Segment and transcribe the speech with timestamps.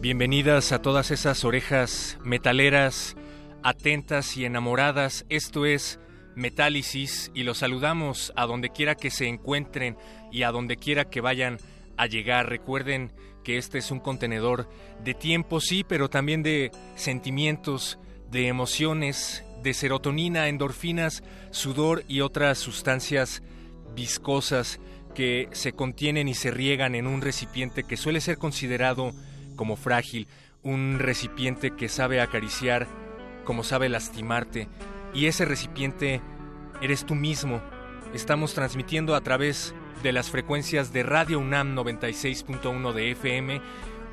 [0.00, 3.16] Bienvenidas a todas esas orejas metaleras,
[3.62, 5.24] atentas y enamoradas.
[5.28, 5.98] Esto es
[6.34, 9.96] Metálisis y los saludamos a donde quiera que se encuentren
[10.30, 11.58] y a donde quiera que vayan
[11.96, 12.48] a llegar.
[12.48, 13.12] Recuerden
[13.44, 14.68] que este es un contenedor
[15.04, 17.98] de tiempo, sí, pero también de sentimientos,
[18.30, 23.42] de emociones, de serotonina, endorfinas, sudor y otras sustancias
[23.94, 24.80] viscosas
[25.14, 29.12] que se contienen y se riegan en un recipiente que suele ser considerado
[29.56, 30.28] como frágil,
[30.62, 32.86] un recipiente que sabe acariciar
[33.44, 34.68] como sabe lastimarte,
[35.14, 36.20] y ese recipiente
[36.80, 37.60] eres tú mismo.
[38.14, 43.60] Estamos transmitiendo a través de las frecuencias de Radio UNAM 96.1 de FM.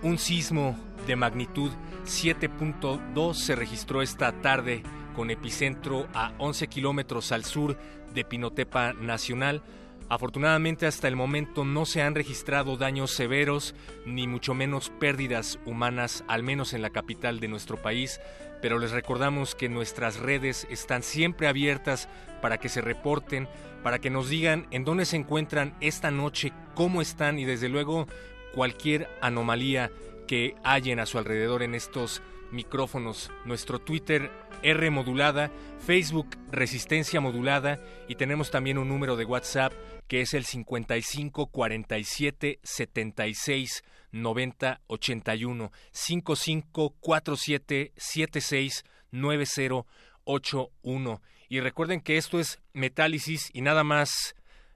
[0.04, 0.78] Un sismo
[1.08, 1.72] de magnitud
[2.06, 4.84] 7.2 se registró esta tarde
[5.16, 7.78] con epicentro a 11 kilómetros al sur
[8.14, 9.64] de Pinotepa Nacional.
[10.09, 13.75] Afortunadamente hasta el momento no se han registrado daños severos
[14.08, 18.20] ni mucho menos pérdidas humanas, al menos en la capital de nuestro país,
[18.59, 22.09] pero les recordamos que nuestras redes están siempre abiertas
[22.42, 23.47] para que se reporten,
[23.84, 28.08] para que nos digan en dónde se encuentran esta noche, cómo están y desde luego
[28.56, 29.91] cualquier anomalía
[30.28, 33.31] que hayan a su alrededor en estos micrófonos.
[33.46, 34.31] Nuestro Twitter
[34.64, 35.52] R modulada,
[35.86, 39.72] Facebook Resistencia modulada y tenemos también un número de WhatsApp
[40.09, 49.86] que es el 55 47 76 90 81 55 47 76 90
[50.25, 54.36] 81 y recuerden que esto es metálisis y nada más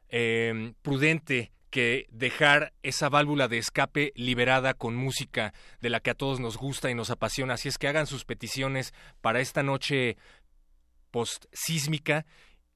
[0.09, 6.15] eh, prudente que dejar esa válvula de escape liberada con música de la que a
[6.15, 7.55] todos nos gusta y nos apasiona.
[7.55, 10.17] Así es que hagan sus peticiones para esta noche
[11.09, 12.25] post sísmica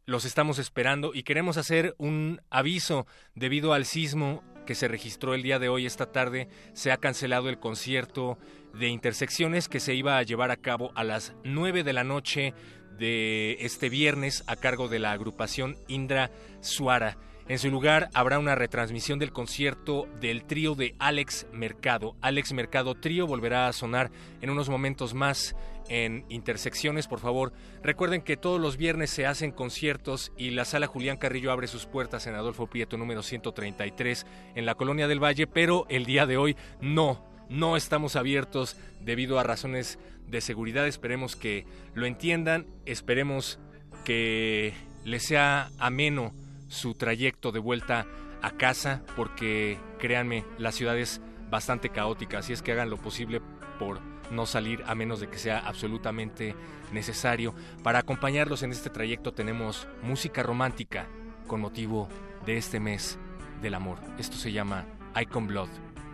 [0.08, 5.44] los estamos esperando y queremos hacer un aviso debido al sismo que se registró el
[5.44, 8.38] día de hoy, esta tarde, se ha cancelado el concierto
[8.74, 12.54] de intersecciones que se iba a llevar a cabo a las 9 de la noche
[12.98, 16.32] de este viernes a cargo de la agrupación Indra
[16.62, 17.18] Suara.
[17.50, 22.16] En su lugar habrá una retransmisión del concierto del trío de Alex Mercado.
[22.22, 25.56] Alex Mercado Trío volverá a sonar en unos momentos más
[25.90, 27.54] en intersecciones, por favor.
[27.82, 31.86] Recuerden que todos los viernes se hacen conciertos y la sala Julián Carrillo abre sus
[31.86, 34.26] puertas en Adolfo Prieto número 133
[34.56, 39.40] en la Colonia del Valle, pero el día de hoy no, no estamos abiertos debido
[39.40, 40.88] a razones de seguridad.
[40.88, 43.60] Esperemos que lo entiendan, esperemos
[44.04, 44.74] que
[45.06, 46.34] les sea ameno
[46.68, 48.06] su trayecto de vuelta
[48.42, 53.42] a casa, porque créanme, la ciudad es bastante caótica, así es que hagan lo posible
[53.80, 54.00] por
[54.32, 56.56] no salir a menos de que sea absolutamente
[56.92, 57.54] necesario.
[57.84, 61.08] Para acompañarlos en este trayecto tenemos música romántica
[61.48, 62.08] con motivo
[62.46, 63.18] de este mes
[63.62, 64.00] del amor.
[64.18, 64.86] Esto se llama
[65.20, 65.70] Icon Blood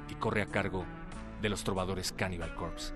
[0.10, 0.86] y corre a cargo
[1.42, 2.94] de los trovadores Cannibal Corpse.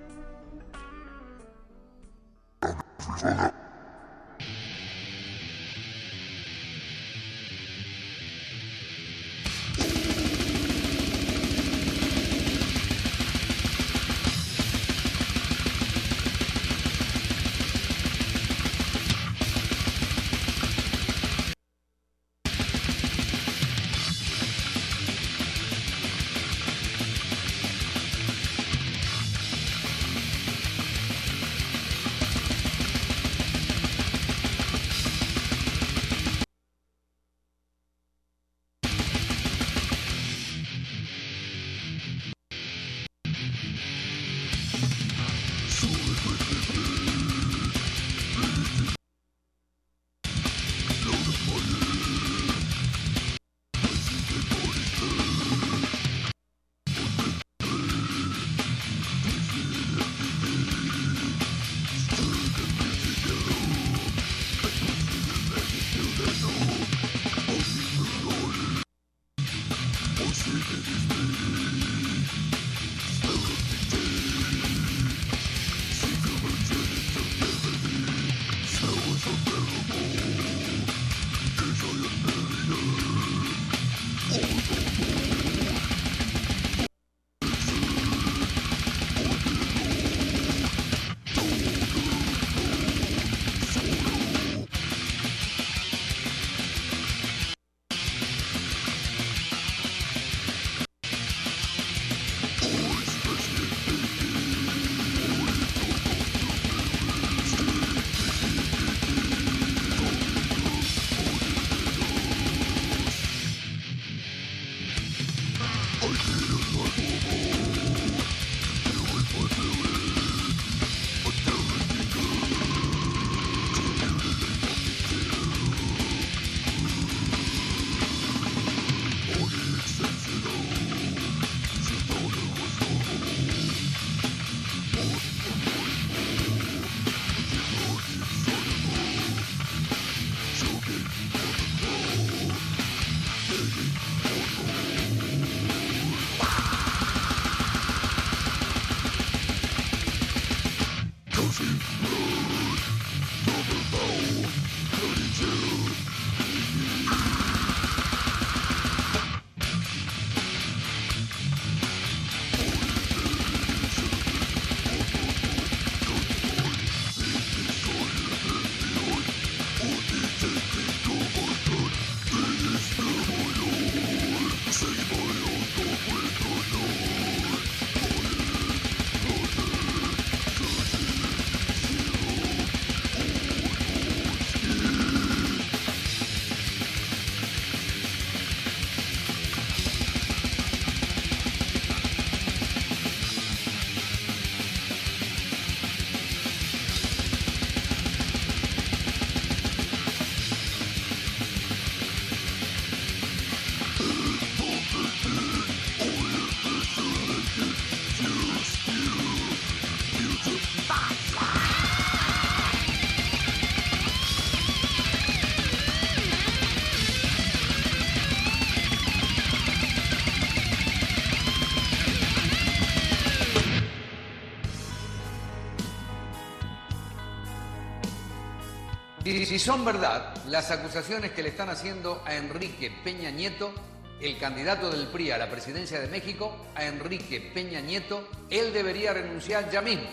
[229.48, 233.72] Si son verdad las acusaciones que le están haciendo a Enrique Peña Nieto,
[234.20, 239.14] el candidato del PRI a la presidencia de México, a Enrique Peña Nieto, él debería
[239.14, 240.10] renunciar ya mismo.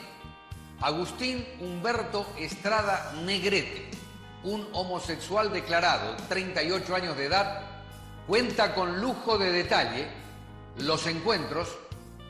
[0.80, 3.90] Agustín Humberto Estrada Negrete,
[4.44, 7.62] un homosexual declarado, 38 años de edad,
[8.28, 10.06] cuenta con lujo de detalle
[10.78, 11.76] los encuentros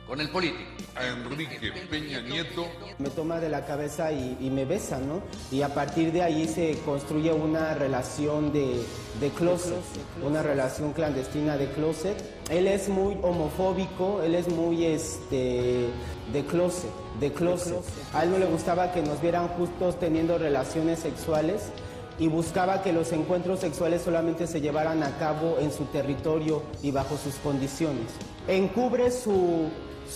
[0.06, 0.73] con el político.
[0.96, 2.66] A Enrique Peña Nieto.
[2.98, 5.22] Me toma de la cabeza y, me besa, ¿no?
[5.50, 8.82] Y a partir de ahí se construye una relación de,
[9.20, 9.74] de closet,
[10.22, 12.16] una relación clandestina de closet.
[12.48, 15.88] Él es muy homofóbico, él es muy este,
[16.32, 17.82] de closet, de closet.
[18.12, 21.70] A él no le gustaba que nos vieran justos teniendo relaciones sexuales
[22.18, 26.90] y buscaba que los encuentros sexuales solamente se llevaran a cabo en su territorio y
[26.90, 28.06] bajo sus condiciones.
[28.46, 29.68] Encubre su,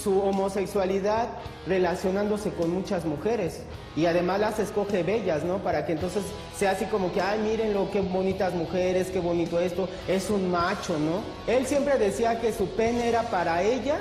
[0.02, 1.28] su homosexualidad
[1.66, 3.62] relacionándose con muchas mujeres
[3.96, 5.58] y además las escoge bellas, ¿no?
[5.58, 6.22] Para que entonces
[6.56, 10.50] sea así como que, ay, miren lo qué bonitas mujeres, qué bonito esto, es un
[10.50, 11.22] macho, ¿no?
[11.52, 14.00] Él siempre decía que su pene era para ellas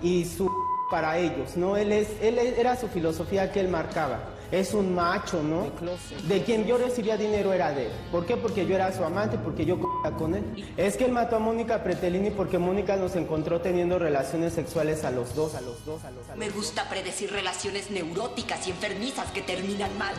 [0.00, 0.50] y su
[0.90, 1.76] para ellos, ¿no?
[1.76, 4.20] Él, es, él era su filosofía que él marcaba
[4.52, 5.72] es un macho, ¿no?
[6.28, 7.92] De quien yo recibía dinero era de él.
[8.12, 8.36] ¿Por qué?
[8.36, 9.80] Porque yo era su amante, porque yo
[10.18, 10.72] con él.
[10.76, 15.10] Es que él mató a Mónica Pretelini porque Mónica nos encontró teniendo relaciones sexuales a
[15.10, 16.36] los dos, a los dos, a los dos.
[16.36, 20.14] Me gusta predecir relaciones neuróticas y enfermizas que terminan mal.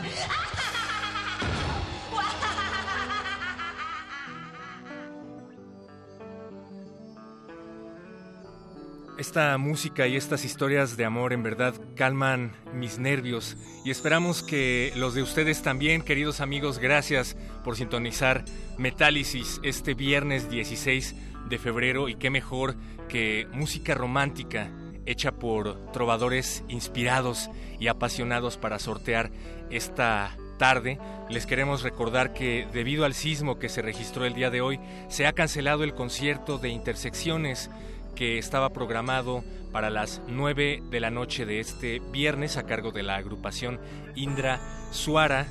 [9.16, 14.92] Esta música y estas historias de amor en verdad calman mis nervios y esperamos que
[14.96, 18.44] los de ustedes también, queridos amigos, gracias por sintonizar
[18.76, 21.14] Metálisis este viernes 16
[21.48, 22.74] de febrero y qué mejor
[23.08, 24.72] que música romántica
[25.06, 29.30] hecha por trovadores inspirados y apasionados para sortear
[29.70, 30.98] esta tarde.
[31.30, 35.26] Les queremos recordar que debido al sismo que se registró el día de hoy, se
[35.26, 37.70] ha cancelado el concierto de Intersecciones
[38.14, 43.02] que estaba programado para las 9 de la noche de este viernes a cargo de
[43.02, 43.80] la agrupación
[44.14, 45.46] Indra Suara.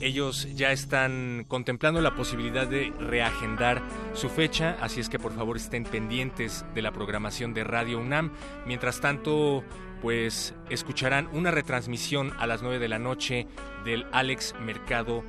[0.00, 3.82] Ellos ya están contemplando la posibilidad de reagendar
[4.14, 8.32] su fecha, así es que por favor estén pendientes de la programación de Radio UNAM.
[8.64, 9.64] Mientras tanto,
[10.00, 13.48] pues escucharán una retransmisión a las 9 de la noche
[13.84, 15.24] del Alex Mercado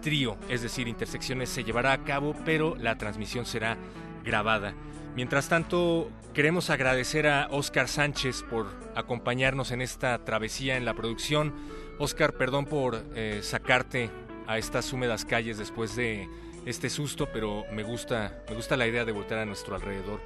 [0.00, 3.78] Trío, es decir, Intersecciones se llevará a cabo, pero la transmisión será
[4.22, 4.74] grabada.
[5.14, 8.66] Mientras tanto, queremos agradecer a Oscar Sánchez por
[8.96, 11.54] acompañarnos en esta travesía en la producción.
[12.00, 14.10] Oscar, perdón por eh, sacarte
[14.48, 16.28] a estas húmedas calles después de
[16.66, 20.20] este susto, pero me gusta, me gusta la idea de voltear a nuestro alrededor.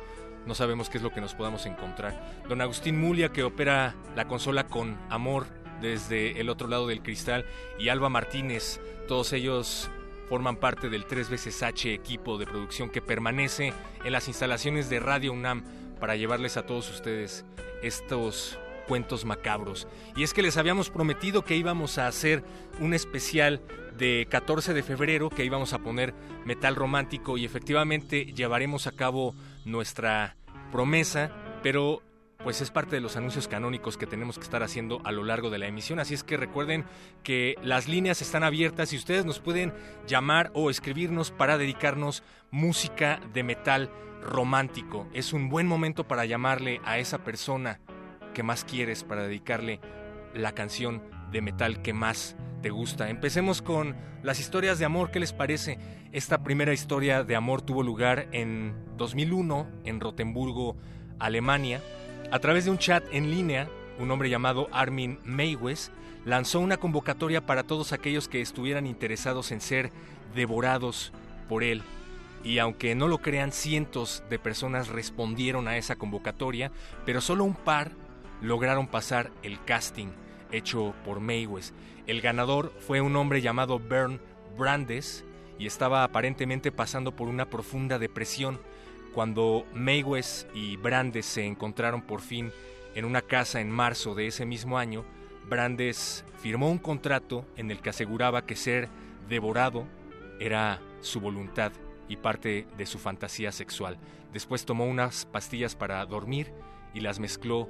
[0.46, 2.42] No sabemos qué es lo que nos podamos encontrar.
[2.48, 5.46] Don Agustín Mulia, que opera la consola con amor
[5.82, 7.44] desde el otro lado del cristal,
[7.78, 9.90] y Alba Martínez, todos ellos
[10.28, 13.72] forman parte del tres veces H equipo de producción que permanece
[14.04, 15.64] en las instalaciones de Radio UNAM
[16.00, 17.44] para llevarles a todos ustedes
[17.82, 19.86] estos cuentos macabros.
[20.16, 22.42] Y es que les habíamos prometido que íbamos a hacer
[22.80, 23.60] un especial
[23.96, 29.34] de 14 de febrero, que íbamos a poner metal romántico y efectivamente llevaremos a cabo
[29.64, 30.36] nuestra
[30.72, 31.32] promesa,
[31.62, 32.02] pero
[32.42, 35.50] pues es parte de los anuncios canónicos que tenemos que estar haciendo a lo largo
[35.50, 35.98] de la emisión.
[35.98, 36.84] Así es que recuerden
[37.24, 39.74] que las líneas están abiertas y ustedes nos pueden
[40.06, 43.90] llamar o escribirnos para dedicarnos música de metal
[44.22, 45.08] romántico.
[45.12, 47.80] Es un buen momento para llamarle a esa persona
[48.34, 49.80] que más quieres, para dedicarle
[50.34, 51.02] la canción
[51.32, 53.10] de metal que más te gusta.
[53.10, 55.10] Empecemos con las historias de amor.
[55.10, 55.78] ¿Qué les parece?
[56.12, 60.76] Esta primera historia de amor tuvo lugar en 2001 en Rotemburgo,
[61.18, 61.80] Alemania.
[62.30, 65.90] A través de un chat en línea, un hombre llamado Armin Maywes
[66.26, 69.90] lanzó una convocatoria para todos aquellos que estuvieran interesados en ser
[70.34, 71.10] devorados
[71.48, 71.82] por él.
[72.44, 76.70] Y aunque no lo crean, cientos de personas respondieron a esa convocatoria,
[77.06, 77.92] pero solo un par
[78.42, 80.08] lograron pasar el casting
[80.52, 81.72] hecho por Maywes.
[82.06, 84.20] El ganador fue un hombre llamado Bern
[84.58, 85.24] Brandes
[85.58, 88.60] y estaba aparentemente pasando por una profunda depresión
[89.18, 92.52] cuando Maywes y Brandes se encontraron por fin
[92.94, 95.04] en una casa en marzo de ese mismo año,
[95.48, 98.88] Brandes firmó un contrato en el que aseguraba que ser
[99.28, 99.88] devorado
[100.38, 101.72] era su voluntad
[102.08, 103.98] y parte de su fantasía sexual.
[104.32, 106.52] Después tomó unas pastillas para dormir
[106.94, 107.68] y las mezcló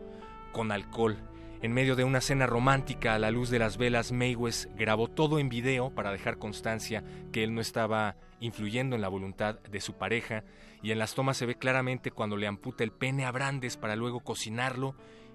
[0.52, 1.17] con alcohol.
[1.62, 5.38] En medio de una cena romántica a la luz de las velas, Maywes grabó todo
[5.38, 7.02] en video para dejar constancia
[7.33, 10.45] que él no estaba influyendo en la voluntad de su pareja
[10.82, 13.97] y en las tomas se ve claramente cuando le amputa el pene a Brandes para
[13.97, 14.94] luego cocinarlo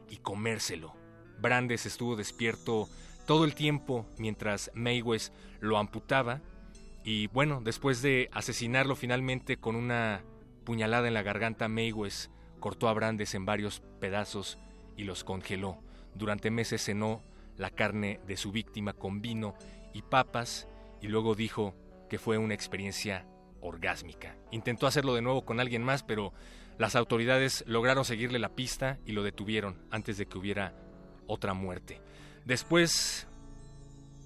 [0.10, 0.96] y comérselo.
[1.40, 2.88] Brandes estuvo despierto
[3.26, 6.42] todo el tiempo mientras Maywes lo amputaba
[7.06, 10.24] Y bueno, después de asesinarlo finalmente con una
[10.64, 12.30] puñalada en la garganta, Mayweather
[12.62, 14.58] cortó a Brandes en varios pedazos
[14.96, 15.80] y los congeló.
[16.16, 17.22] Durante meses cenó
[17.58, 19.54] la carne de su víctima con vino
[19.94, 20.68] y papas
[21.02, 21.76] y luego dijo
[22.10, 23.28] que fue una experiencia
[23.64, 24.36] orgásmica.
[24.52, 26.34] Intentó hacerlo de nuevo con alguien más, pero
[26.78, 30.74] las autoridades lograron seguirle la pista y lo detuvieron antes de que hubiera
[31.28, 32.02] otra muerte.
[32.46, 33.28] Después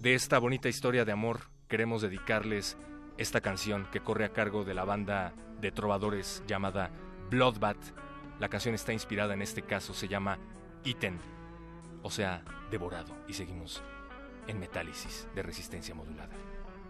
[0.01, 2.77] de esta bonita historia de amor, queremos dedicarles
[3.17, 6.91] esta canción que corre a cargo de la banda de trovadores llamada
[7.29, 7.93] Bloodbath.
[8.39, 10.39] La canción está inspirada en este caso, se llama
[10.83, 11.19] Iten,
[12.03, 13.13] o sea, devorado.
[13.27, 13.83] Y seguimos
[14.47, 16.35] en metálisis de resistencia modulada.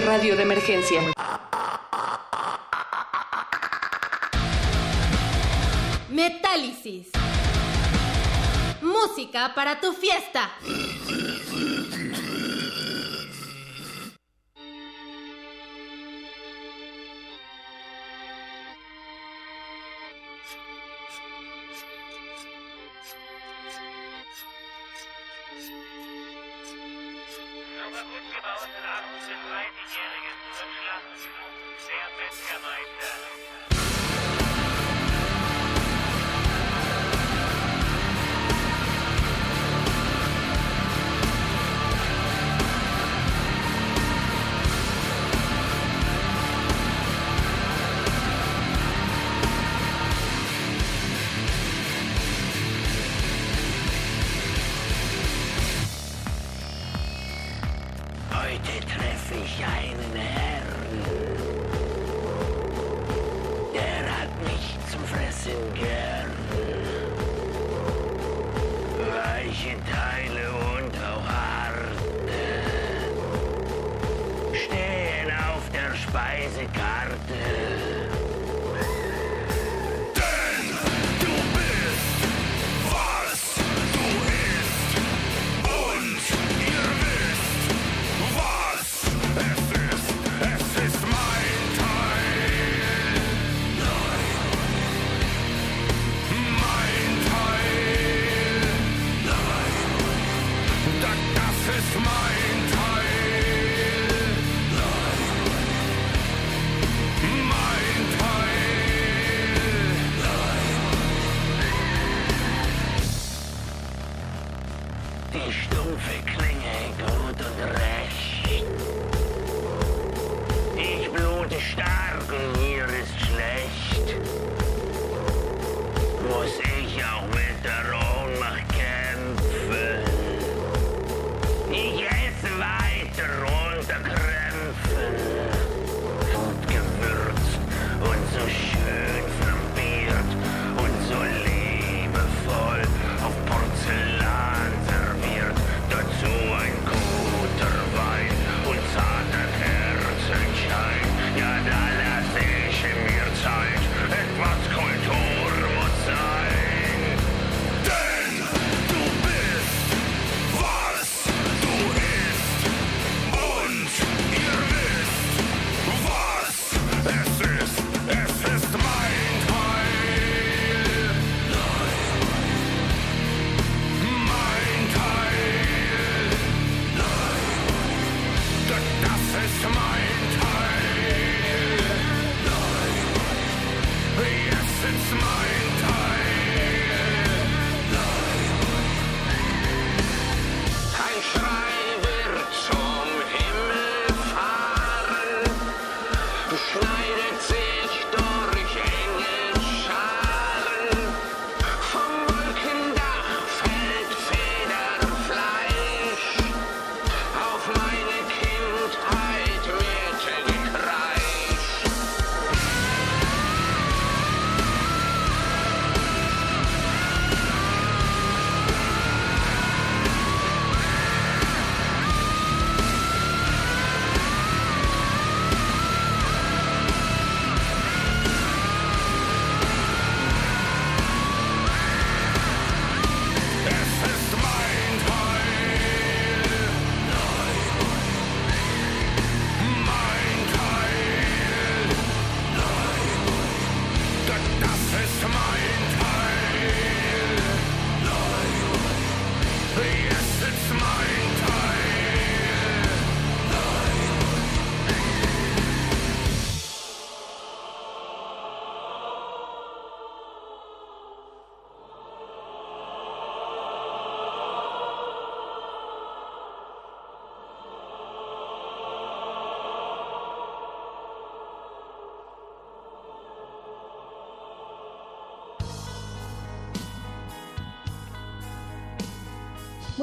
[0.00, 1.00] radio de emergencia.
[6.08, 7.08] Metálisis.
[8.80, 10.50] Música para tu fiesta.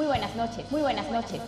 [0.02, 1.40] Muy buenas noches, muy buenas noches.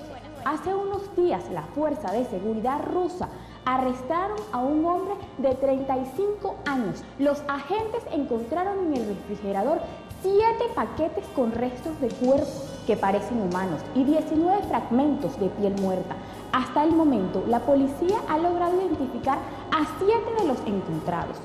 [0.44, 3.28] Hace unos días la Fuerza de Seguridad rusa
[3.64, 7.02] arrestaron a un hombre de 35 años.
[7.18, 9.80] Los agentes encontraron en el refrigerador
[10.22, 10.38] 7
[10.72, 12.46] paquetes con restos de cuerpo
[12.86, 16.14] que parecen humanos y 19 fragmentos de piel muerta.
[16.52, 19.38] Hasta el momento, la policía ha logrado identificar
[19.72, 21.38] a 7 de los encontrados.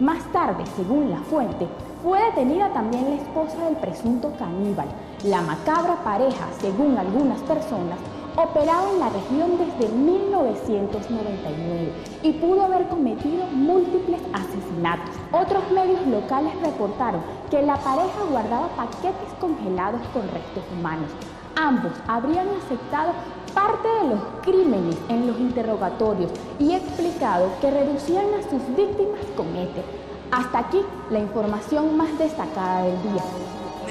[0.00, 1.66] Más tarde, según la fuente,
[2.02, 4.88] fue detenida también la esposa del presunto caníbal.
[5.24, 7.96] La macabra pareja, según algunas personas,
[8.34, 11.92] operaba en la región desde 1999
[12.24, 15.14] y pudo haber cometido múltiples asesinatos.
[15.30, 17.20] Otros medios locales reportaron
[17.52, 21.12] que la pareja guardaba paquetes congelados con restos humanos.
[21.54, 23.12] Ambos habrían aceptado
[23.54, 29.54] parte de los crímenes en los interrogatorios y explicado que reducían a sus víctimas con
[29.54, 29.84] éter.
[30.32, 30.80] Hasta aquí
[31.10, 33.22] la información más destacada del día.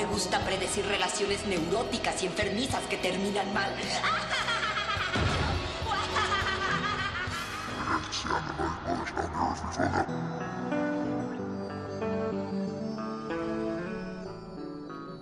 [0.01, 3.71] Me gusta predecir relaciones neuróticas y enfermizas que terminan mal.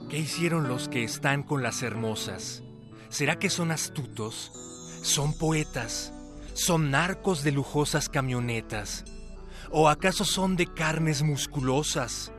[0.09, 2.63] ¿Qué hicieron los que están con las hermosas?
[3.09, 4.53] ¿Será que son astutos?
[5.03, 6.13] ¿Son poetas?
[6.53, 9.03] ¿Son narcos de lujosas camionetas?
[9.71, 12.31] ¿O acaso son de carnes musculosas?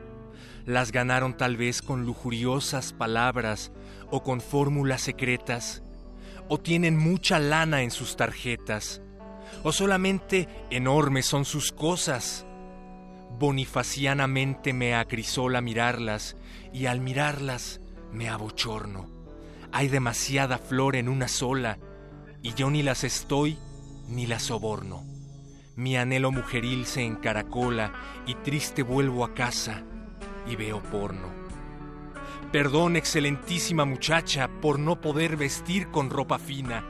[0.67, 3.73] Las ganaron tal vez con lujuriosas palabras
[4.11, 5.83] o con fórmulas secretas,
[6.49, 9.01] o tienen mucha lana en sus tarjetas,
[9.63, 12.45] o solamente enormes son sus cosas.
[13.39, 16.37] Bonifacianamente me acrisola mirarlas,
[16.73, 17.81] y al mirarlas
[18.13, 19.09] me abochorno.
[19.73, 21.79] Hay demasiada flor en una sola,
[22.43, 23.59] y yo ni las estoy
[24.09, 25.05] ni las soborno.
[25.77, 27.93] Mi anhelo mujeril se encaracola,
[28.27, 29.85] y triste vuelvo a casa
[30.51, 31.29] y veo porno.
[32.53, 36.85] Perdón, excelentísima muchacha, por no poder vestir con ropa fina.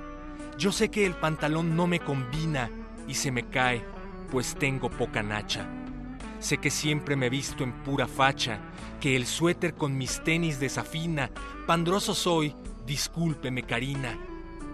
[0.56, 2.70] Yo sé que el pantalón no me combina
[3.06, 3.84] y se me cae,
[4.30, 5.68] pues tengo poca nacha.
[6.38, 8.60] Sé que siempre me he visto en pura facha,
[9.00, 11.30] que el suéter con mis tenis desafina.
[11.66, 12.54] Pandroso soy,
[12.86, 14.18] discúlpeme, Karina.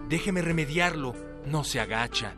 [0.07, 1.13] Déjeme remediarlo,
[1.45, 2.35] no se agacha.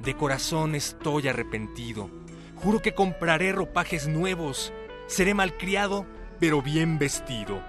[0.00, 2.08] De corazón estoy arrepentido.
[2.54, 4.72] Juro que compraré ropajes nuevos
[5.06, 6.06] Seré malcriado,
[6.38, 7.62] pero bien vestido.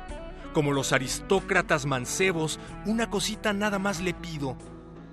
[0.53, 4.57] Como los aristócratas mancebos, una cosita nada más le pido.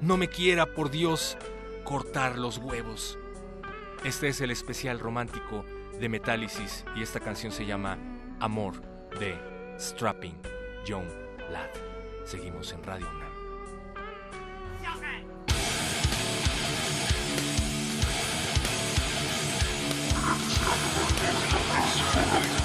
[0.01, 1.37] No me quiera, por Dios,
[1.85, 3.19] cortar los huevos.
[4.05, 5.65] Este es el especial romántico
[5.99, 7.99] de Metálisis y esta canción se llama
[8.39, 8.81] Amor
[9.19, 9.39] de
[9.79, 10.41] Strapping
[10.87, 11.05] John
[11.51, 11.71] Ladd.
[12.25, 13.31] Seguimos en Radio Una.
[22.31, 22.60] Thank.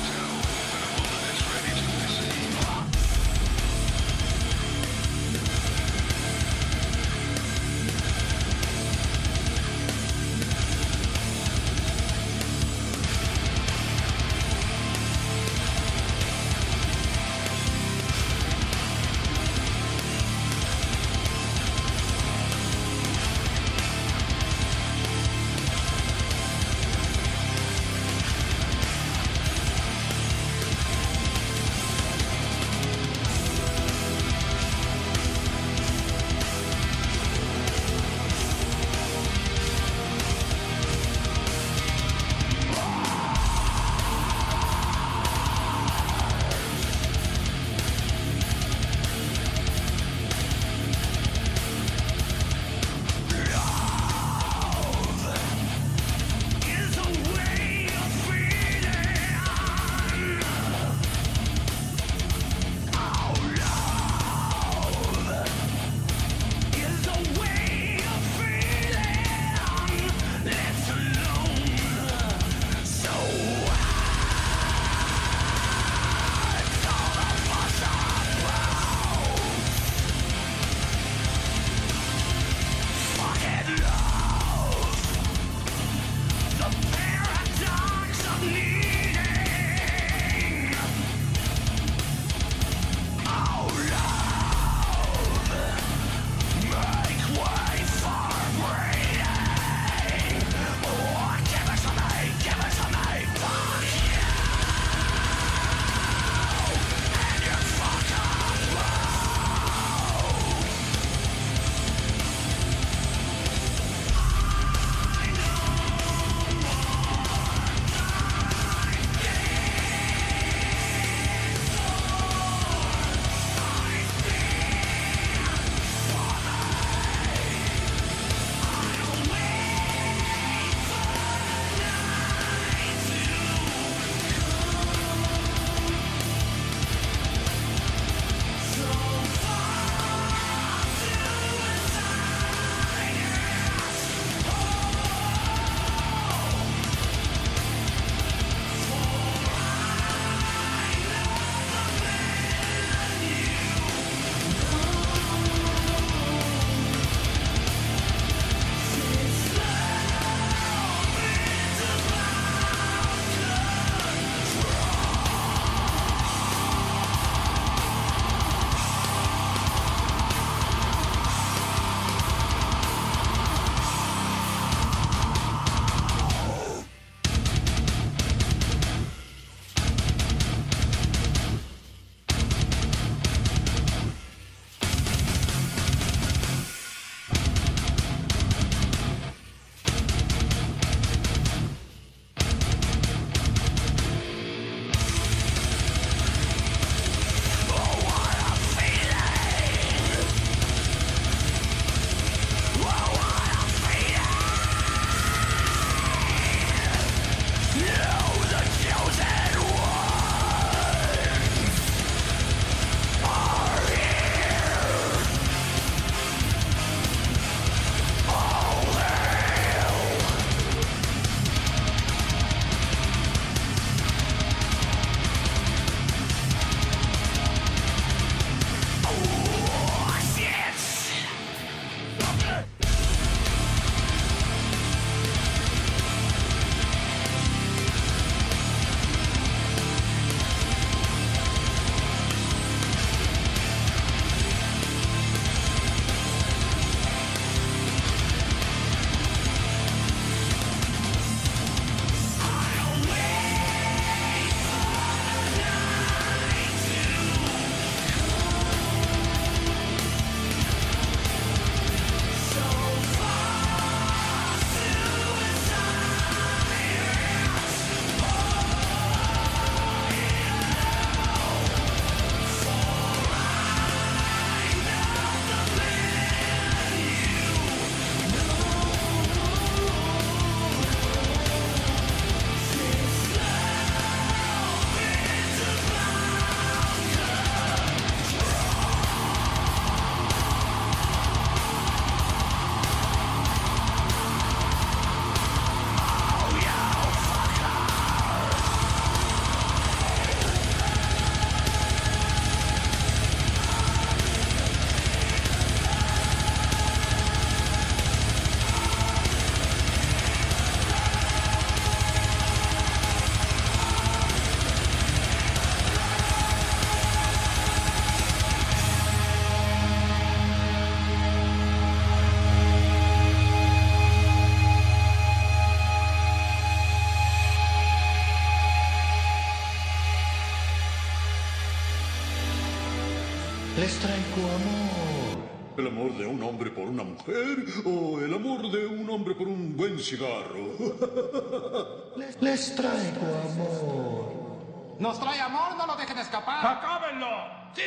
[337.25, 340.75] Mujer o el amor de un hombre por un buen cigarro?
[342.15, 344.95] Les, les traigo amor.
[344.99, 345.75] ¿Nos trae amor?
[345.75, 346.65] No lo dejen escapar.
[346.65, 347.27] ¡Acábenlo!
[347.75, 347.81] ¡Sí,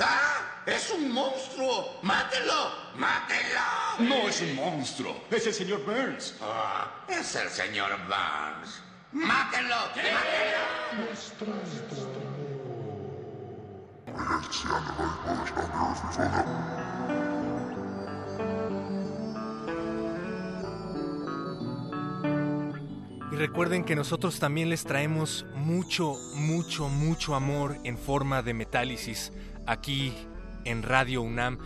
[0.00, 0.62] ¡Ah!
[0.66, 1.98] ¡Es un monstruo!
[2.02, 2.70] ¡Mátenlo!
[2.96, 3.60] ¡Mátenlo!
[4.00, 6.34] No es un monstruo, es el señor Burns.
[6.42, 8.82] Ah, es el señor Burns.
[9.12, 9.76] ¡Mátenlo!
[23.32, 29.32] Y recuerden que nosotros también les traemos mucho, mucho, mucho amor en forma de metálisis
[29.66, 30.14] aquí
[30.64, 31.58] en Radio UNAM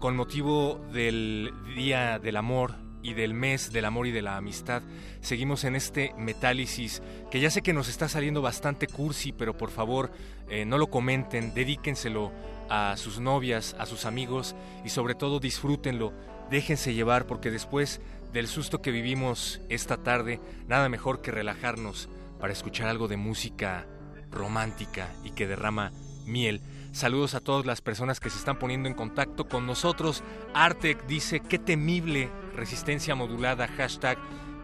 [0.00, 4.82] con motivo del Día del Amor y del mes del amor y de la amistad.
[5.20, 9.70] Seguimos en este metálisis que ya sé que nos está saliendo bastante cursi, pero por
[9.70, 10.10] favor
[10.48, 12.32] eh, no lo comenten, dedíquenselo
[12.68, 16.12] a sus novias, a sus amigos y sobre todo disfrútenlo,
[16.50, 18.00] déjense llevar porque después
[18.32, 22.08] del susto que vivimos esta tarde, nada mejor que relajarnos
[22.40, 23.86] para escuchar algo de música
[24.30, 25.92] romántica y que derrama
[26.24, 26.62] miel.
[26.92, 30.22] Saludos a todas las personas que se están poniendo en contacto con nosotros.
[30.54, 34.18] Artec dice, qué temible resistencia modulada, hashtag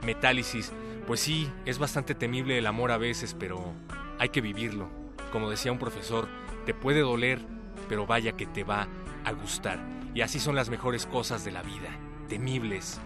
[0.04, 0.72] metálisis.
[1.06, 3.72] Pues sí, es bastante temible el amor a veces, pero
[4.18, 4.88] hay que vivirlo.
[5.32, 6.28] Como decía un profesor,
[6.66, 7.40] te puede doler,
[7.88, 8.88] pero vaya que te va
[9.24, 9.80] a gustar.
[10.14, 11.90] Y así son las mejores cosas de la vida,
[12.28, 13.00] temibles.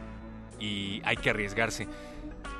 [0.58, 1.88] Y hay que arriesgarse.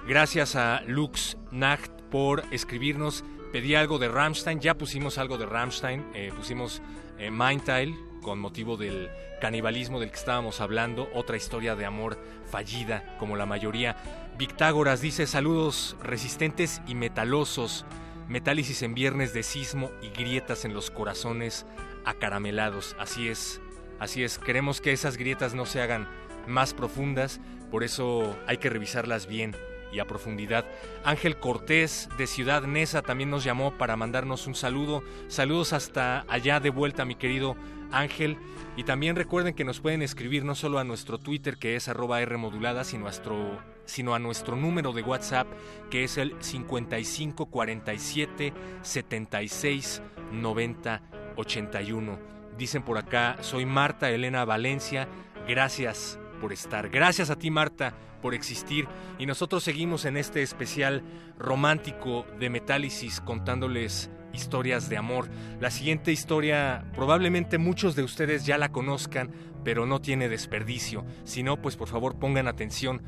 [0.06, 6.04] Gracias a Lux Nacht por escribirnos pedí algo de Rammstein, ya pusimos algo de Rammstein,
[6.12, 6.82] eh, pusimos
[7.18, 9.10] eh, Mindtile con motivo del
[9.40, 12.18] canibalismo del que estábamos hablando, otra historia de amor
[12.50, 13.96] fallida como la mayoría.
[14.38, 17.84] Victágoras dice saludos resistentes y metalosos,
[18.26, 21.66] metálisis en viernes de sismo y grietas en los corazones
[22.04, 22.96] acaramelados.
[22.98, 23.60] Así es,
[24.00, 26.08] así es, queremos que esas grietas no se hagan
[26.48, 29.54] más profundas, por eso hay que revisarlas bien
[29.92, 30.64] y a profundidad.
[31.04, 35.04] Ángel Cortés de Ciudad Neza también nos llamó para mandarnos un saludo.
[35.28, 37.56] Saludos hasta allá de vuelta, mi querido
[37.98, 38.38] Ángel.
[38.76, 42.24] Y también recuerden que nos pueden escribir no solo a nuestro Twitter, que es arroba
[42.24, 45.46] Rmodulada, sino a nuestro, sino a nuestro número de WhatsApp,
[45.90, 51.02] que es el 5547 76 90
[51.36, 52.18] 81.
[52.58, 55.08] Dicen por acá, soy Marta Elena Valencia.
[55.48, 56.88] Gracias por estar.
[56.88, 58.86] Gracias a ti, Marta, por existir.
[59.18, 61.02] Y nosotros seguimos en este especial
[61.38, 65.28] romántico de Metálisis contándoles historias de amor.
[65.60, 69.30] La siguiente historia probablemente muchos de ustedes ya la conozcan,
[69.64, 71.04] pero no tiene desperdicio.
[71.24, 73.02] Si no, pues por favor pongan atención.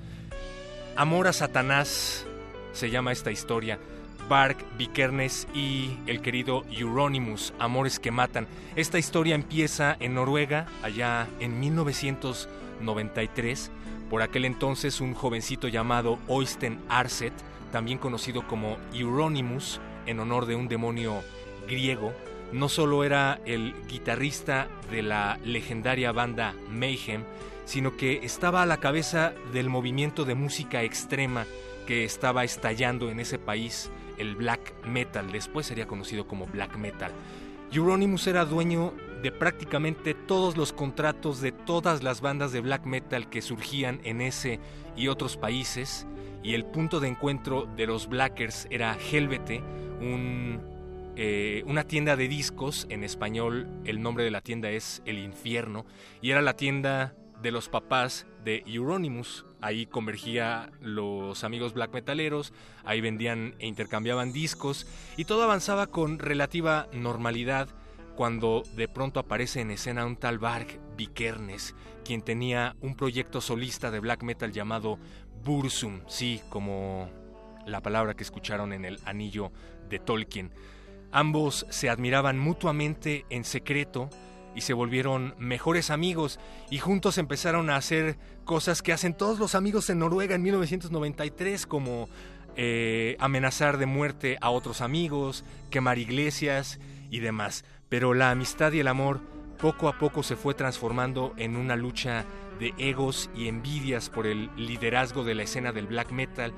[0.96, 2.26] Amor a Satanás
[2.72, 3.78] se llama esta historia.
[4.28, 8.46] Bark, Vikernes y el querido Euronymous, Amores que Matan.
[8.74, 13.70] Esta historia empieza en Noruega, allá en 1993.
[14.10, 17.32] Por aquel entonces un jovencito llamado Oysten Arset,
[17.72, 21.22] también conocido como Euronymous, en honor de un demonio
[21.68, 22.12] griego,
[22.52, 27.24] no solo era el guitarrista de la legendaria banda Mayhem,
[27.64, 31.46] sino que estaba a la cabeza del movimiento de música extrema
[31.86, 37.12] que estaba estallando en ese país, el black metal, después sería conocido como black metal.
[37.72, 38.92] Euronymous era dueño
[39.22, 44.20] de prácticamente todos los contratos de todas las bandas de black metal que surgían en
[44.20, 44.60] ese
[44.96, 46.06] y otros países,
[46.42, 49.62] y el punto de encuentro de los Blackers era Helvete,
[50.00, 50.60] un,
[51.16, 55.86] eh, una tienda de discos, en español el nombre de la tienda es El Infierno,
[56.22, 59.44] y era la tienda de los papás de Euronymous.
[59.60, 62.52] Ahí convergía los amigos black metaleros,
[62.84, 64.86] ahí vendían e intercambiaban discos
[65.16, 67.68] y todo avanzaba con relativa normalidad
[68.16, 73.90] cuando de pronto aparece en escena un tal Bark Vikernes, quien tenía un proyecto solista
[73.90, 74.98] de black metal llamado
[75.44, 77.08] Bursum, sí, como
[77.66, 79.52] la palabra que escucharon en el anillo
[79.88, 80.50] de Tolkien.
[81.12, 84.10] Ambos se admiraban mutuamente en secreto,
[84.56, 86.40] y se volvieron mejores amigos
[86.70, 91.66] y juntos empezaron a hacer cosas que hacen todos los amigos en Noruega en 1993
[91.66, 92.08] como
[92.56, 97.66] eh, amenazar de muerte a otros amigos, quemar iglesias y demás.
[97.88, 99.20] Pero la amistad y el amor
[99.58, 102.24] poco a poco se fue transformando en una lucha
[102.58, 106.52] de egos y envidias por el liderazgo de la escena del black metal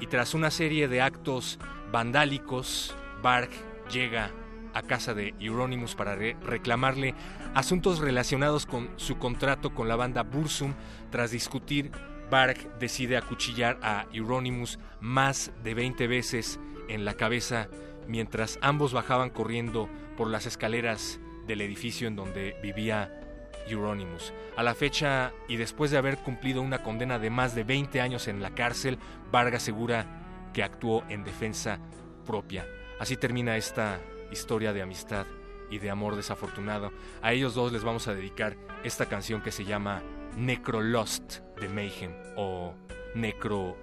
[0.00, 1.58] y tras una serie de actos
[1.92, 3.50] vandálicos, Bark
[3.90, 4.30] llega
[4.74, 7.14] a casa de Euronymous para reclamarle
[7.54, 10.74] asuntos relacionados con su contrato con la banda Bursum.
[11.10, 11.92] Tras discutir,
[12.28, 16.58] Bark decide acuchillar a Euronymous más de 20 veces
[16.88, 17.68] en la cabeza
[18.08, 23.20] mientras ambos bajaban corriendo por las escaleras del edificio en donde vivía
[23.66, 24.32] Euronymous.
[24.56, 28.28] A la fecha y después de haber cumplido una condena de más de 20 años
[28.28, 28.98] en la cárcel,
[29.30, 31.80] Vargas asegura que actuó en defensa
[32.26, 32.66] propia.
[32.98, 34.00] Así termina esta
[34.30, 35.26] historia de amistad
[35.70, 36.92] y de amor desafortunado.
[37.22, 40.02] A ellos dos les vamos a dedicar esta canción que se llama
[40.36, 42.74] Necro Lost de Mayhem o
[43.14, 43.76] Necro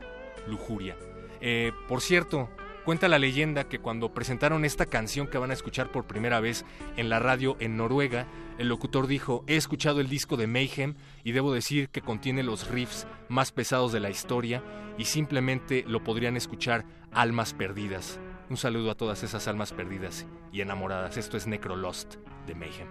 [0.47, 0.95] Lujuria.
[1.39, 2.49] Eh, por cierto,
[2.85, 6.65] Cuenta la leyenda que cuando presentaron esta canción que van a escuchar por primera vez
[6.97, 8.25] en la radio en Noruega,
[8.57, 12.69] el locutor dijo, he escuchado el disco de Mayhem y debo decir que contiene los
[12.69, 14.63] riffs más pesados de la historia
[14.97, 18.19] y simplemente lo podrían escuchar almas perdidas.
[18.49, 21.17] Un saludo a todas esas almas perdidas y enamoradas.
[21.17, 22.15] Esto es Necrolost
[22.47, 22.87] de Mayhem.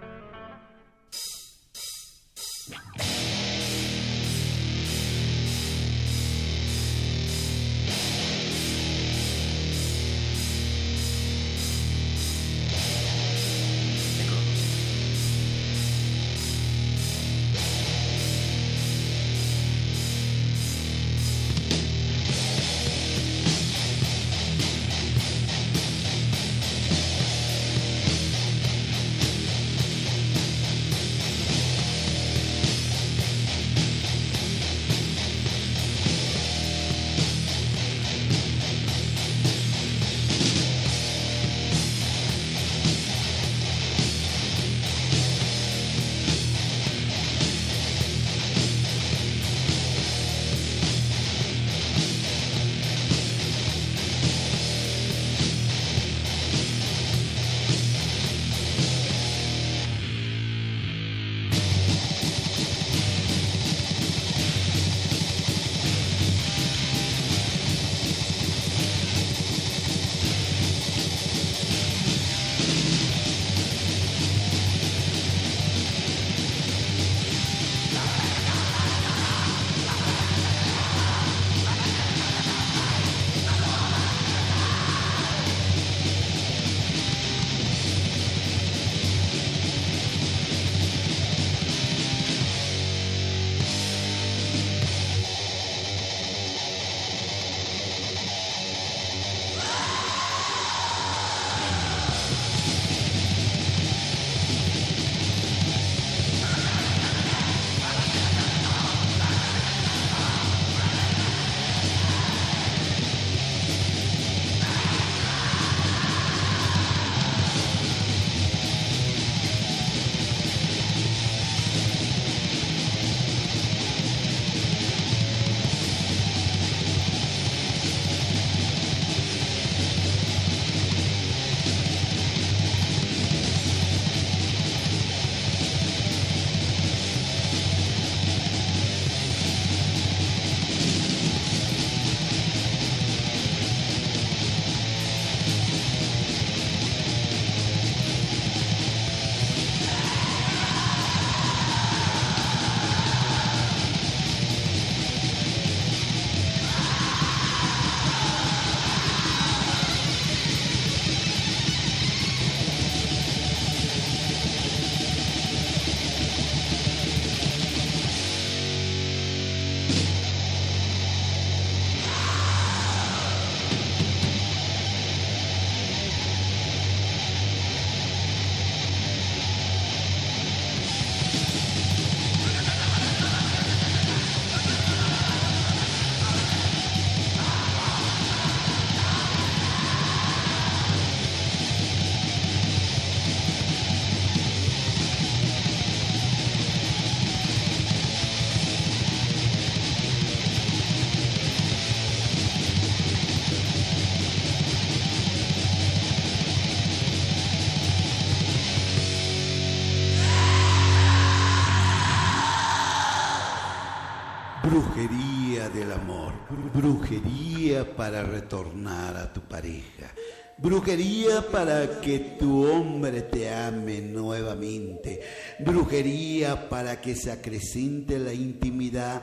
[216.81, 220.11] Brujería para retornar a tu pareja.
[220.57, 225.21] Brujería para que tu hombre te ame nuevamente.
[225.59, 229.21] Brujería para que se acrecente la intimidad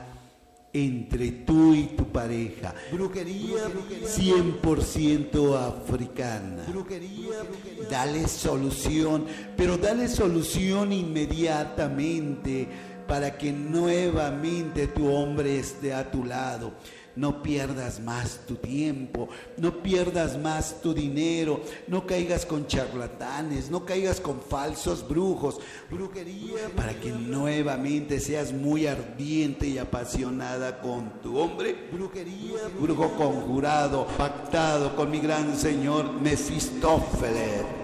[0.71, 2.73] entre tú y tu pareja.
[2.93, 3.67] Brujería
[4.05, 6.63] 100% africana.
[6.65, 7.43] Brujería,
[7.91, 9.25] dale solución,
[9.57, 12.69] pero dale solución inmediatamente
[13.05, 16.71] para que nuevamente tu hombre esté a tu lado
[17.19, 23.83] No pierdas más tu tiempo, no pierdas más tu dinero, no caigas con charlatanes, no
[23.83, 25.59] caigas con falsos brujos.
[25.91, 31.89] Brujería para que nuevamente seas muy ardiente y apasionada con tu hombre.
[31.91, 37.78] Brujería, brujo conjurado, pactado con mi gran señor Mefistófeles.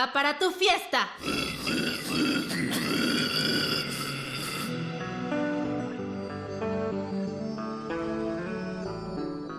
[0.00, 1.08] Música para tu fiesta.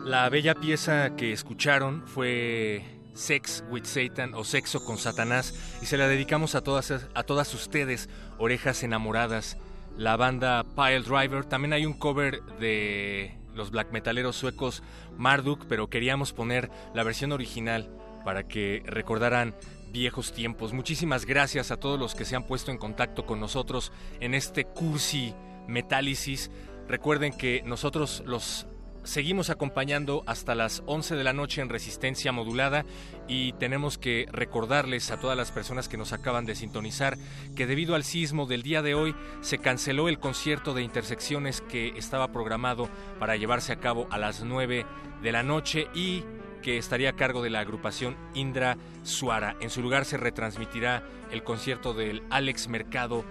[0.05, 2.83] La bella pieza que escucharon fue
[3.13, 7.53] Sex with Satan o Sexo con Satanás y se la dedicamos a todas, a todas
[7.53, 9.57] ustedes, orejas enamoradas.
[9.97, 14.83] La banda Pile Driver, también hay un cover de los black metaleros suecos
[15.17, 17.89] Marduk, pero queríamos poner la versión original
[18.23, 19.55] para que recordaran
[19.91, 20.73] viejos tiempos.
[20.73, 24.65] Muchísimas gracias a todos los que se han puesto en contacto con nosotros en este
[24.65, 25.33] cursi
[25.67, 26.49] Metálisis.
[26.87, 28.67] Recuerden que nosotros los
[29.03, 32.85] seguimos acompañando hasta las 11 de la noche en resistencia modulada
[33.27, 37.17] y tenemos que recordarles a todas las personas que nos acaban de sintonizar
[37.55, 41.89] que debido al sismo del día de hoy se canceló el concierto de intersecciones que
[41.97, 42.89] estaba programado
[43.19, 44.85] para llevarse a cabo a las 9
[45.23, 46.23] de la noche y
[46.61, 49.55] que estaría a cargo de la agrupación Indra Suara.
[49.59, 53.25] En su lugar se retransmitirá el concierto del Alex Mercado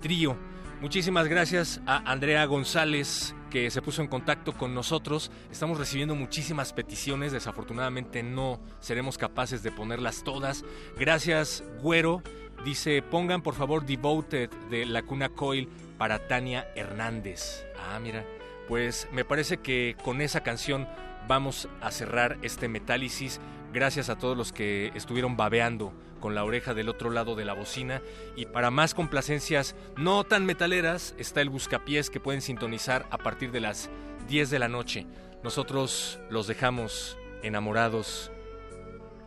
[0.00, 0.36] Trío.
[0.80, 5.30] Muchísimas gracias a Andrea González que se puso en contacto con nosotros.
[5.50, 10.64] Estamos recibiendo muchísimas peticiones, desafortunadamente no seremos capaces de ponerlas todas.
[10.98, 12.22] Gracias, Güero.
[12.64, 15.68] Dice, pongan por favor Devoted de La Cuna Coil
[15.98, 17.66] para Tania Hernández.
[17.78, 18.24] Ah, mira,
[18.68, 20.88] pues me parece que con esa canción
[21.28, 23.40] vamos a cerrar este metálisis.
[23.72, 27.52] Gracias a todos los que estuvieron babeando con la oreja del otro lado de la
[27.54, 28.00] bocina.
[28.36, 33.50] Y para más complacencias no tan metaleras, está el Buscapiés que pueden sintonizar a partir
[33.50, 33.90] de las
[34.28, 35.06] 10 de la noche.
[35.42, 38.30] Nosotros los dejamos enamorados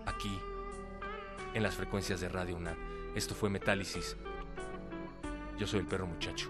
[0.06, 0.39] aquí,
[1.54, 2.78] en las frecuencias de Radio UNAM.
[3.16, 4.16] Esto fue Metálisis.
[5.58, 6.50] Yo soy el perro muchacho.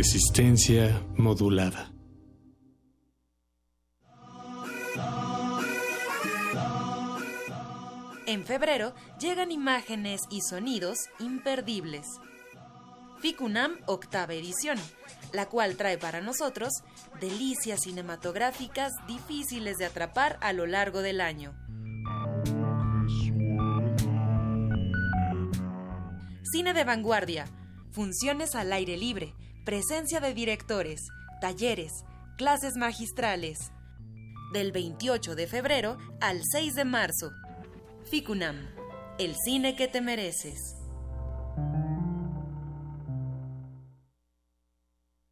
[0.00, 1.90] Resistencia modulada.
[8.28, 12.06] En febrero llegan imágenes y sonidos imperdibles.
[13.20, 14.78] Ficunam octava edición,
[15.32, 16.74] la cual trae para nosotros
[17.20, 21.56] delicias cinematográficas difíciles de atrapar a lo largo del año.
[26.52, 27.46] Cine de vanguardia,
[27.90, 29.34] funciones al aire libre,
[29.68, 31.08] presencia de directores,
[31.42, 31.92] talleres,
[32.38, 33.70] clases magistrales.
[34.54, 37.32] Del 28 de febrero al 6 de marzo.
[38.10, 38.56] FICUNAM,
[39.18, 40.77] el cine que te mereces.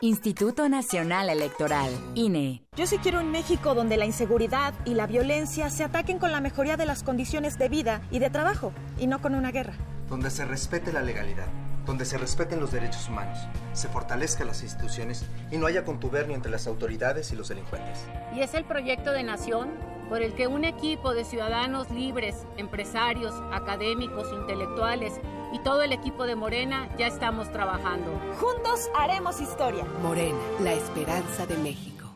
[0.00, 2.62] Instituto Nacional Electoral, INE.
[2.76, 6.40] Yo sí quiero un México donde la inseguridad y la violencia se ataquen con la
[6.40, 9.74] mejoría de las condiciones de vida y de trabajo, y no con una guerra.
[10.08, 11.48] Donde se respete la legalidad,
[11.84, 13.38] donde se respeten los derechos humanos,
[13.72, 17.98] se fortalezcan las instituciones y no haya contubernio entre las autoridades y los delincuentes.
[18.36, 19.70] Y es el proyecto de nación
[20.08, 25.14] por el que un equipo de ciudadanos libres, empresarios, académicos, intelectuales
[25.52, 28.20] y todo el equipo de Morena ya estamos trabajando.
[28.40, 29.84] Juntos haremos historia.
[30.02, 32.10] Morena, la esperanza de México.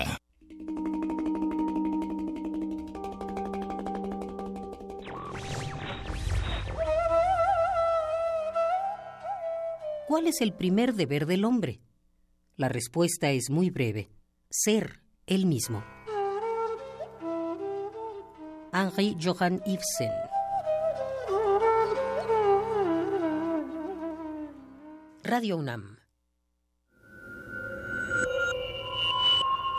[10.11, 11.79] ¿Cuál es el primer deber del hombre?
[12.57, 14.11] La respuesta es muy breve.
[14.49, 15.85] Ser él mismo.
[18.73, 20.11] Henri Johann Ibsen.
[25.23, 26.00] Radio UNAM.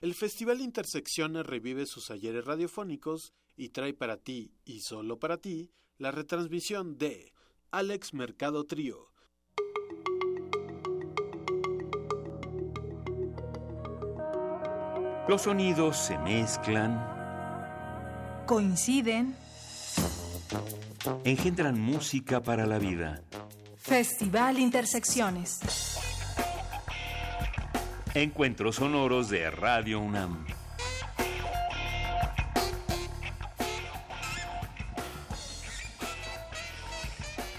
[0.00, 5.70] el Festival Intersecciones revive sus ayeres radiofónicos y trae para ti, y solo para ti,
[5.98, 7.32] la retransmisión de
[7.70, 9.12] Alex Mercado Trío.
[15.28, 16.94] Los sonidos se mezclan,
[18.46, 19.34] coinciden,
[21.24, 23.22] engendran música para la vida.
[23.76, 26.05] Festival Intersecciones.
[28.16, 30.46] Encuentros sonoros de Radio UNAM.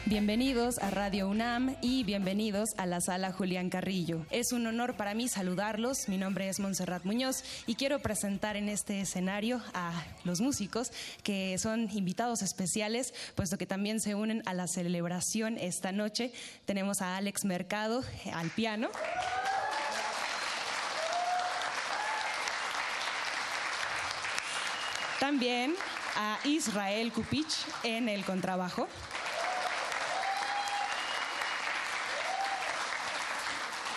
[0.06, 4.26] Bienvenidos a Radio UNAM y bienvenidos a la sala Julián Carrillo.
[4.32, 6.10] Es un honor para mí saludarlos.
[6.10, 9.92] Mi nombre es Montserrat Muñoz y quiero presentar en este escenario a
[10.24, 10.92] los músicos
[11.22, 16.32] que son invitados especiales, puesto que también se unen a la celebración esta noche.
[16.66, 18.02] Tenemos a Alex Mercado
[18.34, 18.90] al piano.
[25.20, 25.76] También
[26.16, 28.88] a Israel Kupich en el contrabajo.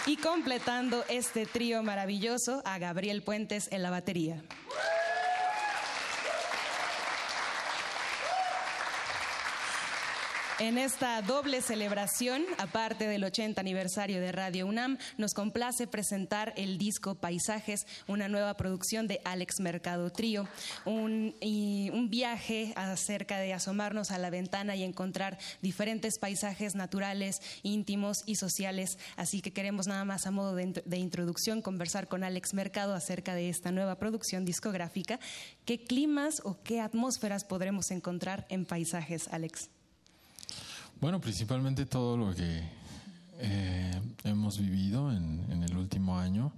[0.06, 4.42] Y completando este trío maravilloso a Gabriel Puentes en la batería.
[10.60, 16.76] En esta doble celebración, aparte del 80 aniversario de Radio UNAM, nos complace presentar el
[16.76, 20.46] disco Paisajes, una nueva producción de Alex Mercado Trío,
[20.84, 21.34] un,
[22.10, 28.98] viaje acerca de asomarnos a la ventana y encontrar diferentes paisajes naturales, íntimos y sociales.
[29.16, 33.34] Así que queremos nada más a modo de, de introducción conversar con Alex Mercado acerca
[33.34, 35.20] de esta nueva producción discográfica.
[35.64, 39.70] ¿Qué climas o qué atmósferas podremos encontrar en paisajes, Alex?
[41.00, 42.60] Bueno, principalmente todo lo que
[43.38, 46.52] eh, hemos vivido en, el último año.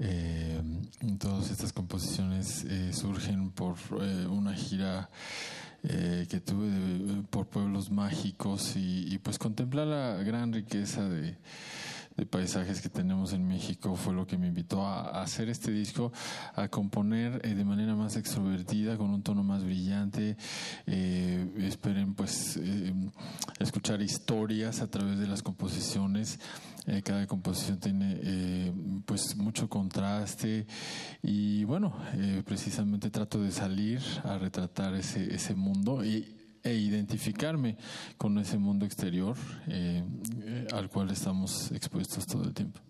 [0.00, 0.60] Eh,
[1.20, 3.76] todas estas composiciones eh, surgen por
[4.28, 5.08] una gira
[5.82, 11.36] que tuve por pueblos mágicos y, pues contemplar la gran riqueza de,
[12.16, 16.12] de paisajes que tenemos en México fue lo que me invitó a, hacer este disco,
[16.54, 20.36] a componer eh, de manera más extrovertida, con un tono más brillante.
[20.86, 22.94] Eh, esperen pues eh,
[23.58, 26.38] escuchar historias a través de las composiciones.
[27.04, 28.72] cada composición tiene
[29.04, 30.66] pues mucho contraste
[31.22, 31.94] y bueno,
[32.44, 37.76] precisamente trato de salir a retratar ese, ese mundo y e identificarme
[38.16, 39.36] con ese mundo exterior
[39.68, 40.02] eh,
[40.42, 42.80] eh, al cual estamos expuestos todo el tiempo.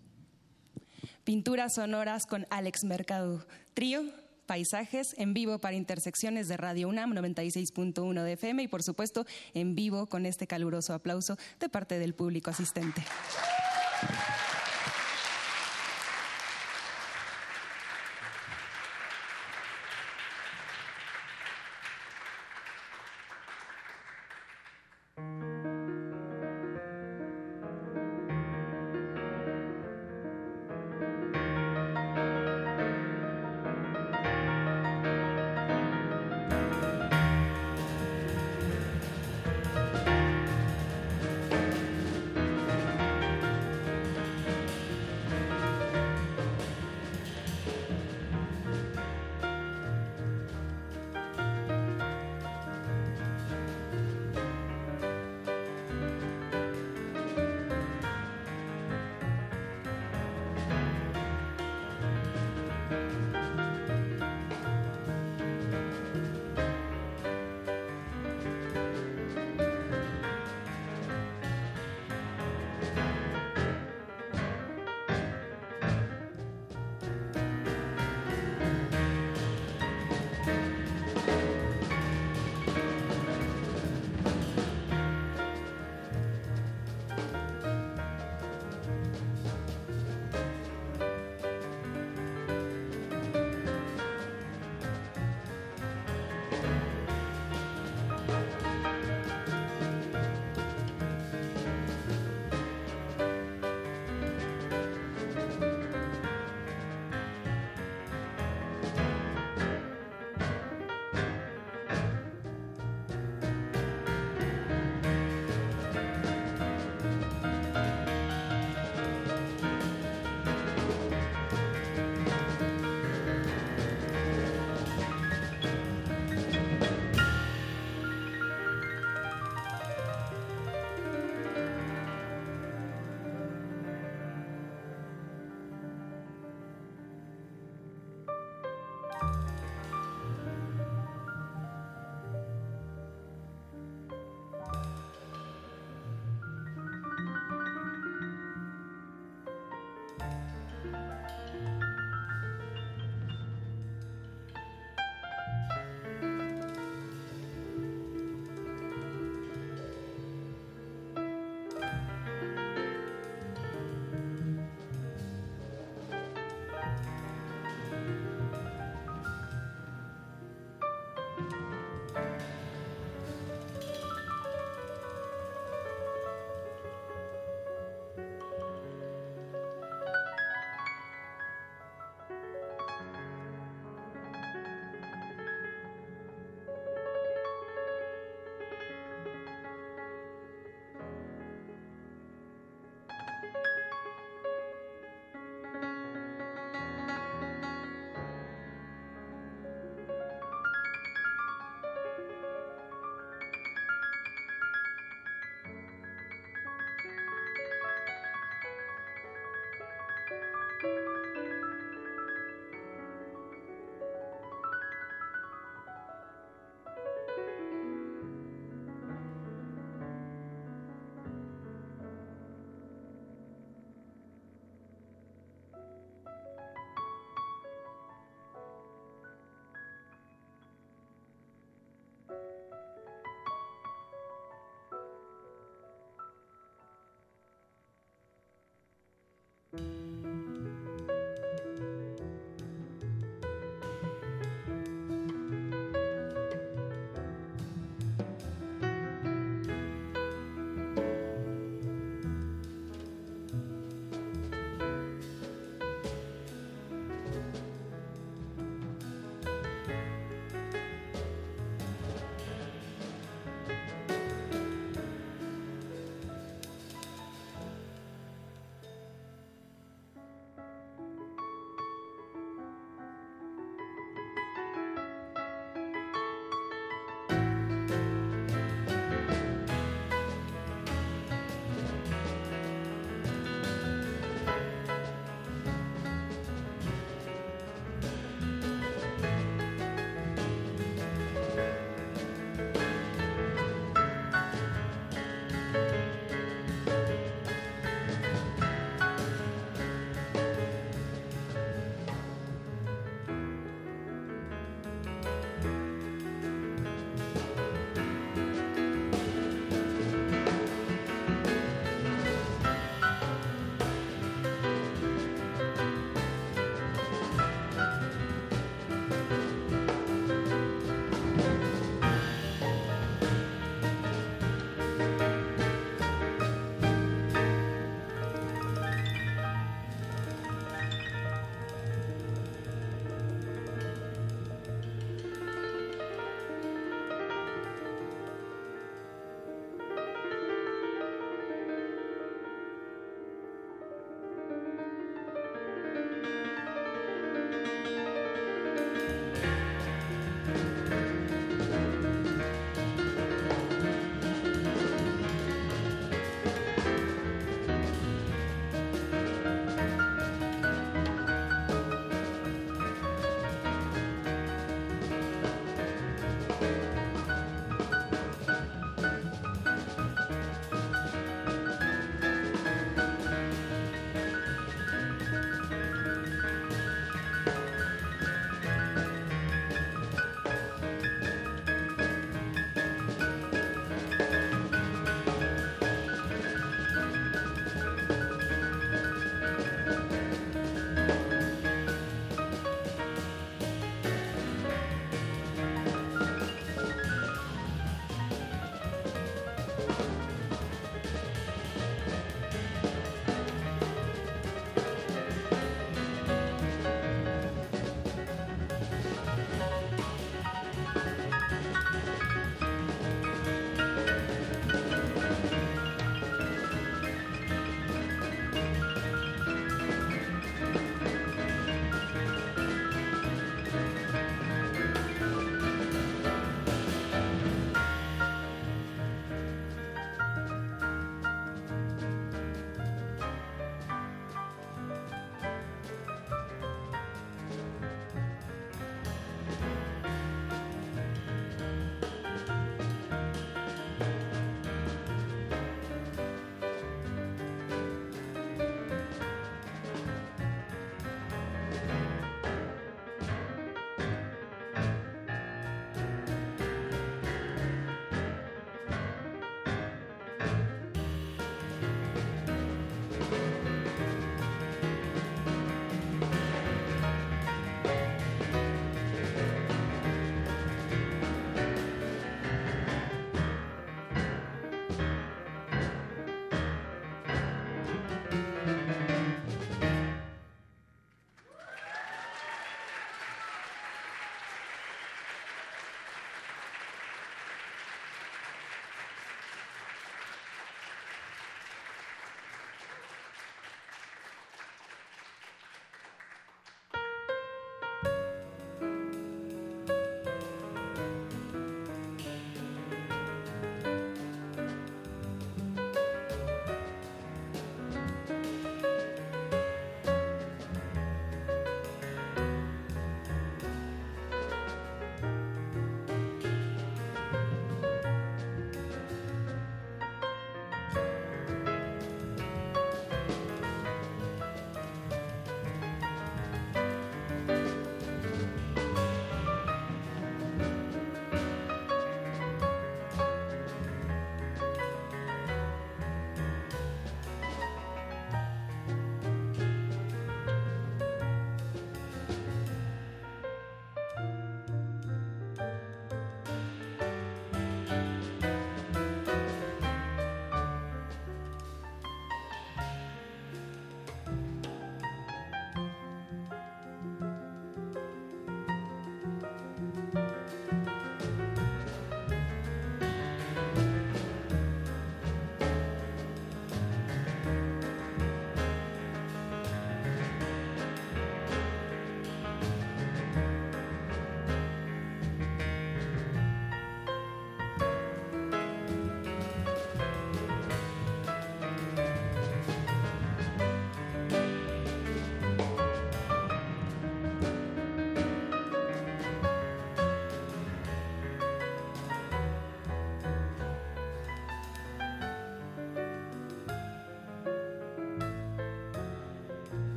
[1.23, 3.45] Pinturas sonoras con Alex Mercado.
[3.73, 4.03] Trío,
[4.45, 9.75] paisajes en vivo para intersecciones de Radio UNAM 96.1 de FM y por supuesto en
[9.75, 13.01] vivo con este caluroso aplauso de parte del público asistente.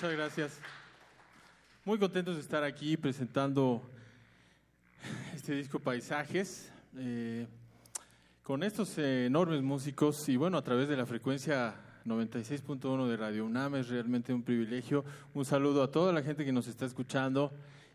[0.00, 0.60] Muchas gracias.
[1.84, 3.82] Muy contentos de estar aquí presentando
[5.34, 7.48] este disco Paisajes eh,
[8.44, 11.74] con estos enormes músicos y bueno, a través de la frecuencia
[12.06, 15.04] 96.1 de Radio UNAM es realmente un privilegio.
[15.34, 17.50] Un saludo a toda la gente que nos está escuchando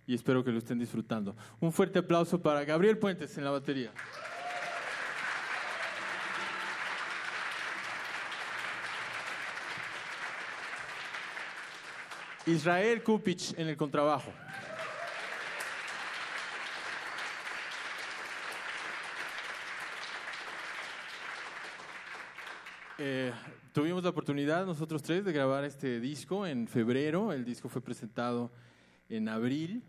[0.06, 1.38] y espero que lo estén disfrutando.
[1.62, 3.94] Un fuerte aplauso para Gabriel Puentes en la batería.
[12.46, 14.32] Israel Kupich en el contrabajo.
[23.00, 23.32] Eh,
[23.72, 27.32] tuvimos la oportunidad nosotros tres de grabar este disco en febrero.
[27.32, 28.52] El disco fue presentado
[29.08, 29.82] en abril.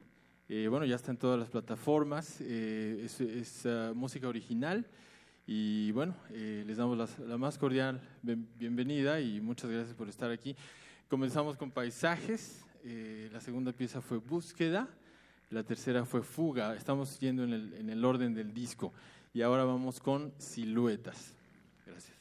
[0.48, 2.40] Eh, bueno, ya está en todas las plataformas.
[2.40, 4.86] Eh, es, ah, música original.
[5.46, 10.56] Y bueno, les damos la más cordial bienvenida y muchas gracias por estar aquí.
[11.08, 14.88] Comenzamos con paisajes, eh, la segunda pieza fue búsqueda,
[15.50, 18.92] la tercera fue fuga, estamos yendo en el, en el orden del disco
[19.32, 21.34] y ahora vamos con siluetas.
[21.86, 22.13] Gracias.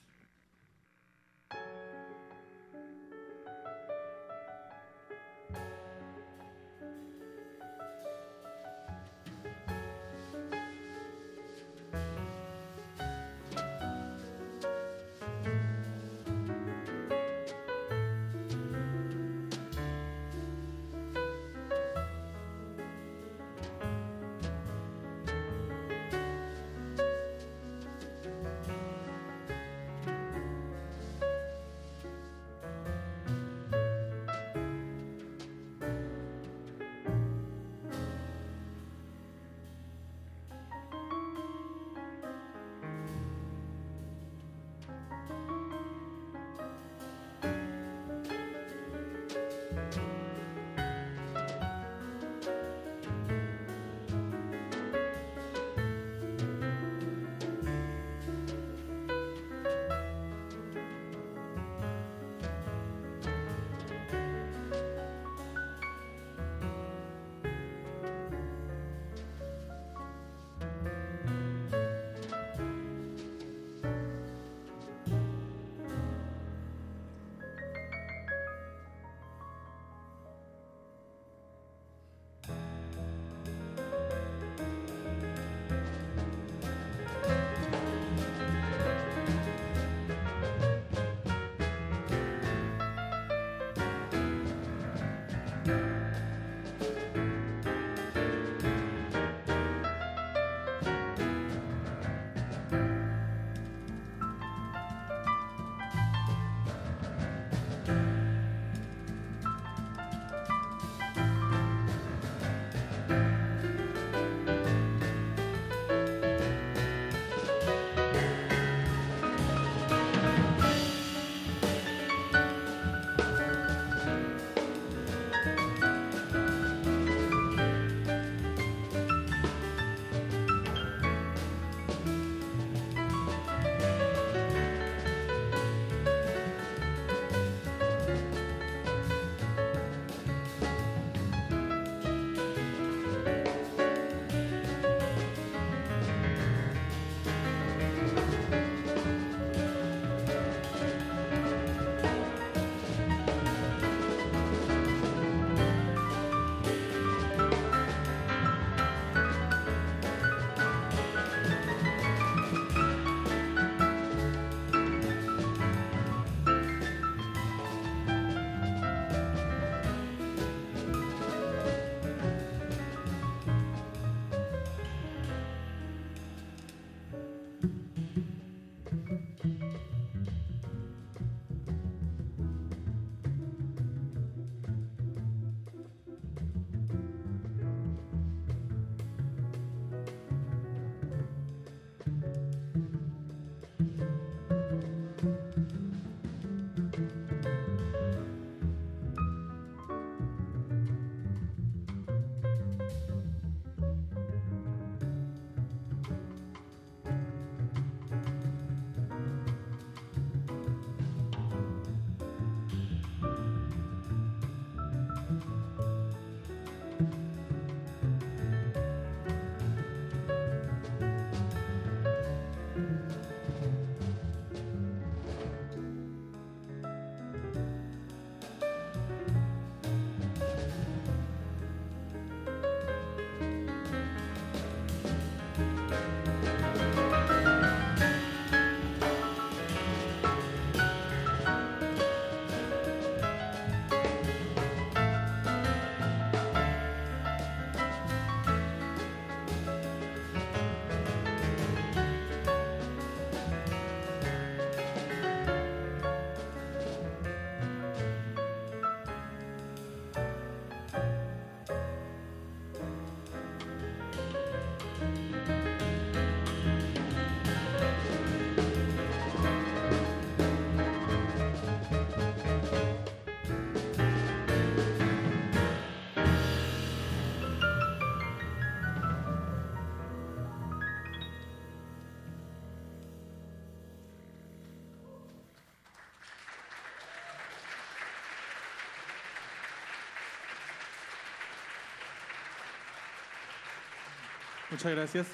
[294.73, 295.27] Muchas gracias.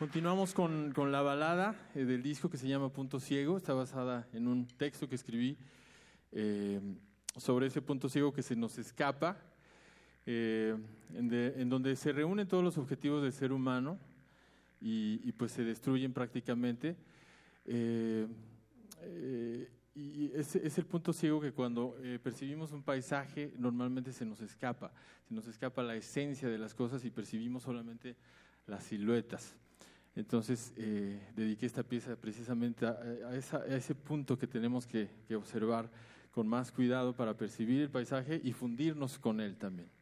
[0.00, 3.56] Continuamos con, con la balada eh, del disco que se llama Punto Ciego.
[3.56, 5.56] Está basada en un texto que escribí
[6.32, 6.80] eh,
[7.36, 9.36] sobre ese punto ciego que se nos escapa,
[10.26, 10.76] eh,
[11.14, 13.96] en, de- en donde se reúnen todos los objetivos del ser humano
[14.80, 16.96] y, y, pues se destruyen prácticamente.
[20.38, 24.92] Es, el punto ciego que cuando eh, percibimos un paisaje normalmente se nos escapa,
[25.26, 28.14] se nos escapa la esencia de las cosas y percibimos solamente
[28.68, 29.56] las siluetas.
[30.14, 33.34] Entonces eh, dediqué esta pieza precisamente a
[33.66, 35.90] ese punto que tenemos que, que observar
[36.30, 39.97] con más cuidado para percibir el paisaje y fundirnos con él también.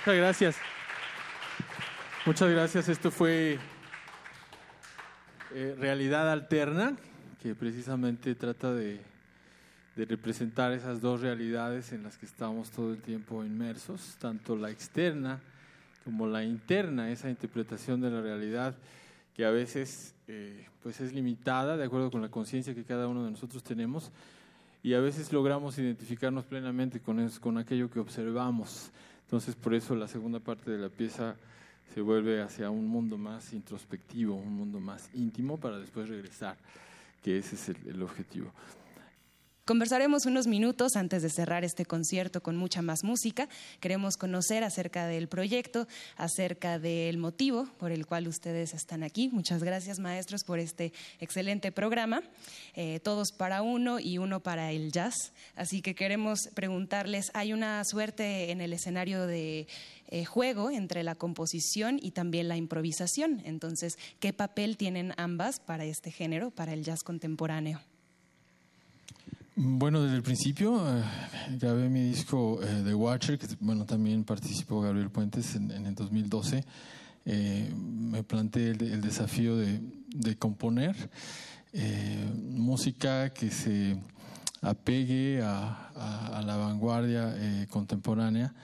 [0.00, 0.56] Muchas gracias.
[2.24, 2.88] Muchas gracias.
[2.88, 3.58] Esto fue
[5.52, 6.96] eh, Realidad Alterna,
[7.42, 8.98] que precisamente trata de,
[9.96, 14.70] de representar esas dos realidades en las que estamos todo el tiempo inmersos, tanto la
[14.70, 15.38] externa
[16.02, 18.74] como la interna, esa interpretación de la realidad
[19.36, 23.22] que a veces eh, pues es limitada de acuerdo con la conciencia que cada uno
[23.24, 24.12] de nosotros tenemos
[24.82, 28.90] y a veces logramos identificarnos plenamente con, eso, con aquello que observamos.
[29.30, 31.36] Entonces por eso la segunda parte de la pieza
[31.94, 36.56] se vuelve hacia un mundo más introspectivo, un mundo más íntimo para después regresar,
[37.22, 38.50] que ese es el objetivo.
[39.70, 43.48] Conversaremos unos minutos antes de cerrar este concierto con mucha más música.
[43.78, 45.86] Queremos conocer acerca del proyecto,
[46.16, 49.28] acerca del motivo por el cual ustedes están aquí.
[49.28, 52.24] Muchas gracias, maestros, por este excelente programa.
[52.74, 55.32] Eh, todos para uno y uno para el jazz.
[55.54, 59.68] Así que queremos preguntarles, hay una suerte en el escenario de
[60.08, 63.40] eh, juego entre la composición y también la improvisación.
[63.44, 67.80] Entonces, ¿qué papel tienen ambas para este género, para el jazz contemporáneo?
[69.62, 71.02] Bueno, desde el principio eh,
[71.58, 76.64] grabé mi disco eh, The Watcher, que bueno, también participó Gabriel Puentes en, el 2012.
[77.26, 79.82] Eh, me planteé el, desafío de,
[80.38, 80.96] componer
[82.34, 83.98] música que se
[84.62, 87.36] apegue a la vanguardia
[87.68, 88.54] contemporánea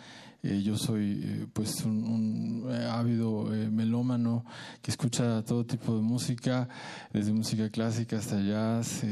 [0.46, 4.44] eh, yo soy eh, pues un, un ávido eh, melómano
[4.80, 6.68] que escucha todo tipo de música,
[7.12, 9.02] desde música clásica hasta jazz,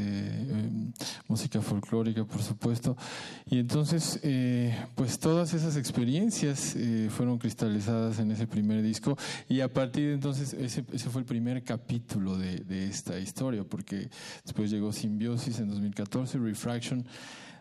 [1.27, 2.95] música folclórica, por supuesto.
[3.45, 4.19] Y entonces,
[4.95, 6.75] pues todas esas experiencias
[7.09, 9.17] fueron cristalizadas en ese primer disco
[9.49, 13.63] y a partir de entonces ese, ese fue el primer capítulo de, de esta historia,
[13.63, 14.09] porque
[14.43, 17.05] después llegó Simbiosis en 2014, Refraction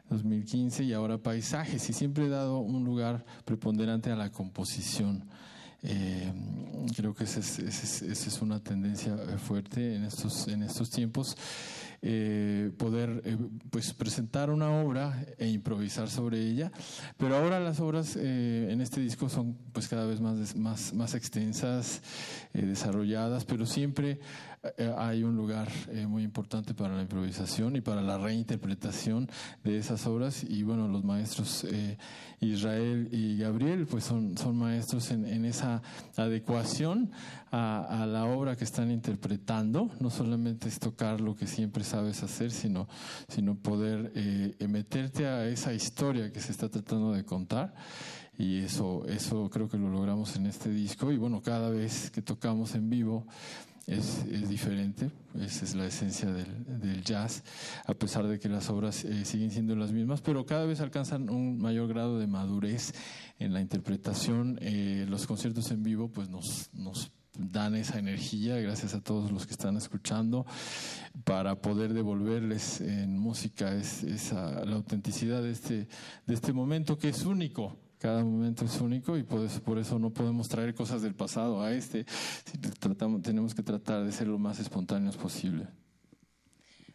[0.08, 5.28] 2015 y ahora paisajes y siempre he dado un lugar preponderante a la composición.
[5.86, 6.32] Eh,
[6.96, 11.36] creo que esa es, una tendencia fuerte en estos, en estos tiempos.
[12.06, 13.38] Eh, poder eh,
[13.70, 16.70] pues presentar una obra e improvisar sobre ella
[17.16, 22.02] pero ahora las obras en este disco son pues cada vez más más, más extensas
[22.52, 24.53] desarrolladas pero siempre eh,
[24.96, 29.28] hay un lugar eh, muy importante para la improvisación y para la reinterpretación
[29.62, 30.44] de esas obras.
[30.44, 31.98] Y bueno los maestros eh,
[32.40, 35.82] Israel y Gabriel pues son, son maestros en, en esa
[36.16, 37.10] adecuación
[37.50, 39.90] a, a, la obra que están interpretando.
[40.00, 42.88] No solamente es tocar lo que siempre sabes hacer sino,
[43.28, 44.12] sino poder
[44.68, 47.74] meterte a esa historia que se está tratando de contar.
[48.36, 51.12] Y eso, eso creo que lo logramos en este disco.
[51.12, 53.26] Y bueno cada vez que tocamos en vivo
[53.86, 57.42] es, es, diferente, esa es la esencia del, del, jazz,
[57.86, 61.28] a pesar de que las obras eh, siguen siendo las mismas, pero cada vez alcanzan
[61.28, 62.92] un mayor grado de madurez
[63.38, 64.58] en la interpretación.
[64.62, 69.46] Eh, los conciertos en vivo pues nos, nos dan esa energía, gracias a todos los
[69.46, 70.46] que están escuchando,
[71.24, 75.88] para poder devolverles en música esa, la autenticidad de este,
[76.26, 79.98] de este momento que es único cada momento es único y por eso, por eso
[79.98, 82.04] no podemos traer cosas del pasado a este.
[83.22, 85.68] Tenemos que tratar de ser lo más espontáneos posible.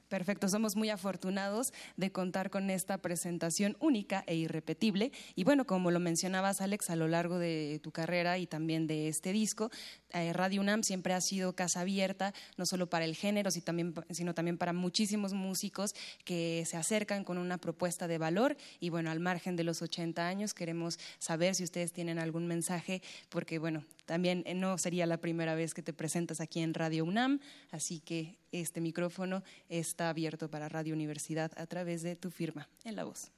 [0.09, 5.11] Perfecto, somos muy afortunados de contar con esta presentación única e irrepetible.
[5.35, 9.07] Y bueno, como lo mencionabas, Alex, a lo largo de tu carrera y también de
[9.07, 9.69] este disco,
[10.11, 14.57] eh, Radio UNAM siempre ha sido casa abierta, no solo para el género, sino también
[14.57, 15.93] para muchísimos músicos
[16.25, 18.57] que se acercan con una propuesta de valor.
[18.79, 23.03] Y bueno, al margen de los 80 años, queremos saber si ustedes tienen algún mensaje,
[23.29, 27.05] porque bueno, también eh, no sería la primera vez que te presentas aquí en Radio
[27.05, 32.67] UNAM, así que este micrófono está abierto para Radio Universidad a través de tu firma
[32.85, 33.29] en la voz.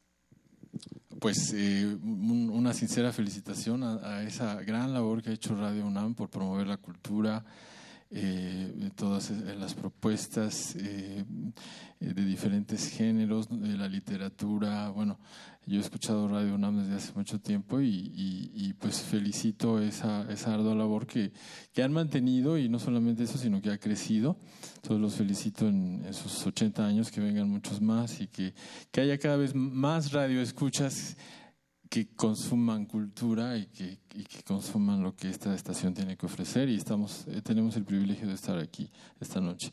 [1.20, 6.30] Pues eh, una sincera felicitación a, esa gran labor que ha hecho Radio UNAM por
[6.30, 7.44] promover la cultura,
[8.10, 11.26] eh, todas las propuestas de
[12.00, 15.20] diferentes géneros, de la literatura, bueno,
[15.68, 20.74] yo he escuchado Radio UNAM desde hace mucho tiempo y, pues felicito esa, esa ardua
[20.74, 21.32] labor que,
[21.72, 24.38] que, han mantenido y no solamente eso, sino que ha crecido.
[24.78, 28.56] Entonces los felicito en, esos 80 años, que vengan muchos más y que,
[28.92, 31.16] que haya cada vez más radioescuchas
[31.90, 36.70] que consuman cultura y que, y que, consuman lo que esta estación tiene que ofrecer
[36.70, 38.90] y estamos, eh, tenemos el privilegio de estar aquí
[39.20, 39.72] esta noche.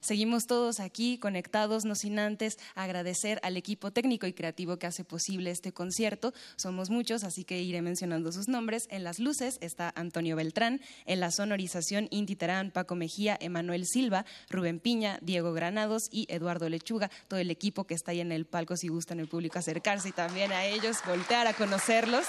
[0.00, 5.04] Seguimos todos aquí conectados, no sin antes agradecer al equipo técnico y creativo que hace
[5.04, 6.32] posible este concierto.
[6.56, 8.86] Somos muchos, así que iré mencionando sus nombres.
[8.90, 14.24] En las luces está Antonio Beltrán, en la sonorización Inti Terán, Paco Mejía, Emanuel Silva,
[14.48, 18.46] Rubén Piña, Diego Granados y Eduardo Lechuga, todo el equipo que está ahí en el
[18.46, 22.26] palco si gustan el público acercarse y también a ellos voltear a conocerlos.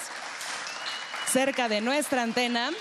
[1.32, 2.72] cerca de nuestra antena.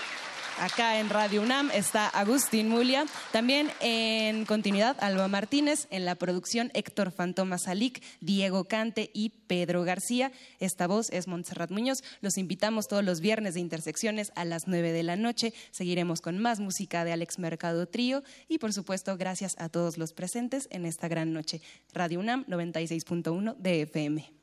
[0.59, 3.05] Acá en Radio UNAM está Agustín Mulia.
[3.31, 5.87] También en continuidad Alba Martínez.
[5.91, 10.31] En la producción Héctor Fantoma Salic, Diego Cante y Pedro García.
[10.59, 12.03] Esta voz es Montserrat Muñoz.
[12.21, 15.53] Los invitamos todos los viernes de Intersecciones a las 9 de la noche.
[15.69, 18.23] Seguiremos con más música de Alex Mercado Trío.
[18.47, 21.61] Y por supuesto, gracias a todos los presentes en esta gran noche.
[21.93, 24.36] Radio UNAM 96.1 de FM.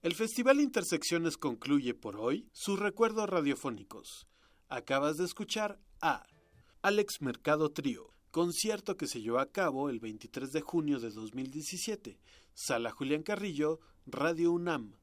[0.00, 4.28] El Festival Intersecciones concluye por hoy sus recuerdos radiofónicos.
[4.68, 6.22] Acabas de escuchar a
[6.82, 12.20] Alex Mercado Trío, concierto que se llevó a cabo el 23 de junio de 2017,
[12.54, 14.94] Sala Julián Carrillo, Radio UNAM.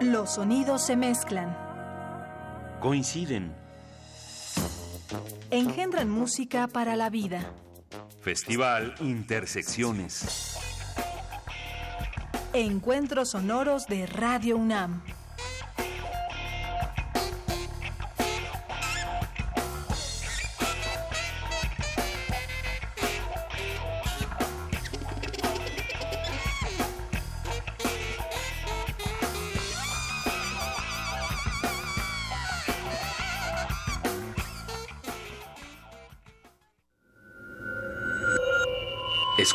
[0.00, 1.56] Los sonidos se mezclan.
[2.80, 3.56] Coinciden.
[5.50, 7.52] Engendran música para la vida.
[8.20, 10.56] Festival Intersecciones.
[12.52, 15.02] Encuentros sonoros de Radio UNAM.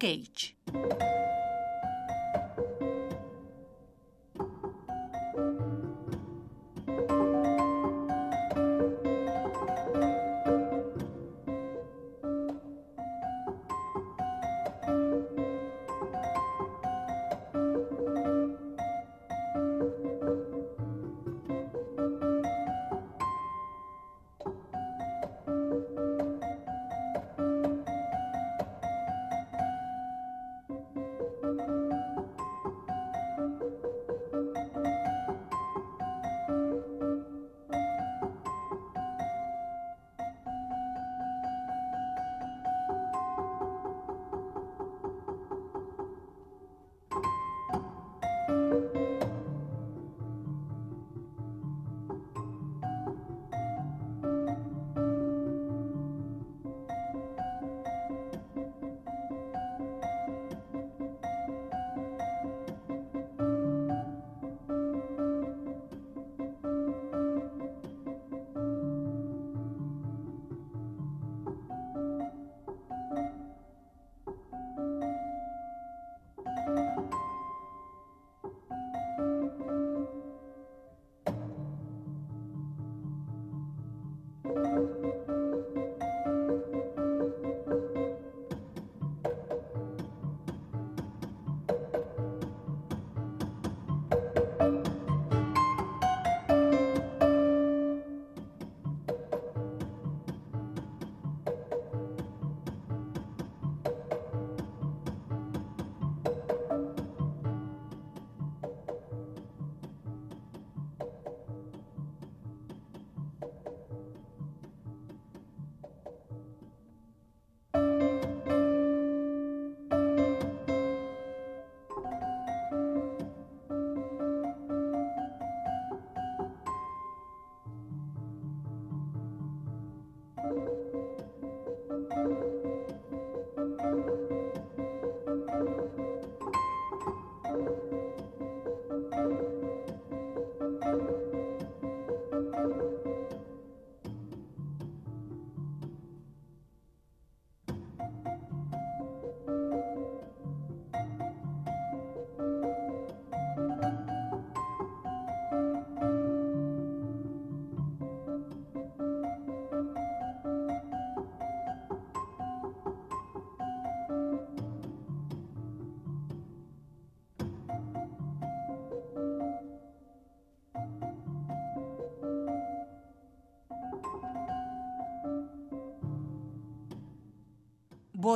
[0.00, 0.24] John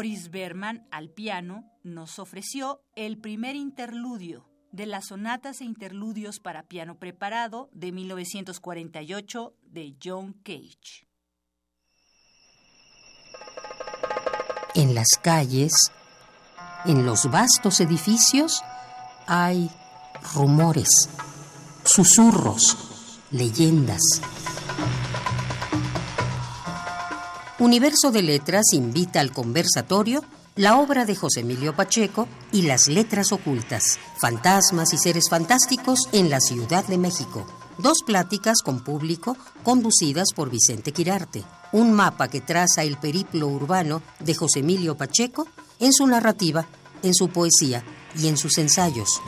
[0.04, 6.64] Boris Berman al piano nos ofreció el primer interludio de las sonatas e interludios para
[6.64, 11.08] piano preparado de 1948 de John Cage.
[14.74, 15.72] En las calles,
[16.84, 18.62] en los vastos edificios,
[19.26, 19.70] hay
[20.34, 21.08] rumores,
[21.86, 22.76] susurros,
[23.30, 24.02] leyendas.
[27.64, 30.22] Universo de Letras invita al conversatorio
[30.54, 36.28] la obra de José Emilio Pacheco y las letras ocultas, fantasmas y seres fantásticos en
[36.28, 37.46] la Ciudad de México.
[37.78, 41.42] Dos pláticas con público conducidas por Vicente Quirarte.
[41.72, 45.48] Un mapa que traza el periplo urbano de José Emilio Pacheco
[45.80, 46.66] en su narrativa,
[47.02, 47.82] en su poesía
[48.14, 49.22] y en sus ensayos.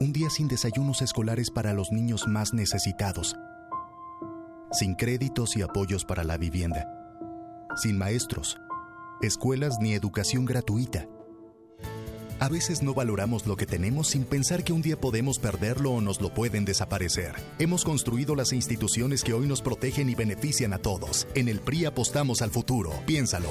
[0.00, 3.36] Un día sin desayunos escolares para los niños más necesitados.
[4.72, 6.88] Sin créditos y apoyos para la vivienda.
[7.76, 8.58] Sin maestros,
[9.22, 11.06] escuelas ni educación gratuita.
[12.40, 16.00] A veces no valoramos lo que tenemos sin pensar que un día podemos perderlo o
[16.00, 17.36] nos lo pueden desaparecer.
[17.60, 21.28] Hemos construido las instituciones que hoy nos protegen y benefician a todos.
[21.36, 22.90] En el PRI apostamos al futuro.
[23.06, 23.50] Piénsalo.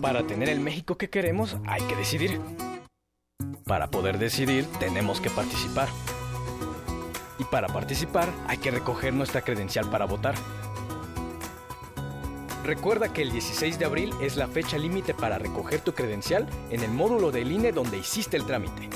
[0.00, 2.40] Para tener el México que queremos hay que decidir.
[3.64, 5.88] Para poder decidir tenemos que participar.
[7.38, 10.34] Y para participar hay que recoger nuestra credencial para votar.
[12.64, 16.82] Recuerda que el 16 de abril es la fecha límite para recoger tu credencial en
[16.82, 18.88] el módulo del INE donde hiciste el trámite.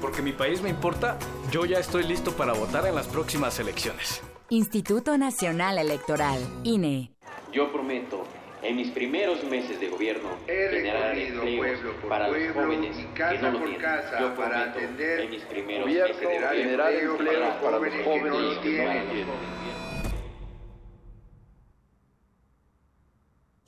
[0.00, 1.18] Porque mi país me importa,
[1.50, 4.22] yo ya estoy listo para votar en las próximas elecciones.
[4.48, 7.10] Instituto Nacional Electoral, INE.
[7.52, 8.24] Yo prometo,
[8.62, 13.80] en mis primeros meses de gobierno, generar empleos para los jóvenes que no lo tienen.
[14.20, 18.38] Yo prometo, en mis primeros meses de gobierno, generar empleos para los jóvenes que no
[18.38, 19.26] lo tienen.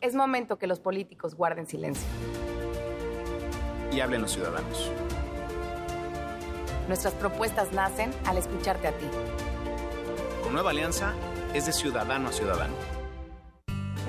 [0.01, 2.07] Es momento que los políticos guarden silencio.
[3.93, 4.91] Y hablen los ciudadanos.
[6.91, 9.07] Nuestras propuestas nacen al escucharte a ti.
[10.43, 11.13] Con Nueva Alianza
[11.55, 12.75] es de ciudadano a ciudadano.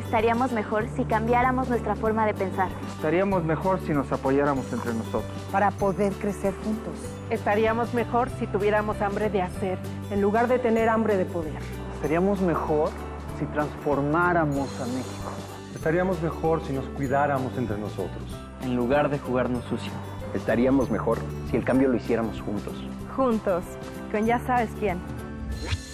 [0.03, 2.70] Estaríamos mejor si cambiáramos nuestra forma de pensar.
[2.95, 5.32] Estaríamos mejor si nos apoyáramos entre nosotros.
[5.52, 6.95] Para poder crecer juntos.
[7.30, 9.78] Estaríamos mejor si tuviéramos hambre de hacer,
[10.10, 11.60] en lugar de tener hambre de poder.
[11.94, 12.90] Estaríamos mejor
[13.38, 15.32] si transformáramos a México.
[15.76, 18.24] Estaríamos mejor si nos cuidáramos entre nosotros.
[18.64, 19.91] En lugar de jugarnos sucio.
[20.34, 22.74] Estaríamos mejor si el cambio lo hiciéramos juntos.
[23.16, 23.64] Juntos,
[24.12, 24.99] con ya sabes quién.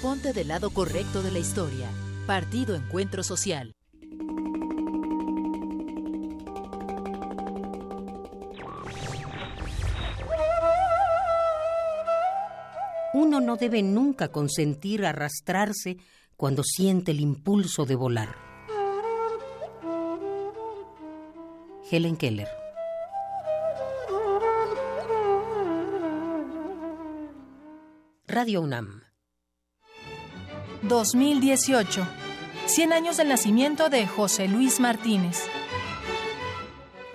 [0.01, 1.89] Ponte del lado correcto de la historia.
[2.27, 3.73] Partido Encuentro Social.
[13.14, 15.97] Uno no debe nunca consentir arrastrarse
[16.35, 18.35] cuando siente el impulso de volar.
[21.89, 22.56] Helen Keller
[28.39, 29.01] Radio UNAM
[30.84, 32.07] 2018
[32.68, 35.49] 100 años del nacimiento de José Luis Martínez.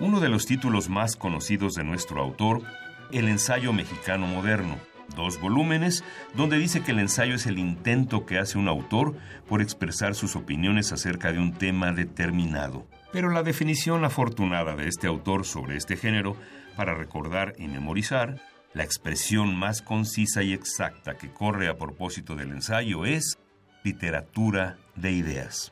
[0.01, 2.63] Uno de los títulos más conocidos de nuestro autor,
[3.09, 4.75] El ensayo mexicano moderno,
[5.15, 6.03] dos volúmenes
[6.35, 9.15] donde dice que el ensayo es el intento que hace un autor
[9.47, 12.85] por expresar sus opiniones acerca de un tema determinado.
[13.13, 16.35] Pero la definición afortunada de este autor sobre este género,
[16.75, 18.41] para recordar y memorizar,
[18.73, 23.37] la expresión más concisa y exacta que corre a propósito del ensayo es
[23.83, 25.71] literatura de ideas.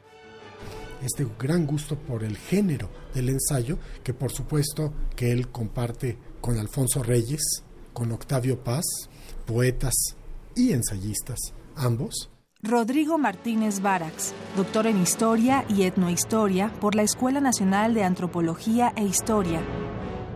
[1.03, 6.59] Este gran gusto por el género del ensayo, que por supuesto que él comparte con
[6.59, 8.85] Alfonso Reyes, con Octavio Paz,
[9.47, 10.15] poetas
[10.55, 11.39] y ensayistas,
[11.75, 12.29] ambos.
[12.61, 19.03] Rodrigo Martínez Barax, doctor en Historia y Etnohistoria por la Escuela Nacional de Antropología e
[19.03, 19.61] Historia.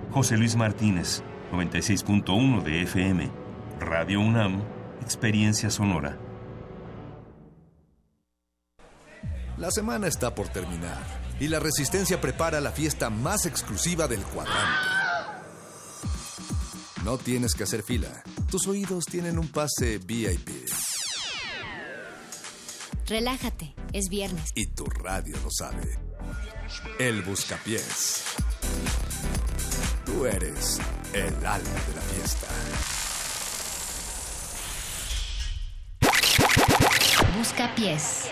[0.09, 1.21] José Luis Martínez,
[1.55, 3.31] 96.1 de FM,
[3.79, 4.61] Radio UNAM,
[5.01, 6.19] Experiencia Sonora.
[9.57, 11.01] La semana está por terminar
[11.39, 14.89] y la Resistencia prepara la fiesta más exclusiva del cuadrante.
[17.05, 18.21] No tienes que hacer fila.
[18.51, 20.49] Tus oídos tienen un pase VIP.
[23.07, 24.49] Relájate, es viernes.
[24.55, 25.97] Y tu radio lo sabe.
[26.99, 28.23] El Buscapiés.
[30.05, 30.79] Tú eres
[31.15, 32.47] el alma de la fiesta.
[37.37, 38.31] Buscapiés.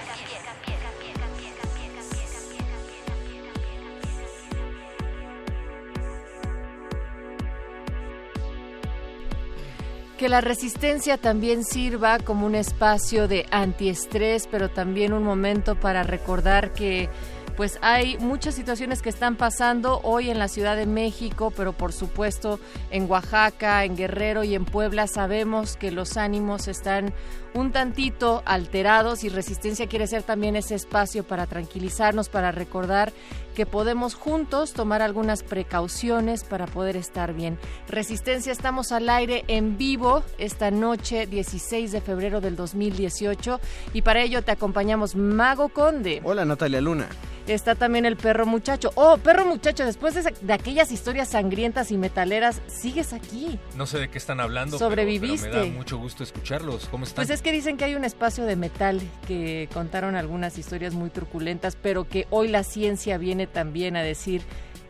[10.18, 16.03] que la resistencia también sirva como un espacio de antiestrés, pero también un momento para
[16.03, 17.10] recordar que
[17.55, 21.93] pues hay muchas situaciones que están pasando hoy en la Ciudad de México, pero por
[21.93, 22.59] supuesto
[22.91, 27.13] en Oaxaca, en Guerrero y en Puebla sabemos que los ánimos están
[27.53, 33.13] un tantito alterados y Resistencia quiere ser también ese espacio para tranquilizarnos, para recordar
[33.53, 37.57] que podemos juntos tomar algunas precauciones para poder estar bien.
[37.88, 43.59] Resistencia, estamos al aire en vivo esta noche 16 de febrero del 2018
[43.93, 46.21] y para ello te acompañamos Mago Conde.
[46.23, 47.07] Hola Natalia Luna
[47.51, 48.91] está también el perro muchacho.
[48.95, 53.59] Oh, perro muchacho, después de, aquellas historias sangrientas y metaleras, sigues aquí.
[53.75, 54.77] No sé de qué están hablando.
[54.77, 55.49] Sobreviviste.
[55.49, 56.88] Pero, me da mucho gusto escucharlos.
[56.89, 57.25] ¿Cómo están?
[57.25, 61.09] Pues es que dicen que hay un espacio de metal que contaron algunas historias muy
[61.09, 64.41] truculentas, pero que hoy la ciencia viene también a decir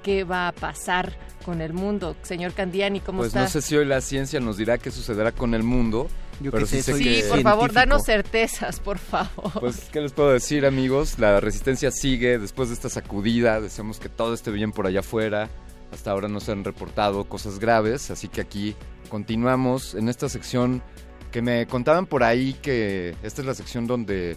[0.04, 1.14] qué va a pasar
[1.46, 2.16] con el mundo.
[2.22, 3.42] Señor Candiani, ¿cómo está?
[3.42, 6.08] Pues no sé si hoy la ciencia nos dirá qué sucederá con el mundo,
[6.66, 9.52] sí, por favor, danos certezas, por favor.
[9.60, 11.20] Pues, ¿qué les puedo decir, amigos?
[11.20, 13.62] La resistencia sigue después de esta sacudida.
[13.62, 15.50] Deseamos que todo esté bien por allá afuera.
[15.92, 18.76] Hasta ahora no se han reportado cosas graves, así que aquí
[19.10, 20.82] continuamos en esta sección
[21.32, 24.36] que me contaban por ahí que esta es la sección donde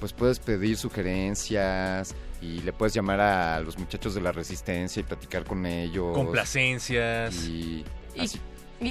[0.00, 2.14] pues puedes pedir sugerencias
[2.46, 6.14] y le puedes llamar a los muchachos de la resistencia y platicar con ellos.
[6.14, 7.34] Complacencias.
[7.46, 7.84] Y,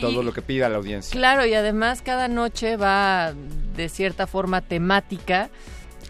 [0.02, 1.12] todo lo que pida la audiencia.
[1.12, 3.34] Claro, y además cada noche va
[3.76, 5.50] de cierta forma temática.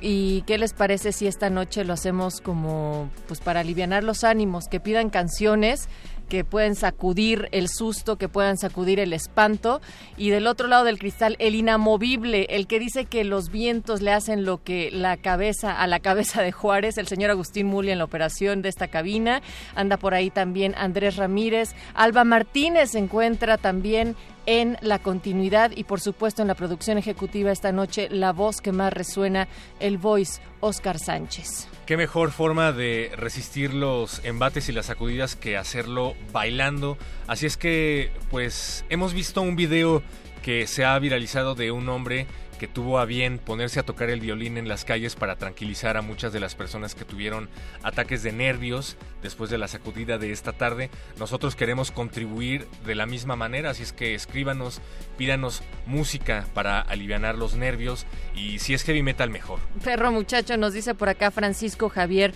[0.01, 4.67] ¿Y qué les parece si esta noche lo hacemos como pues para aliviar los ánimos,
[4.67, 5.88] que pidan canciones
[6.26, 9.81] que pueden sacudir el susto, que puedan sacudir el espanto.
[10.18, 14.11] Y del otro lado del cristal, el inamovible, el que dice que los vientos le
[14.11, 17.99] hacen lo que la cabeza, a la cabeza de Juárez, el señor Agustín Muli en
[17.99, 19.41] la operación de esta cabina.
[19.76, 21.76] Anda por ahí también Andrés Ramírez.
[21.93, 24.15] Alba Martínez se encuentra también
[24.45, 28.72] en la continuidad y por supuesto en la producción ejecutiva esta noche la voz que
[28.72, 29.47] más resuena,
[29.80, 31.67] el voice Oscar Sánchez.
[31.85, 36.97] Qué mejor forma de resistir los embates y las sacudidas que hacerlo bailando.
[37.27, 40.01] Así es que pues hemos visto un video
[40.41, 42.27] que se ha viralizado de un hombre
[42.68, 46.32] tuvo a bien ponerse a tocar el violín en las calles para tranquilizar a muchas
[46.32, 47.50] de las personas que tuvieron
[47.82, 50.92] ataques de nervios después de la sacudida de esta tarde.
[51.18, 54.80] Nosotros queremos contribuir de la misma manera, así es que escríbanos,
[55.18, 58.06] pídanos música para aliviar los nervios
[58.36, 59.60] y si es heavy metal mejor.
[59.84, 62.34] Perro muchacho nos dice por acá Francisco Javier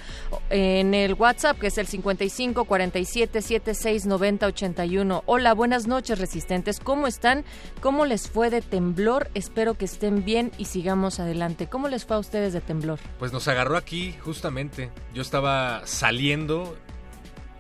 [0.49, 5.23] en el WhatsApp que es el 55 47 76 90 81.
[5.25, 7.43] Hola, buenas noches resistentes, ¿cómo están?
[7.81, 9.29] ¿Cómo les fue de temblor?
[9.33, 11.67] Espero que estén bien y sigamos adelante.
[11.67, 12.99] ¿Cómo les fue a ustedes de temblor?
[13.17, 14.91] Pues nos agarró aquí, justamente.
[15.13, 16.77] Yo estaba saliendo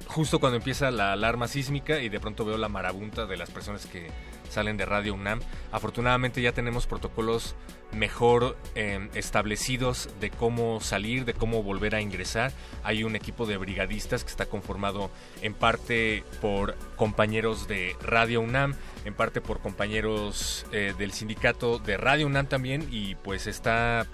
[0.07, 3.85] justo cuando empieza la alarma sísmica y de pronto veo la marabunta de las personas
[3.85, 4.09] que
[4.49, 5.39] salen de Radio UNAM.
[5.71, 7.55] Afortunadamente ya tenemos protocolos
[7.91, 12.51] mejor em, establecidos de cómo salir, de cómo volver a ingresar.
[12.83, 15.09] Hay un equipo de brigadistas que está conformado
[15.41, 21.97] en parte por compañeros de Radio UNAM, en parte por compañeros eh, del sindicato de
[21.97, 24.05] Radio UNAM también y pues está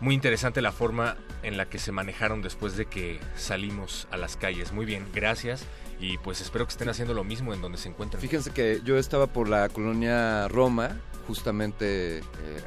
[0.00, 4.36] muy interesante la forma en la que se manejaron después de que salimos a las
[4.36, 4.72] calles.
[4.72, 5.66] Muy bien, gracias
[6.02, 8.20] y pues espero que estén haciendo lo mismo en donde se encuentran.
[8.20, 10.98] Fíjense que yo estaba por la colonia Roma,
[11.28, 12.22] justamente eh,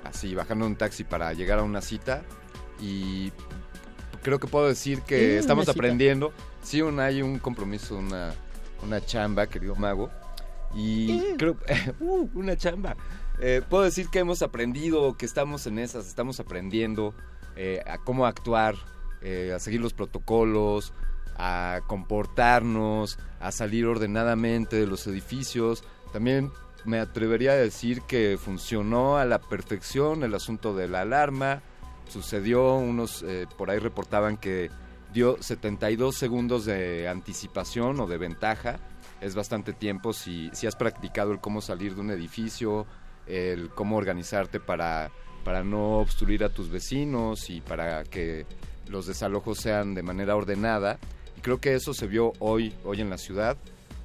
[0.05, 2.23] así, bajando un taxi para llegar a una cita
[2.79, 3.33] y
[4.23, 6.31] creo que puedo decir que estamos aprendiendo.
[6.63, 8.33] Sí, un, hay un compromiso, una,
[8.81, 10.09] una chamba, querido mago.
[10.73, 11.57] Y creo,
[11.99, 12.95] uh, una chamba.
[13.41, 17.13] Eh, puedo decir que hemos aprendido, que estamos en esas, estamos aprendiendo
[17.57, 18.75] eh, a cómo actuar,
[19.53, 20.93] a seguir los protocolos,
[21.37, 25.83] a comportarnos, a salir ordenadamente de los edificios.
[26.13, 26.51] También
[26.85, 31.61] me atrevería a decir que funcionó a la perfección el asunto de la alarma.
[32.07, 34.69] Sucedió, unos eh, por ahí reportaban que
[35.13, 38.79] dio 72 segundos de anticipación o de ventaja.
[39.21, 42.85] Es bastante tiempo si, si has practicado el cómo salir de un edificio,
[43.25, 45.09] el cómo organizarte para,
[45.43, 48.45] para no obstruir a tus vecinos y para que
[48.87, 50.99] los desalojos sean de manera ordenada
[51.45, 53.55] creo que eso se vio hoy, hoy en la ciudad,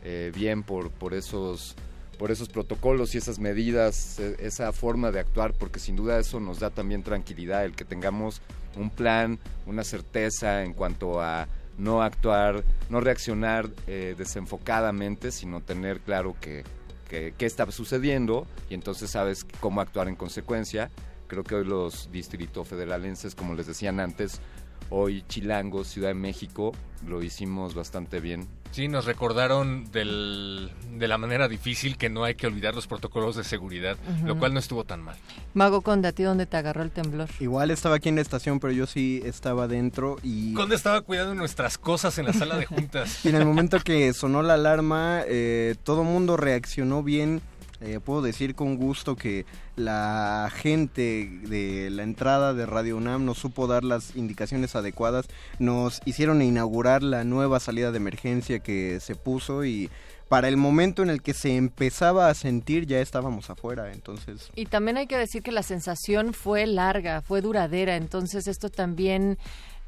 [0.05, 1.75] eh, bien por, por, esos,
[2.19, 6.39] por esos protocolos y esas medidas, e, esa forma de actuar, porque sin duda eso
[6.39, 8.43] nos da también tranquilidad, el que tengamos
[8.77, 11.49] un plan, una certeza en cuanto a
[11.79, 16.63] no actuar, no reaccionar eh, desenfocadamente, sino tener claro que,
[17.09, 20.91] que, qué está sucediendo y entonces sabes cómo actuar en consecuencia.
[21.27, 24.43] Creo que hoy los distritos federalenses, como les decían antes,
[24.91, 26.73] hoy Chilango, Ciudad de México,
[27.07, 28.47] lo hicimos bastante bien.
[28.73, 33.35] Sí, nos recordaron del, de la manera difícil que no hay que olvidar los protocolos
[33.35, 35.17] de seguridad, lo cual no estuvo tan mal.
[35.55, 37.29] Mago Conde, ¿a ti dónde te agarró el temblor?
[37.41, 40.55] Igual estaba aquí en la estación, pero yo sí estaba dentro y...
[40.55, 43.25] Conde estaba cuidando nuestras cosas en la sala de juntas.
[43.25, 47.43] y en el momento que sonó la alarma, eh, todo mundo reaccionó bien
[47.81, 49.47] eh, puedo decir con gusto que
[49.77, 55.27] la gente de la entrada de Radio UNAM nos supo dar las indicaciones adecuadas,
[55.59, 59.91] nos hicieron inaugurar la nueva salida de emergencia que se puso y
[60.29, 64.51] para el momento en el que se empezaba a sentir ya estábamos afuera, entonces.
[64.55, 69.39] Y también hay que decir que la sensación fue larga, fue duradera, entonces esto también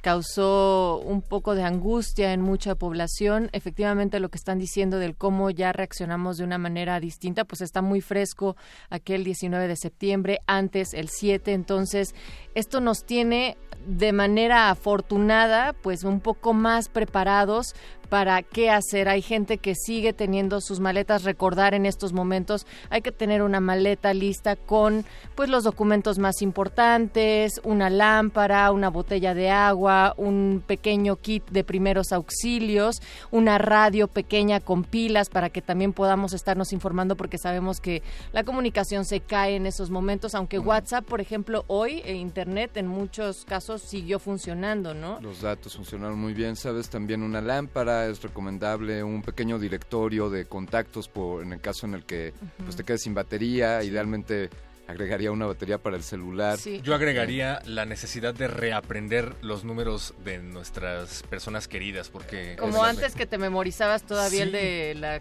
[0.02, 3.48] causó un poco de angustia en mucha población.
[3.52, 7.80] Efectivamente, lo que están diciendo del cómo ya reaccionamos de una manera distinta, pues está
[7.82, 8.56] muy fresco
[8.90, 11.52] aquel 19 de septiembre, antes el 7.
[11.52, 12.14] Entonces,
[12.54, 13.56] esto nos tiene
[13.86, 17.74] de manera afortunada, pues un poco más preparados
[18.12, 19.08] para qué hacer.
[19.08, 21.24] Hay gente que sigue teniendo sus maletas.
[21.24, 26.42] Recordar en estos momentos hay que tener una maleta lista con pues los documentos más
[26.42, 32.96] importantes, una lámpara, una botella de agua, un pequeño kit de primeros auxilios,
[33.30, 38.02] una radio pequeña con pilas para que también podamos estarnos informando porque sabemos que
[38.34, 42.88] la comunicación se cae en esos momentos, aunque WhatsApp, por ejemplo, hoy e internet en
[42.88, 45.18] muchos casos siguió funcionando, ¿no?
[45.22, 50.46] Los datos funcionaron muy bien, sabes, también una lámpara es recomendable un pequeño directorio de
[50.46, 52.32] contactos por en el caso en el que
[52.64, 54.50] pues, te quedes sin batería, idealmente
[54.86, 56.58] agregaría una batería para el celular.
[56.58, 62.56] Yo agregaría la necesidad de reaprender los números de nuestras personas queridas, porque...
[62.58, 65.20] Como antes que te memorizabas todavía el de la,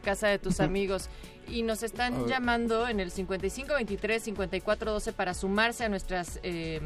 [0.00, 1.08] casa de tus amigos.
[1.48, 6.38] Y nos están llamando en el 5523-5412 para sumarse a nuestras...
[6.42, 6.80] Eh,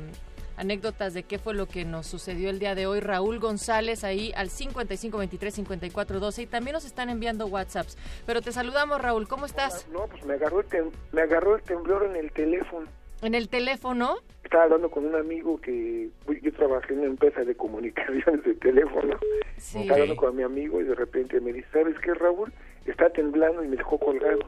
[0.57, 3.01] anécdotas de qué fue lo que nos sucedió el día de hoy.
[3.01, 7.97] Raúl González ahí al 5523-5412 y también nos están enviando WhatsApps.
[8.27, 9.87] Pero te saludamos, Raúl, ¿cómo estás?
[9.93, 10.67] no, pues me agarró, el
[11.13, 12.87] me agarró el temblor en el teléfono.
[13.23, 14.17] ¿En el teléfono?
[14.45, 16.09] Estaba hablando con un amigo que
[16.43, 19.17] yo trabajé en una empresa de comunicaciones de teléfono.
[19.57, 22.53] Estaba hablando con mi amigo y de repente me dice, ¿sabes qué, Raúl?
[22.85, 24.41] Está temblando y me dejó colgado.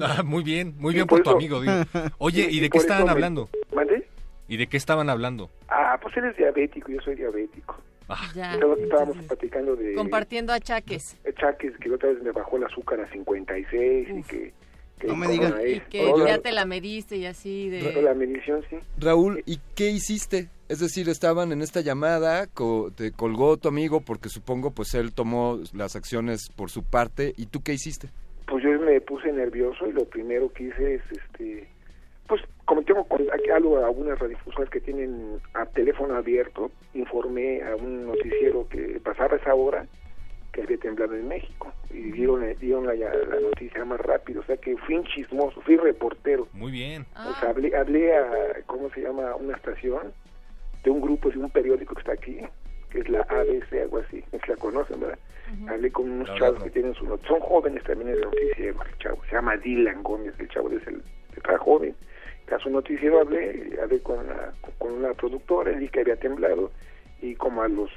[0.00, 1.60] Ah, muy bien, muy bien por por tu eso- amigo.
[1.60, 1.72] digo.
[2.18, 3.48] Oye, Sí, ¿y y de qué estaban me- hablando?
[3.72, 4.08] ¿Mande?
[4.48, 5.50] ¿Y de qué estaban hablando?
[5.68, 7.76] Ah, pues él es diabético, yo soy diabético.
[8.34, 8.54] Ya.
[8.54, 11.16] Estaba- Estábamos platicando de Compartiendo achaques.
[11.38, 14.52] Chaques, que otra vez me bajó el azúcar a 56 y que...
[14.98, 15.52] que No me digas.
[15.66, 18.00] Y que ya te la mediste y así de...
[18.02, 18.76] La medición, sí.
[18.98, 20.48] Raúl, ¿y qué hiciste?
[20.70, 25.12] Es decir, estaban en esta llamada, co- te colgó tu amigo porque supongo pues él
[25.12, 28.08] tomó las acciones por su parte y tú qué hiciste?
[28.46, 31.68] Pues yo me puse nervioso y lo primero que hice es, este,
[32.86, 33.06] tengo
[33.54, 39.54] algo, algunas radiodifusoras que tienen a teléfono abierto, informé a un noticiero que pasaba esa
[39.54, 39.86] hora
[40.52, 44.56] que había temblado en México y dieron, dieron la, la noticia más rápido, o sea
[44.56, 46.48] que fui un chismoso, fui reportero.
[46.52, 47.06] Muy bien.
[47.14, 49.34] O sea, hablé, hablé a, ¿cómo se llama?
[49.36, 50.12] Una estación
[50.84, 52.38] de un grupo, de un periódico que está aquí,
[52.90, 55.18] que es la ABC, algo así, si la conocen, ¿verdad?
[55.68, 56.64] Hablé con unos La verdad, chavos no.
[56.64, 60.34] que tienen su son jóvenes también en el noticiero, el chavo, se llama Dylan Gómez,
[60.38, 61.02] el chavo es el,
[61.34, 61.94] está joven.
[62.54, 66.70] A su noticiero hablé, hablé con, la, con una productora, dije que había temblado
[67.20, 67.90] y como a los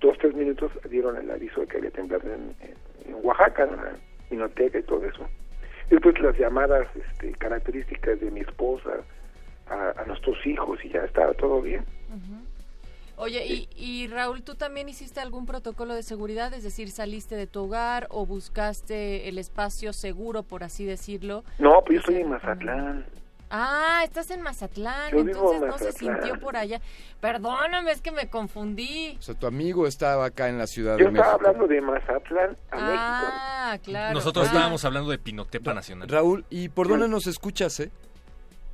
[0.00, 2.76] dos, tres minutos dieron el aviso de que había temblado en, en-
[3.08, 3.96] en Oaxaca, en la
[4.30, 5.26] Minoteca y todo eso.
[5.88, 8.90] Después las llamadas este, características de mi esposa
[9.68, 11.84] a, a nuestros hijos y ya estaba todo bien.
[13.18, 16.52] Oye, y, y Raúl, ¿tú también hiciste algún protocolo de seguridad?
[16.52, 21.42] Es decir, ¿saliste de tu hogar o buscaste el espacio seguro, por así decirlo?
[21.58, 23.06] No, pues yo estoy en Mazatlán.
[23.50, 26.20] Ah, estás en Mazatlán, Yo entonces en no se Mazatlán.
[26.22, 26.80] sintió por allá.
[27.20, 29.16] Perdóname, es que me confundí.
[29.18, 31.48] O sea, tu amigo estaba acá en la Ciudad Yo de estaba México.
[31.48, 34.14] hablando de Mazatlán a Ah, claro.
[34.14, 34.48] Nosotros Ah.
[34.52, 36.08] estábamos hablando de Pinotepa Nacional.
[36.08, 37.90] Raúl, ¿y por dónde nos escuchas, eh?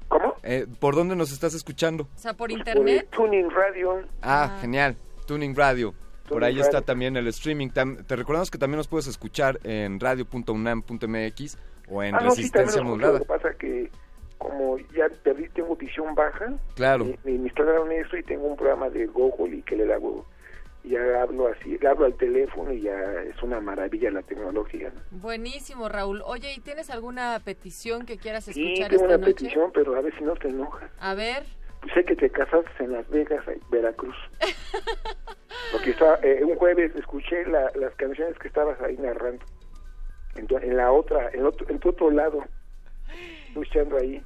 [0.09, 0.35] ¿Cómo?
[0.43, 2.05] Eh, ¿Por dónde nos estás escuchando?
[2.15, 2.69] O sea, por México.
[2.71, 3.09] internet.
[3.11, 4.03] Por Tuning Radio.
[4.23, 4.97] Ah, genial.
[5.27, 5.95] Tuning Radio.
[6.29, 7.69] Por ahí está también el streaming.
[7.71, 11.59] Te recordamos que también nos puedes escuchar en radio.unam.mx
[11.91, 13.13] o en ah, no, sí, Resistencia lo escucho, Modulada.
[13.15, 13.91] Lo que pasa que
[14.43, 17.05] como ya perdí, tengo visión baja, Claro.
[17.07, 20.27] me, me instalaron eso y tengo un programa de Google y que le hago,
[20.85, 24.91] ya hablo así, le hablo al teléfono y ya es una maravilla la tecnología.
[24.95, 25.01] ¿no?
[25.21, 26.23] Buenísimo, Raúl.
[26.27, 29.35] Oye, ¿y tienes alguna petición que quieras Sí, escuchar tengo esta una noche?
[29.35, 30.91] petición, pero a ver si no te enoja.
[30.99, 31.45] A ver.
[31.95, 34.15] Sé que te casaste en Las Vegas, Veracruz.
[35.73, 39.45] Porque estaba, eh, un jueves escuché la- las canciones que estabas ahí narrando.
[40.37, 42.45] En, tu- en la otra, en, otro, en tu otro lado,
[43.49, 44.23] escuchando ahí.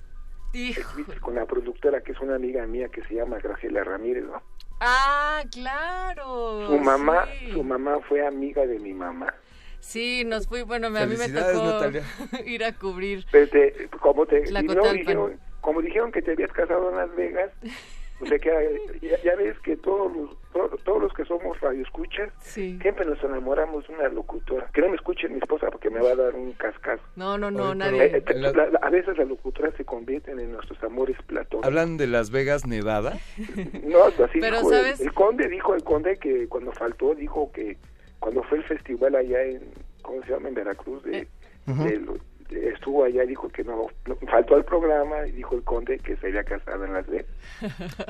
[1.20, 4.42] Con la productora que es una amiga mía que se llama Graciela Ramírez, ¿no?
[4.80, 6.66] Ah, claro.
[6.68, 7.52] Su mamá, sí.
[7.52, 9.32] su mamá fue amiga de mi mamá.
[9.80, 12.02] Sí, nos fui, bueno, me- a mí me tocó Natalia.
[12.46, 13.24] ir a cubrir.
[13.30, 14.76] Pero te- como te y Tlacotalpan.
[14.76, 17.50] luego dijeron, como dijeron que te habías casado en Las Vegas,
[18.20, 22.32] o sea que ya, ya ves que todos los, to- todos los que somos radioescuchas
[22.42, 24.70] siempre nos enamoramos de una locutora.
[24.72, 27.02] Que no me escuche mi esposa porque me va a dar un cascazo.
[27.16, 28.04] No, no, no, Oye, nadie.
[28.06, 31.66] Eh, eh, la- la- a veces las locutoras se convierten en nuestros amores platónicos.
[31.66, 33.18] ¿Hablan de Las Vegas, Nevada?
[33.84, 35.00] No, así Pero, dijo el- ¿sabes?
[35.00, 37.76] El, conde dijo el conde que cuando faltó dijo que
[38.18, 39.60] cuando fue el festival allá en
[40.02, 41.28] cómo se llama en Veracruz de,
[41.66, 42.20] de lo- de-
[42.50, 46.16] estuvo allá y dijo que no, no- faltó al programa y dijo el conde que
[46.16, 47.26] se había casado en Las Vegas.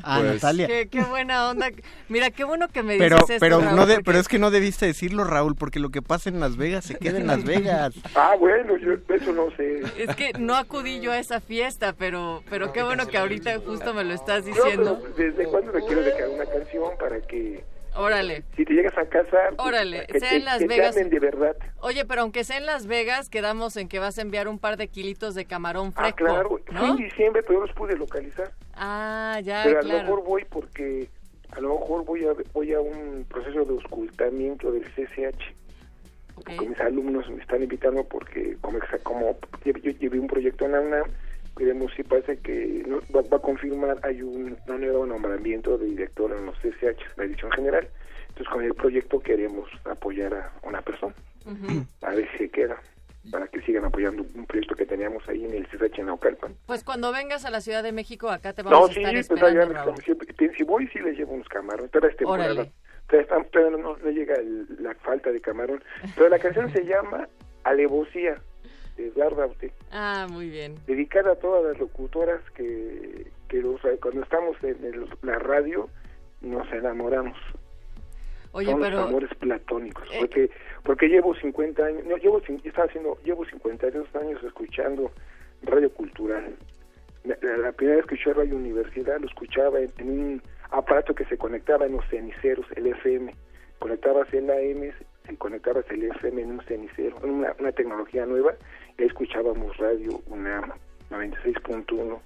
[0.02, 0.66] Ah, Pues- Natalia.
[0.66, 1.68] Qué, qué buena onda.
[2.08, 4.28] Mira, qué bueno que me dices Pero, esto, pero, Raúl, no de- porque- pero es
[4.28, 7.26] que no debiste decirlo, Raúl, porque lo que pasa en Las Vegas se queda en
[7.26, 7.94] Las Vegas.
[8.14, 9.82] Ah, bueno, yo eso no sé.
[9.96, 13.94] Es que no acudí yo a esa fiesta, pero pero qué bueno que ahorita justo
[13.94, 15.00] me lo estás No, diciendo.
[15.02, 17.64] pero ¿Desde cuándo le quiero dedicar una canción para que
[17.96, 18.44] Órale.
[18.56, 20.94] si te llegas a casar, pues, Órale, que, sea te, en Las te Vegas.
[20.94, 21.56] de verdad?
[21.80, 24.76] Oye, pero aunque sea en Las Vegas, quedamos en que vas a enviar un par
[24.76, 26.16] de kilitos de camarón Ah, fresco.
[26.16, 26.86] claro, fue ¿no?
[26.88, 28.50] en diciembre, pero no los pude localizar.
[28.74, 30.02] Ah, ya, pero a lo claro.
[30.04, 31.08] mejor voy porque
[31.52, 35.54] a lo mejor voy a voy a un proceso de ocultamiento del CCH
[36.34, 40.72] porque mis alumnos me están invitando porque como como yo yo llevé un proyecto en
[40.72, 41.04] la UNAM
[41.56, 45.86] queremos si parece que no- va, va a confirmar hay un, un nuevo nombramiento de
[45.86, 47.88] director en los CCH la dirección general
[48.28, 51.14] entonces con el proyecto queremos apoyar a una persona
[51.46, 51.86] Ujú.
[52.02, 52.76] a ver si se queda
[53.30, 56.84] para que sigan apoyando un proyecto que teníamos ahí en el CCH en Naucalpan Pues
[56.84, 59.30] cuando vengas a la Ciudad de México, acá te vamos no, a sí, estar pues
[59.30, 61.90] esperando, como siempre, te- si voy, sí les llevo unos camarones.
[61.90, 62.68] Todavía es temporada.
[63.08, 65.82] Todavía no, no llega el- la falta de camarón.
[66.14, 67.28] Pero la canción se llama
[67.64, 68.36] Alevosía,
[68.96, 70.74] de Ah, muy bien.
[70.86, 75.88] dedicada a todas las locutoras que, que los- cuando estamos en el- la radio
[76.40, 77.36] nos enamoramos.
[78.52, 80.08] Oye, Son pero los amores platónicos.
[80.12, 80.16] Eh.
[80.20, 80.50] Porque,
[80.82, 85.12] porque llevo 50 años, no, llevo, estaba haciendo, llevo 52 años escuchando
[85.62, 86.56] radio cultural.
[87.24, 91.14] La, la- la primera vez que escuché Radio Universidad lo escuchaba en, en un aparato
[91.14, 93.34] que se conectaba en los ceniceros, el FM.
[93.78, 94.92] Conectabas el AM
[95.28, 98.54] y conectabas el FM en un cenicero, en una, una tecnología nueva,
[98.98, 100.72] escuchábamos radio UNAM
[101.10, 102.18] 96.1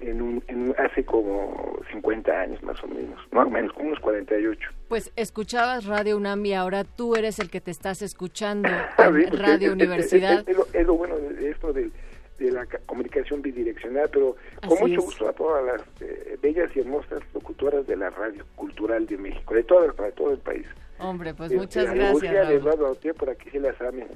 [0.00, 4.60] en un, en hace como 50 años más o menos, no menos, como unos 48.
[4.88, 8.68] Pues escuchabas Radio UNAM y ahora tú eres el que te estás escuchando
[8.98, 10.40] en pues, Radio es- Universidad.
[10.40, 11.92] Es, es lo, es lo bueno de esto del-
[12.38, 16.70] de, la ca- comunicación bidireccional, pero con Así mucho gusto a todas las eh, bellas
[16.76, 20.66] y hermosas locutoras de la radio cultural de México, de todo, para todo el país.
[20.98, 22.12] Hombre, pues Eh, muchas eh, gracias.
[22.12, 22.52] busque a Raúl.
[22.52, 24.08] Eduardo Autier para que se las amen,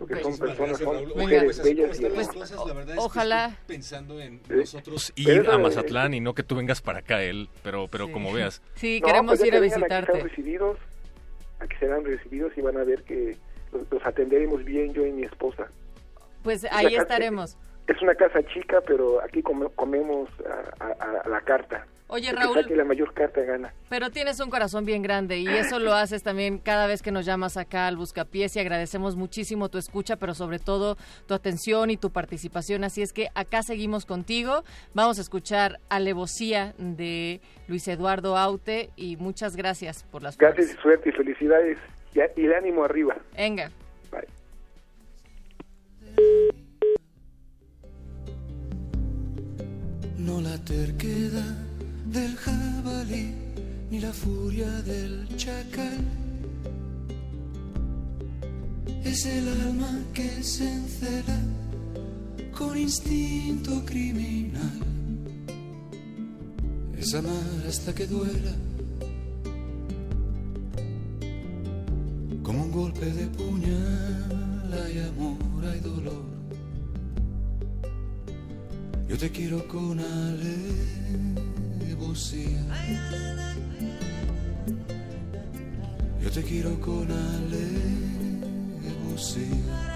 [0.00, 2.88] porque son Muchísimas personas, gracias, son mujeres Oiga, pues bellas como y cosas, la verdad
[2.88, 3.44] es que Ojalá.
[3.46, 7.22] estoy pensando en nosotros Pero ir a Mazatlán y no que tú vengas para acá,
[7.22, 8.12] él, pero, pero Sí.
[8.12, 8.62] como veas.
[8.76, 10.12] Sí, No, queremos pues ya ir a que visitarte.
[10.12, 10.78] serán recibidos,
[11.60, 13.36] aquí serán recibidos y van a ver que
[13.72, 15.68] los, los atenderemos bien yo y mi esposa.
[16.42, 17.58] Pues Es ahí casa- estaremos.
[17.86, 20.30] Es una casa chica, pero aquí come- comemos
[20.80, 21.86] a, a- a la carta.
[22.10, 22.62] Oye, que Raúl.
[22.62, 23.72] saque la mayor carta gana.
[23.88, 27.24] Pero tienes un corazón bien grande y eso lo haces también cada vez que nos
[27.24, 30.96] llamas acá al Buscapiés y agradecemos muchísimo tu escucha, pero sobre todo
[31.26, 32.82] tu atención y tu participación.
[32.84, 34.64] Así es que acá seguimos contigo.
[34.92, 40.56] Vamos a escuchar Alevosía de Luis Eduardo Aute y muchas gracias por las flores.
[40.56, 41.78] Gracias y suerte y felicidades
[42.14, 43.16] y el ánimo arriba.
[43.36, 43.70] Venga.
[44.10, 44.26] Bye.
[50.18, 51.69] No la terquedad
[52.12, 53.32] del jabalí
[53.90, 56.04] ni la furia del chacal.
[59.04, 61.38] Es el alma que se encela
[62.56, 64.80] con instinto criminal.
[66.98, 68.54] Es amar hasta que duela.
[72.42, 76.24] Como un golpe de puñal hay amor, hay dolor.
[79.08, 79.98] Yo te quiero con
[86.22, 87.08] Yo te quiero con
[89.02, 89.89] alevosía.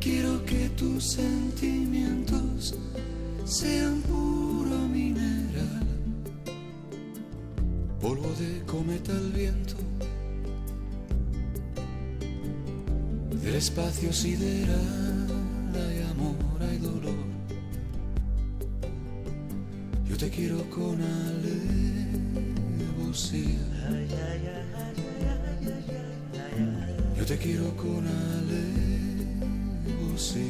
[0.00, 2.74] Quiero que tus sentimientos
[3.44, 5.86] sean puro mineral,
[8.00, 9.76] polvo de cometa al viento
[13.42, 15.28] del espacio sideral
[15.74, 17.14] hay amor, hay dolor.
[20.08, 21.00] Yo te quiero con
[23.00, 23.70] alevosía.
[27.30, 28.04] Te quiero con
[29.94, 30.40] alevosía.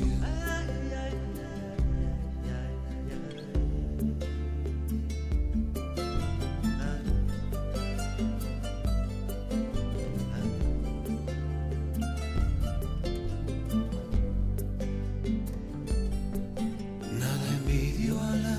[17.18, 18.58] Nada envidio a la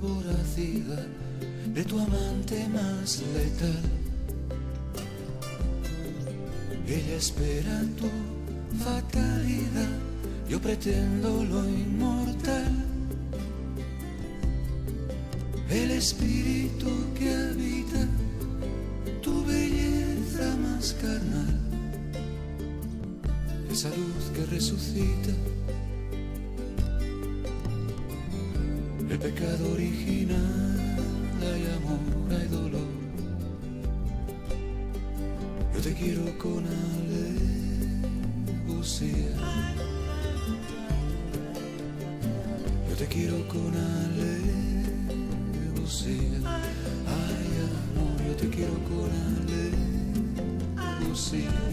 [0.00, 1.06] voracidad
[1.74, 3.97] de tu amante más letal.
[7.18, 8.08] Ella espera tu
[8.78, 9.90] fatalidad,
[10.48, 12.72] yo pretendo lo inmortal.
[15.68, 16.86] El espíritu
[17.18, 18.06] que habita
[19.20, 21.58] tu belleza más carnal,
[23.68, 25.47] esa luz que resucita.
[42.98, 44.82] Te quiero con alevosía.
[46.44, 46.66] Ay,
[47.94, 49.10] amor, yo te quiero con
[50.76, 51.67] alevosía.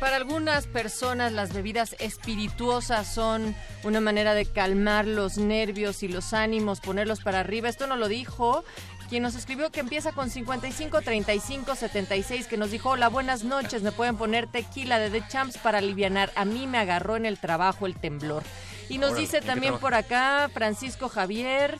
[0.00, 6.32] Para algunas personas las bebidas espirituosas son una manera de calmar los nervios y los
[6.32, 7.68] ánimos, ponerlos para arriba.
[7.68, 8.64] Esto no lo dijo
[9.10, 13.82] quien nos escribió que empieza con 55 35 76 que nos dijo, "Hola, buenas noches,
[13.82, 16.30] me pueden poner tequila de The Champs para alivianar.
[16.36, 18.44] A mí me agarró en el trabajo el temblor."
[18.88, 21.76] Y nos dice ¿en qué también por acá Francisco Javier,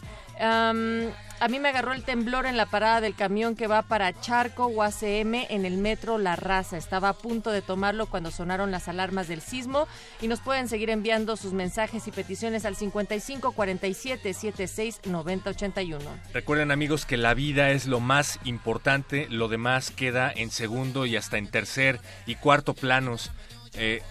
[1.41, 4.67] a mí me agarró el temblor en la parada del camión que va para Charco
[4.67, 6.77] o ACM en el metro La Raza.
[6.77, 9.89] Estaba a punto de tomarlo cuando sonaron las alarmas del sismo
[10.20, 15.99] y nos pueden seguir enviando sus mensajes y peticiones al 55 47 76 90 81.
[16.35, 21.17] Recuerden amigos que la vida es lo más importante, lo demás queda en segundo y
[21.17, 23.31] hasta en tercer y cuarto planos.
[23.75, 24.02] Eh,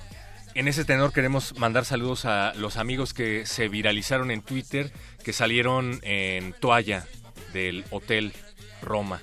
[0.56, 4.92] en ese tenor queremos mandar saludos a los amigos que se viralizaron en Twitter,
[5.24, 7.06] que salieron en toalla
[7.54, 8.34] del Hotel
[8.82, 9.22] Roma.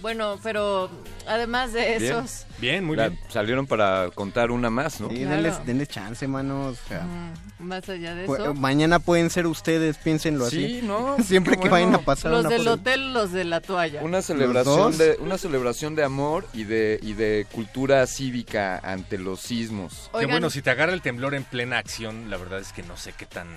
[0.00, 0.90] Bueno, pero
[1.26, 2.02] además de Bien.
[2.02, 2.46] esos...
[2.58, 3.20] Bien, muy La- bien.
[3.28, 5.08] Salieron para contar una más, ¿no?
[5.08, 5.30] Sí, Claro.
[5.30, 6.78] denles, denles chance, manos.
[6.84, 8.54] o sea, mm, más allá de eso...
[8.54, 10.80] mañana pueden ser ustedes, piénsenlo así.
[10.80, 13.60] Sí, no, Siempre qué que vayan a pasar Los una del hotel, los de la
[13.60, 14.02] toalla.
[14.02, 19.40] Una celebración de una celebración de amor y de y de cultura cívica ante los
[19.40, 20.10] sismos.
[20.18, 22.96] Que bueno, si te agarra el temblor en plena acción, la verdad es que no
[22.96, 23.48] sé qué tan,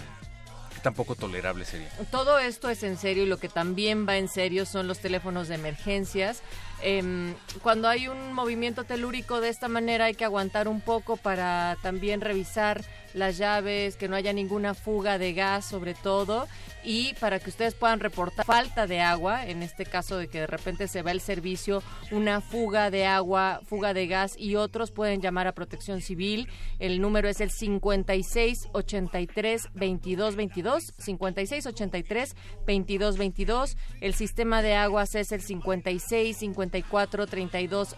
[0.84, 1.88] qué tan poco tolerable sería.
[2.12, 5.48] Todo esto es en serio y lo que también va en serio son los teléfonos
[5.48, 6.44] de emergencias.
[6.82, 11.78] Em, cuando hay un movimiento telúrico de esta manera hay que aguantar un poco para
[11.82, 12.84] también revisar
[13.14, 16.48] las llaves, que no haya ninguna fuga de gas sobre todo
[16.84, 20.48] y para que ustedes puedan reportar falta de agua, en este caso de que de
[20.48, 25.22] repente se va el servicio, una fuga de agua, fuga de gas y otros pueden
[25.22, 26.50] llamar a Protección Civil.
[26.80, 32.36] El número es el 56 83 22 22 56 83
[32.66, 33.78] 22 22.
[34.02, 37.96] El sistema de aguas es el 56 54 32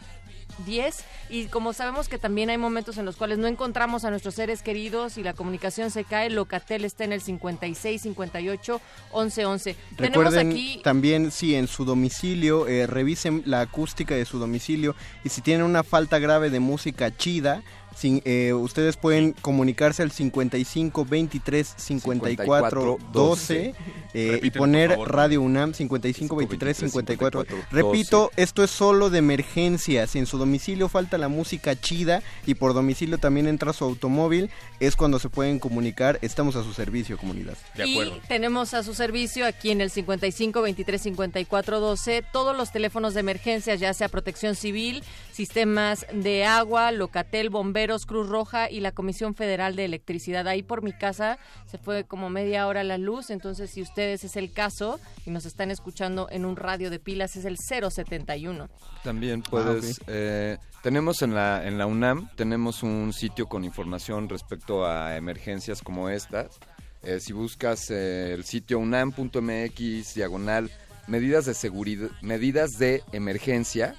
[0.66, 4.36] 10 y como sabemos que también hay momentos en los cuales no encontramos a nuestros
[4.36, 9.76] seres queridos y la comunicación se cae, Locatel está en el 56 58 11 11.
[9.96, 14.96] Tenemos Recuerden aquí también si en su domicilio eh, revisen la acústica de su domicilio
[15.24, 17.64] y si tienen una falta grave de música chida,
[17.96, 23.74] sin- eh, ustedes pueden comunicarse al 55 23 54 12
[24.14, 25.12] eh, y poner favor.
[25.14, 27.46] Radio UNAM 55 23 54.
[27.72, 30.08] Repito, esto es solo de emergencia.
[30.08, 34.50] Si en su domicilio falta la música chida y por domicilio también entra su automóvil,
[34.80, 36.20] es cuando se pueden comunicar.
[36.22, 37.58] Estamos a su servicio, comunidad.
[37.86, 37.96] Y
[38.28, 43.20] tenemos a su servicio aquí en el 55 23 54 12 todos los teléfonos de
[43.22, 49.36] emergencia, ya sea Protección Civil, sistemas de agua, Locatel, Bomberos, Cruz Roja y la Comisión
[49.36, 50.48] Federal de Electricidad.
[50.48, 54.36] Ahí por mi casa se fue como media hora la luz, entonces si ustedes es
[54.36, 58.70] el caso y nos están escuchando en un radio de pilas es el 071.
[59.04, 60.02] También puedes...
[60.08, 65.82] eh, tenemos en la, en la UNAM, tenemos un sitio con información respecto a emergencias
[65.82, 66.60] como estas.
[67.02, 70.72] Eh, si buscas eh, el sitio unam.mx, diagonal,
[71.08, 73.96] medidas de seguridad, medidas de emergencia,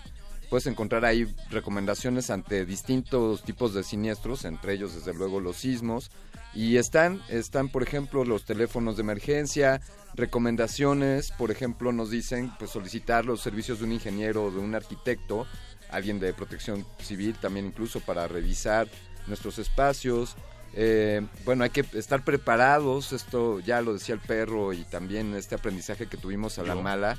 [0.48, 6.10] puedes encontrar ahí recomendaciones ante distintos tipos de siniestros, entre ellos desde luego los sismos.
[6.54, 9.80] Y están, están por ejemplo los teléfonos de emergencia,
[10.14, 14.74] recomendaciones, por ejemplo nos dicen pues solicitar los servicios de un ingeniero o de un
[14.74, 15.46] arquitecto,
[15.90, 18.88] alguien de protección civil también incluso para revisar
[19.26, 20.36] nuestros espacios.
[20.72, 25.54] Eh, bueno, hay que estar preparados, esto ya lo decía el perro y también este
[25.54, 27.18] aprendizaje que tuvimos a la mala,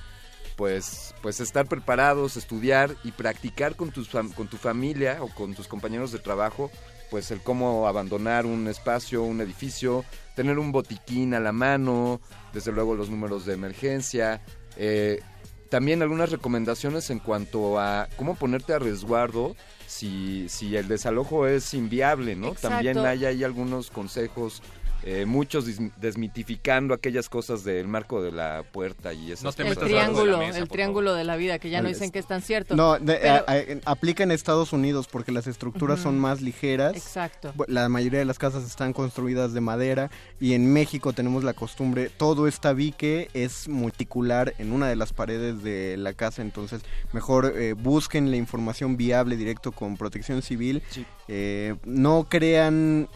[0.57, 5.67] pues, pues estar preparados, estudiar y practicar con, tus con tu familia o con tus
[5.67, 6.71] compañeros de trabajo,
[7.11, 10.03] pues el cómo abandonar un espacio, un edificio,
[10.35, 12.19] tener un botiquín a la mano,
[12.53, 14.41] desde luego los números de emergencia,
[14.77, 15.21] eh,
[15.69, 19.55] también algunas recomendaciones en cuanto a cómo ponerte a resguardo
[19.85, 22.47] si, si el desalojo es inviable, ¿no?
[22.47, 22.69] Exacto.
[22.69, 24.63] También hay ahí algunos consejos,
[25.09, 25.65] eh, muchos
[26.01, 29.83] desmitificando aquellas cosas del marco de la puerta y esas el cosas.
[29.85, 32.75] triángulo, el triángulo de la vida, que ya no dicen que es tan cierto.
[32.75, 36.95] No, de- Pero- a- a- aplica en Estados Unidos porque las estructuras son más ligeras.
[36.95, 37.53] Exacto.
[37.67, 40.11] La mayoría de las casas están construidas de madera
[40.41, 45.13] y en México tenemos la costumbre, todo este tabique es multicular en una de las
[45.13, 46.81] paredes de la casa, entonces
[47.13, 50.83] mejor eh, busquen la información viable directo con protección civil.
[51.29, 53.07] Eh, no crean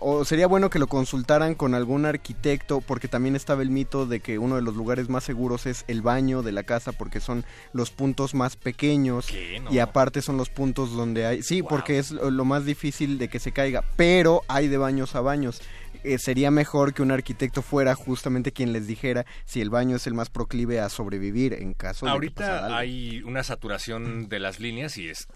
[0.00, 4.20] o sería bueno que lo consultaran con algún arquitecto porque también estaba el mito de
[4.20, 7.44] que uno de los lugares más seguros es el baño de la casa porque son
[7.72, 9.28] los puntos más pequeños
[9.70, 13.38] y aparte son los puntos donde hay sí porque es lo más difícil de que
[13.38, 15.60] se caiga pero hay de baños a baños.
[16.04, 20.06] Eh, sería mejor que un arquitecto fuera justamente quien les dijera si el baño es
[20.06, 22.76] el más proclive a sobrevivir en caso de que Ahorita algo.
[22.76, 25.26] hay una saturación de las líneas y es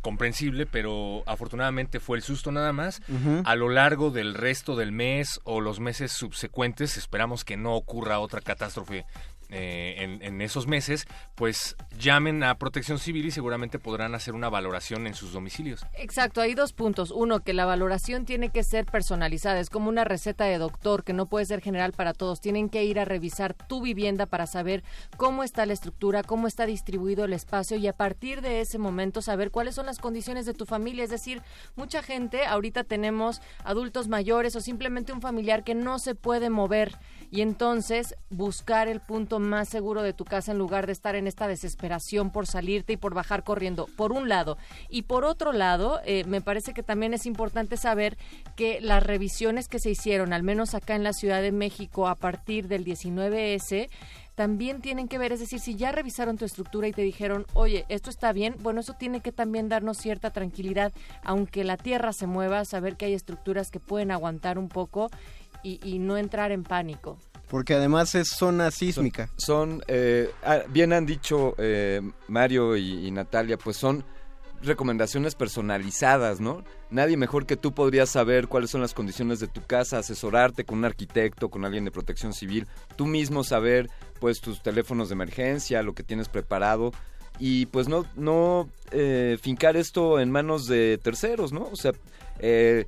[0.00, 3.02] comprensible, pero afortunadamente fue el susto nada más.
[3.44, 8.18] A lo largo del resto del mes o los meses subsecuentes, esperamos que no ocurra
[8.18, 9.04] otra catástrofe
[9.52, 14.48] eh, en, en esos meses, pues llamen a Protección Civil y seguramente podrán hacer una
[14.48, 15.84] valoración en sus domicilios.
[15.94, 17.10] Exacto, hay dos puntos.
[17.10, 21.12] Uno, que la valoración tiene que ser personalizada, es como una receta de doctor que
[21.12, 22.40] no puede ser general para todos.
[22.40, 24.82] Tienen que ir a revisar tu vivienda para saber
[25.16, 29.22] cómo está la estructura, cómo está distribuido el espacio y a partir de ese momento
[29.22, 31.04] saber cuáles son las condiciones de tu familia.
[31.04, 31.42] Es decir,
[31.76, 36.98] mucha gente, ahorita tenemos adultos mayores o simplemente un familiar que no se puede mover
[37.32, 41.26] y entonces buscar el punto más seguro de tu casa en lugar de estar en
[41.26, 44.58] esta desesperación por salirte y por bajar corriendo, por un lado.
[44.90, 48.18] Y por otro lado, eh, me parece que también es importante saber
[48.54, 52.16] que las revisiones que se hicieron, al menos acá en la Ciudad de México, a
[52.16, 53.88] partir del 19S,
[54.34, 57.84] también tienen que ver, es decir, si ya revisaron tu estructura y te dijeron, oye,
[57.88, 62.26] esto está bien, bueno, eso tiene que también darnos cierta tranquilidad, aunque la tierra se
[62.26, 65.10] mueva, saber que hay estructuras que pueden aguantar un poco
[65.62, 67.18] y, y no entrar en pánico.
[67.48, 73.10] porque además es zona sísmica Son, eh, ah, bien han dicho eh, Mario y, y
[73.10, 74.04] Natalia, pues son
[74.62, 76.62] recomendaciones personalizadas, ¿no?
[76.88, 80.78] Nadie mejor que tú podría saber cuáles son las condiciones de tu casa, asesorarte con
[80.78, 85.82] un arquitecto, con alguien de protección civil, tú mismo saber, pues, tus teléfonos de emergencia,
[85.82, 86.92] lo que tienes preparado
[87.38, 91.64] y pues no, no eh, fincar esto en manos de terceros, ¿no?
[91.72, 91.92] O sea,
[92.38, 92.86] eh,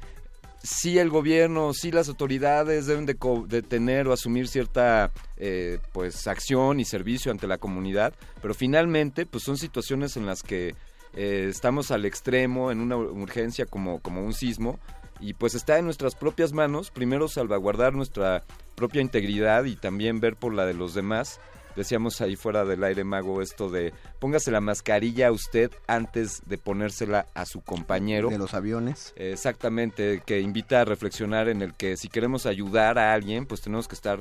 [0.65, 5.79] sí el gobierno, sí las autoridades deben de, co- de tener o asumir cierta eh,
[5.93, 10.75] pues acción y servicio ante la comunidad, pero finalmente pues son situaciones en las que
[11.13, 14.81] eh, estamos al extremo en una urgencia como, como un sismo
[15.21, 18.43] y pues está en nuestras propias manos primero salvaguardar nuestra
[18.75, 21.39] propia integridad y también ver por la de los demás.
[21.77, 26.59] Decíamos ahí fuera del aire mago esto de póngase la mascarilla a usted antes de
[26.59, 28.29] ponérsela a su compañero.
[28.29, 33.13] de los aviones Exactamente, que invita a reflexionar en el que si queremos ayudar a
[33.13, 34.21] alguien, pues tenemos que estar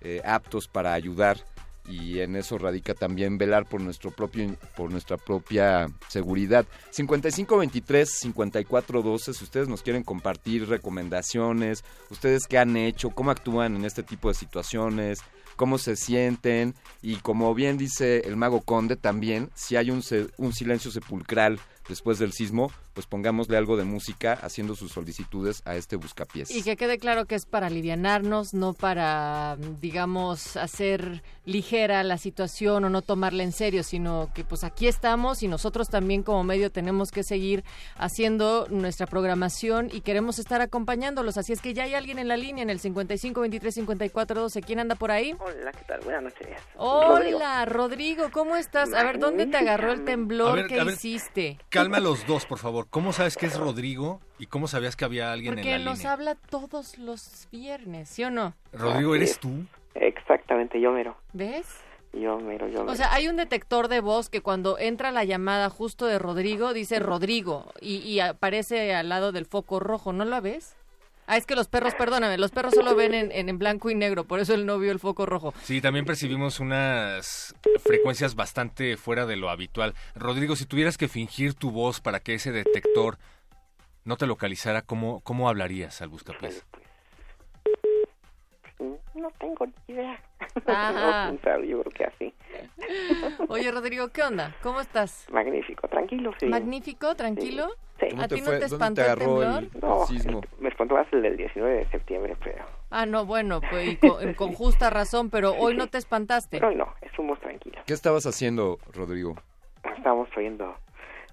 [0.00, 1.38] eh, aptos para ayudar.
[1.86, 6.64] y en eso radica también velar por nuestro propio por nuestra propia seguridad.
[6.90, 13.84] 5523 5412 si ustedes nos quieren compartir recomendaciones, ustedes qué han hecho, cómo actúan en
[13.84, 15.18] este tipo de situaciones,
[15.56, 20.02] cómo se sienten y como bien dice el mago Conde también, si hay un,
[20.36, 21.58] un silencio sepulcral
[21.88, 26.50] después del sismo, pues pongámosle algo de música haciendo sus solicitudes a este buscapiés.
[26.50, 32.84] Y que quede claro que es para alivianarnos, no para, digamos, hacer ligera la situación
[32.84, 36.70] o no tomarla en serio, sino que pues aquí estamos y nosotros también como medio
[36.70, 37.64] tenemos que seguir
[37.96, 41.36] haciendo nuestra programación y queremos estar acompañándolos.
[41.36, 44.62] Así es que ya hay alguien en la línea en el 55 23 54 12.
[44.62, 45.34] ¿Quién anda por ahí?
[45.38, 46.00] Hola, ¿qué tal?
[46.00, 46.48] Buenas noches.
[46.76, 48.92] Hola, Rodrigo, ¿cómo estás?
[48.94, 50.50] A ver, ¿dónde te agarró el temblor?
[50.50, 50.94] A ver, ¿Qué a ver.
[50.94, 51.58] hiciste?
[51.68, 52.83] Calma los dos, por favor.
[52.90, 55.98] ¿Cómo sabes que es Rodrigo y cómo sabías que había alguien Porque en la nos
[55.98, 56.12] línea?
[56.12, 58.54] habla todos los viernes, ¿sí o no?
[58.72, 59.64] Rodrigo, ¿eres tú?
[59.94, 61.16] Exactamente, yo mero.
[61.32, 61.66] ¿Ves?
[62.12, 62.92] Yo mero, yo mero.
[62.92, 66.72] O sea, hay un detector de voz que cuando entra la llamada justo de Rodrigo
[66.72, 70.76] dice Rodrigo y, y aparece al lado del foco rojo, ¿no lo ves?
[71.26, 74.24] Ah, es que los perros, perdóname, los perros solo ven en, en, blanco y negro,
[74.24, 75.54] por eso él no vio el foco rojo.
[75.62, 79.94] Sí, también percibimos unas frecuencias bastante fuera de lo habitual.
[80.14, 83.18] Rodrigo, si tuvieras que fingir tu voz para que ese detector
[84.04, 86.66] no te localizara, ¿cómo, cómo hablarías al buscapiés?
[88.78, 90.20] No tengo ni idea.
[90.66, 91.30] Ajá.
[91.30, 92.34] No, claro, yo creo que así.
[93.48, 94.54] Oye, Rodrigo, ¿qué onda?
[94.62, 95.26] ¿Cómo estás?
[95.32, 96.46] Magnífico, tranquilo, sí.
[96.46, 97.14] ¿Magnífico?
[97.14, 97.68] ¿Tranquilo?
[98.00, 98.08] Sí.
[98.18, 99.64] ¿A ti no te espantó el temblor?
[99.80, 100.04] No,
[100.58, 102.64] me espantó más el del 19 de septiembre, pero...
[102.90, 106.64] Ah, no, bueno, pues con, con justa razón, pero hoy no te espantaste.
[106.64, 107.82] Hoy no, estuvimos tranquilos.
[107.86, 109.36] ¿Qué estabas haciendo, Rodrigo?
[109.96, 110.74] Estábamos oyendo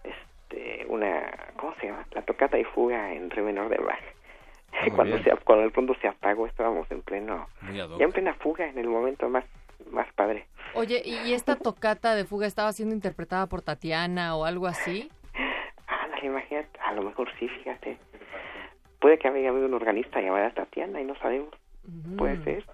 [0.04, 1.32] este, una...
[1.58, 2.06] ¿Cómo se llama?
[2.12, 4.00] La tocata y fuga en re menor de Bach.
[4.82, 5.24] Muy cuando, bien.
[5.24, 7.48] se, cuando el pronto se apagó, estábamos en pleno...
[7.74, 9.46] Ya en plena fuga, en el momento más,
[9.92, 10.48] más padre.
[10.74, 15.12] Oye, ¿y esta tocata de fuga estaba siendo interpretada por Tatiana o algo así?
[15.88, 17.98] Ándale, imagínate, a lo mejor sí, fíjate.
[19.00, 21.50] Puede que haya habido un organista llamado Tatiana y no sabemos.
[22.18, 22.66] Puede ser.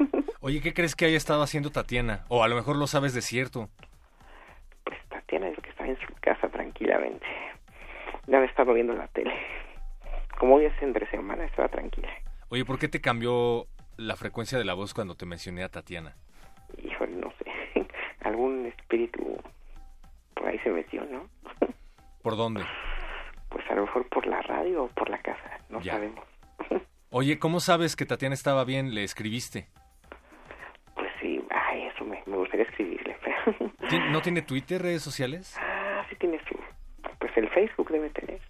[0.40, 2.24] Oye, ¿qué crees que haya estado haciendo Tatiana?
[2.28, 3.68] O a lo mejor lo sabes de cierto.
[5.08, 7.26] Tatiana es que está en su casa tranquilamente.
[8.26, 9.32] Ya me estaba viendo la tele.
[10.38, 12.08] Como hoy es entre semana, estaba tranquila.
[12.48, 13.66] Oye, ¿por qué te cambió
[13.96, 16.14] la frecuencia de la voz cuando te mencioné a Tatiana?
[16.82, 17.86] Híjole, no sé.
[18.22, 19.40] Algún espíritu
[20.34, 21.28] por ahí se metió, ¿no?
[22.22, 22.64] ¿Por dónde?
[23.48, 25.92] Pues a lo mejor por la radio o por la casa, no Ya.
[25.92, 26.24] sabemos.
[27.10, 28.94] Oye, ¿cómo sabes que Tatiana estaba bien?
[28.94, 29.68] ¿Le escribiste?
[30.94, 33.16] Pues sí, ay, eso me, me gustaría escribirle.
[33.24, 35.56] pero- ¿Tien- ¿No tiene Twitter, redes sociales?
[35.60, 36.58] ah, sí tiene su...
[37.20, 38.40] Pues el Facebook debe tener.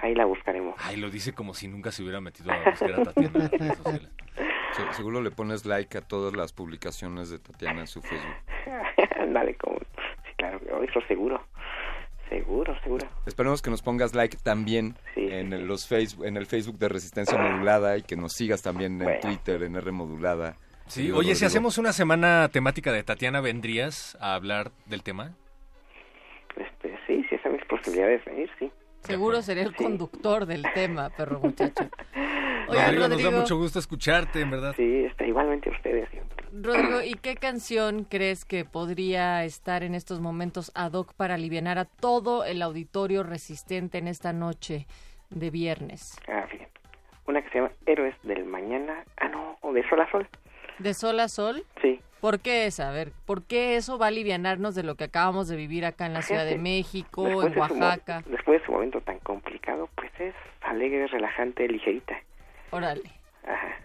[0.00, 0.74] Ahí la buscaremos.
[0.78, 3.76] Ay, lo dice como si nunca se hubiera metido a buscar a Tatiana en redes
[3.78, 4.08] sociales.
[4.76, 8.36] Se- seguro le pones like a todas las publicaciones de Tatiana en su Facebook.
[9.32, 9.78] Dale, como...
[9.78, 11.42] Sí, claro, eso seguro.
[12.28, 13.08] Seguro, seguro.
[13.26, 17.38] Esperemos que nos pongas like también en, el, los Facebook, en el Facebook de Resistencia
[17.38, 20.56] Modulada y que nos sigas también en Twitter, en R Modulada.
[20.86, 25.32] Sí, oye, si hacemos una semana temática de Tatiana, ¿vendrías a hablar del tema?
[26.56, 28.70] Este, sí, si están mis posibilidades de venir, sí.
[29.02, 31.84] Seguro sería el conductor del tema, perro muchacho.
[32.68, 34.74] Oye, Rodrigo, nos da mucho gusto escucharte, en verdad.
[34.76, 36.08] Sí, este, igualmente a ustedes.
[36.52, 41.78] Rodrigo, ¿y qué canción crees que podría estar en estos momentos ad hoc para aliviar
[41.78, 44.86] a todo el auditorio resistente en esta noche
[45.30, 46.18] de viernes?
[46.28, 46.68] Ah, bien.
[47.26, 49.04] Una que se llama Héroes del Mañana.
[49.16, 50.28] Ah, no, o de Sol a Sol.
[50.78, 51.64] ¿De sol a sol?
[51.82, 52.00] Sí.
[52.20, 52.88] ¿Por qué esa?
[52.88, 56.06] A ver, ¿por qué eso va a alivianarnos de lo que acabamos de vivir acá
[56.06, 58.22] en la Ciudad de México, después en de su Oaxaca?
[58.26, 62.16] después de su momento tan complicado, pues es alegre, relajante, ligerita.
[62.70, 63.10] Órale.
[63.46, 63.76] Ajá,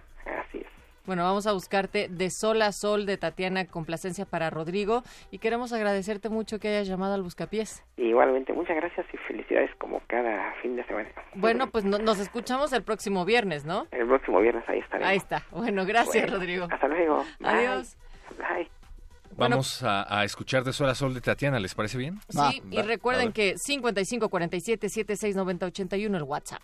[0.47, 0.65] así es.
[1.05, 5.73] Bueno, vamos a buscarte de sol a sol de Tatiana Complacencia para Rodrigo y queremos
[5.73, 7.83] agradecerte mucho que hayas llamado al Buscapiés.
[7.97, 11.09] Igualmente, muchas gracias y felicidades como cada fin de semana.
[11.35, 13.85] Bueno, pues no- nos escuchamos el próximo viernes, ¿no?
[13.91, 15.09] El próximo viernes ahí estaremos.
[15.09, 15.43] Ahí está.
[15.51, 16.67] Bueno, gracias, Bueno, Rodrigo.
[16.71, 17.25] Hasta luego.
[17.39, 17.49] Bye.
[17.49, 17.97] Adiós.
[18.49, 18.69] Bye.
[19.35, 22.19] Vamos a, a escuchar de Sol a Sol de Tatiana, ¿les parece bien?
[22.29, 26.61] Sí, y recuerden que 55 47 76 90 81 el WhatsApp.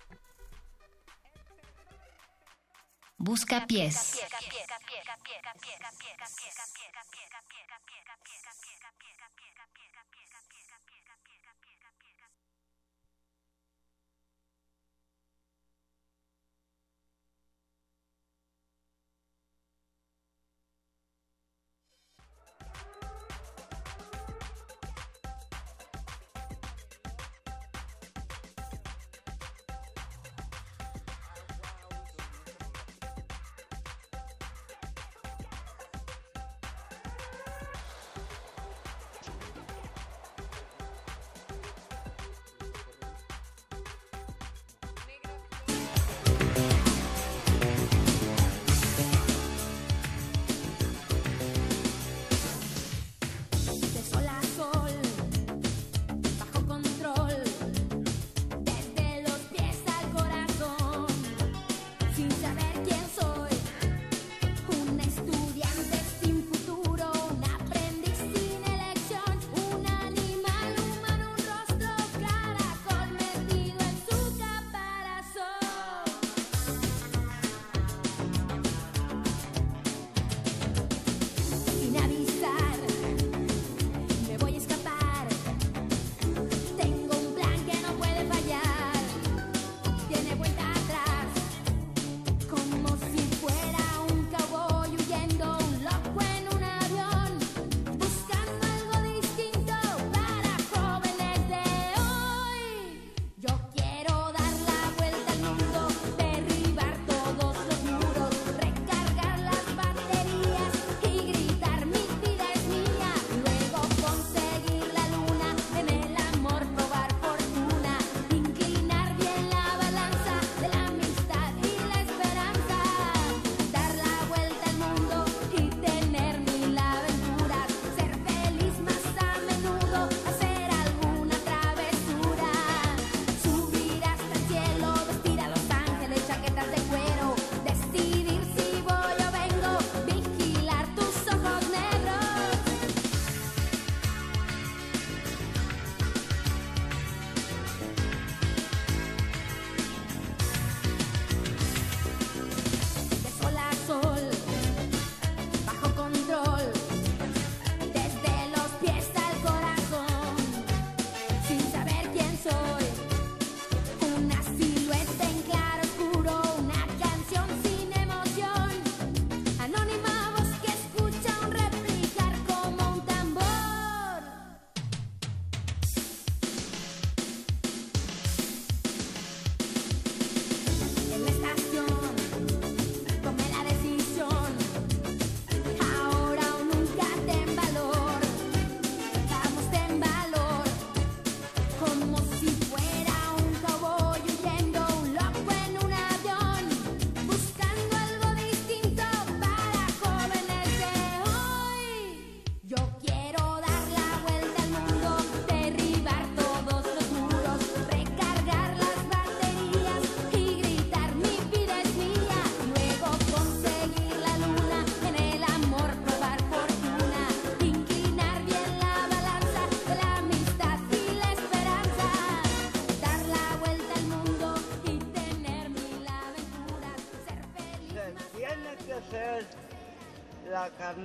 [3.18, 4.18] Busca pies.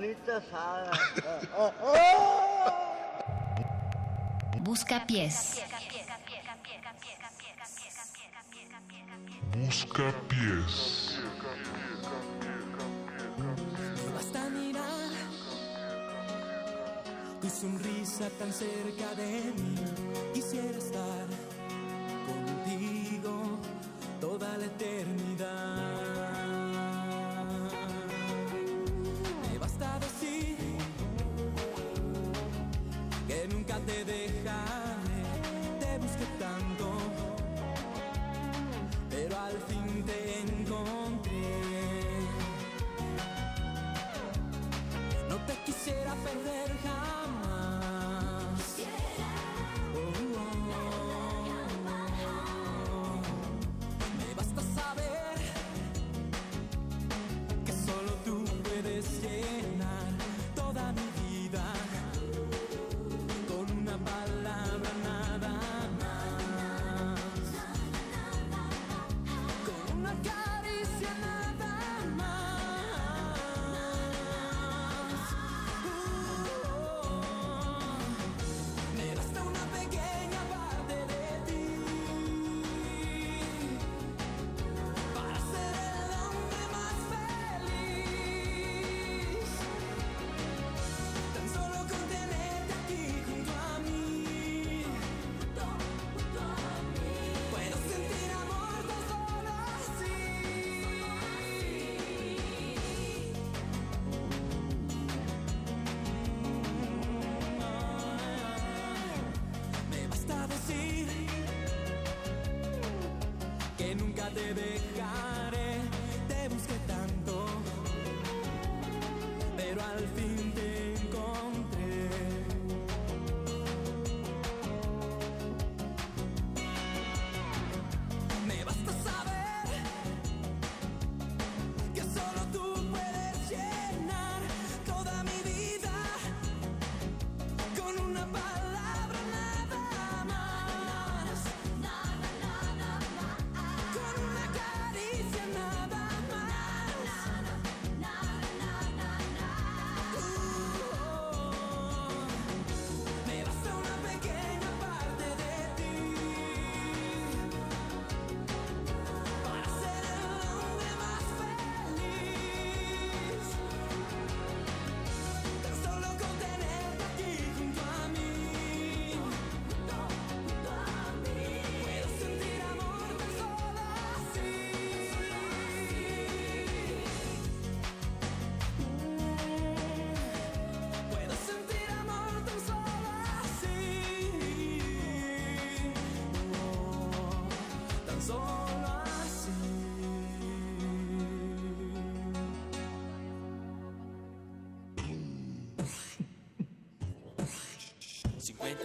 [0.04, 0.90] Carnita asada.
[4.60, 5.62] Busca pies.
[9.52, 11.20] Busca pies.
[14.14, 15.10] Basta mirar
[17.40, 19.74] tu sonrisa tan cerca de mí.
[20.34, 21.26] Quisiera estar
[22.26, 23.58] contigo
[24.20, 25.03] toda la eternidad.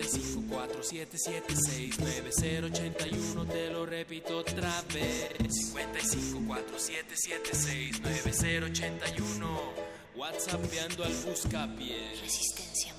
[0.03, 5.29] 55 4776 9081 te lo repito otra vez.
[5.71, 9.73] 55 4776 9081
[10.15, 12.21] WhatsAppeando al buscapiés.
[12.21, 12.93] Resistencia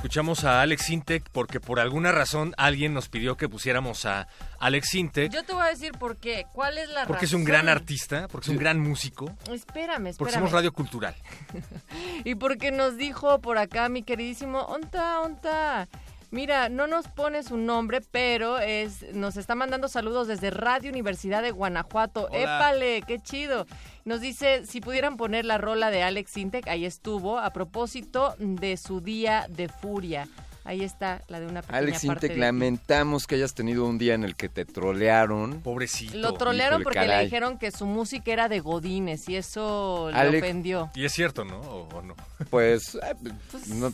[0.00, 4.94] Escuchamos a Alex Intec porque por alguna razón alguien nos pidió que pusiéramos a Alex
[4.94, 6.46] Intec Yo te voy a decir por qué.
[6.54, 10.16] ¿Cuál es la porque es un gran artista, porque es un gran músico, Espérame, espérame.
[10.16, 11.14] porque somos radio cultural.
[12.24, 15.86] Y porque nos dijo por acá mi queridísimo Onta, Onta.
[16.32, 21.42] Mira, no nos pone su nombre, pero es nos está mandando saludos desde Radio Universidad
[21.42, 22.28] de Guanajuato.
[22.30, 22.38] Hola.
[22.40, 23.02] ¡Épale!
[23.02, 23.66] ¡Qué chido!
[24.04, 28.76] Nos dice si pudieran poner la rola de Alex Intec, ahí estuvo, a propósito de
[28.76, 30.28] su día de furia.
[30.70, 33.98] Ahí está la de una pequeña Alex parte Intec, de lamentamos que hayas tenido un
[33.98, 35.62] día en el que te trolearon.
[35.62, 36.16] Pobrecito.
[36.16, 40.16] Lo trolearon Híjole, porque le dijeron que su música era de Godines y eso le
[40.16, 40.90] Alex- ofendió.
[40.94, 41.58] Y es cierto, ¿no?
[41.60, 42.14] ¿O, o no?
[42.50, 43.14] Pues, eh,
[43.66, 43.90] no-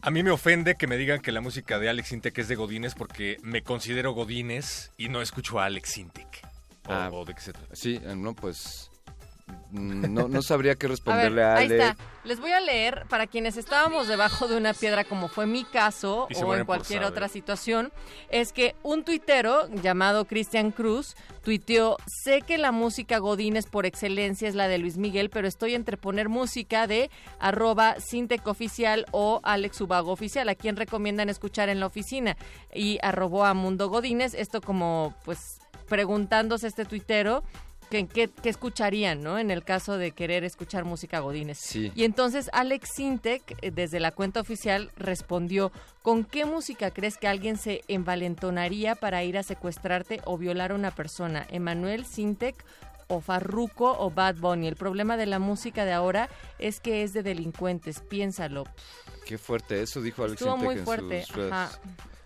[0.00, 2.54] A mí me ofende que me digan que la música de Alex Intec es de
[2.54, 6.46] Godínez porque me considero Godínez y no escucho a Alex Intec.
[6.88, 7.74] O, Ah, o de qué se trata.
[7.74, 8.92] Sí, eh, no, pues
[9.70, 11.78] no, no sabría qué A ver, responderle a, ahí Ale.
[11.78, 11.96] está.
[12.24, 16.26] Les voy a leer para quienes estábamos debajo de una piedra, como fue mi caso,
[16.42, 17.92] o en cualquier otra situación,
[18.30, 24.48] es que un tuitero llamado Cristian Cruz tuiteó, sé que la música Godínez por excelencia
[24.48, 29.40] es la de Luis Miguel, pero estoy entre poner música de arroba Sintec Oficial o
[29.44, 32.36] Alex Ubago Oficial, a quien recomiendan escuchar en la oficina,
[32.74, 37.44] y arrobó a Mundo Godínez, esto como pues preguntándose este tuitero
[37.90, 39.38] que, que, que escucharían, ¿no?
[39.38, 41.58] En el caso de querer escuchar música Godínez.
[41.58, 41.92] Sí.
[41.94, 47.28] Y entonces Alex Sintek, eh, desde la cuenta oficial, respondió, ¿con qué música crees que
[47.28, 51.46] alguien se envalentonaría para ir a secuestrarte o violar a una persona?
[51.50, 52.64] ¿Emanuel Sintek
[53.08, 54.66] o Farruko o Bad Bunny?
[54.68, 58.64] El problema de la música de ahora es que es de delincuentes, piénsalo.
[59.24, 61.52] Qué fuerte, eso dijo Alex Estuvo Sintek muy en fuerte, sus redes.
[61.52, 61.78] ajá.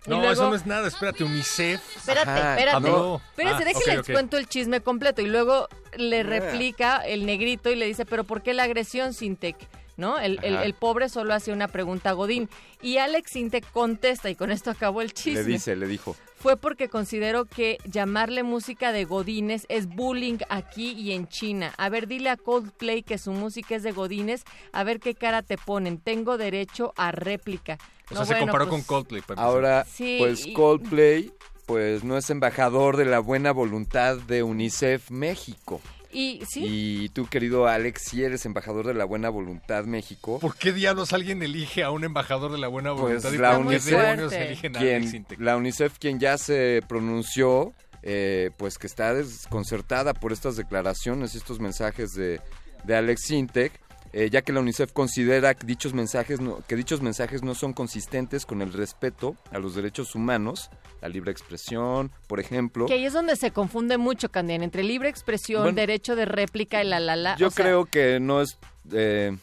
[0.05, 0.87] Y No, luego- eso no es nada.
[0.87, 1.97] Espérate, UNICEF.
[1.97, 2.75] Espérate, Ajá, espérate.
[2.77, 3.21] habló.
[3.37, 4.11] Espérense, Ah, ok.
[4.11, 5.21] cuento el chisme completo.
[5.21, 6.23] Y luego le Yeah.
[6.23, 9.55] replica el negrito y le dice, pero ¿por qué la agresión, Sintec?
[9.97, 10.17] ¿No?
[10.19, 12.49] El, el- pobre solo hace una pregunta a Godín.
[12.81, 15.43] Y Alex Sintec contesta, y con esto acabó el chisme.
[15.43, 16.15] Le dice, le dijo.
[16.37, 21.71] Fue porque considero que llamarle música de Godines es bullying aquí y en China.
[21.77, 25.43] A ver, dile a Coldplay que su música es de Godines, a ver qué cara
[25.43, 25.99] te ponen.
[25.99, 27.77] Tengo derecho a réplica.
[28.09, 29.21] O No, sea, se bueno, comparó pues, con Coldplay.
[29.21, 29.41] para.
[29.43, 31.31] Ahora, Sí, pues y- Coldplay,
[31.67, 35.79] pues no es embajador de la buena voluntad de UNICEF México.
[36.13, 40.55] Y sí, Y tú, querido Alex, si eres embajador de la buena voluntad México, ¿Por
[40.55, 43.31] qué diablos alguien elige a un embajador de la buena pues voluntad?
[43.31, 45.39] y la UNICEF, eligen a quien, Sintek?
[45.39, 47.73] la UNICEF quien ya se pronunció,
[48.03, 52.41] eh, pues que está desconcertada por estas declaraciones, estos mensajes de,
[52.83, 53.71] de Alex Sintek,
[54.13, 57.73] eh, ya que la UNICEF considera que dichos mensajes no, que dichos mensajes no son
[57.73, 60.69] consistentes con el respeto a los derechos humanos,
[61.01, 62.87] la libre expresión, por ejemplo.
[62.87, 66.83] que ahí es donde se confunde mucho, Candian, entre libre expresión, Bueno, derecho de réplica
[66.83, 67.37] y la la la.
[67.37, 68.57] Yo o sea, creo que no es
[68.91, 69.37] eh,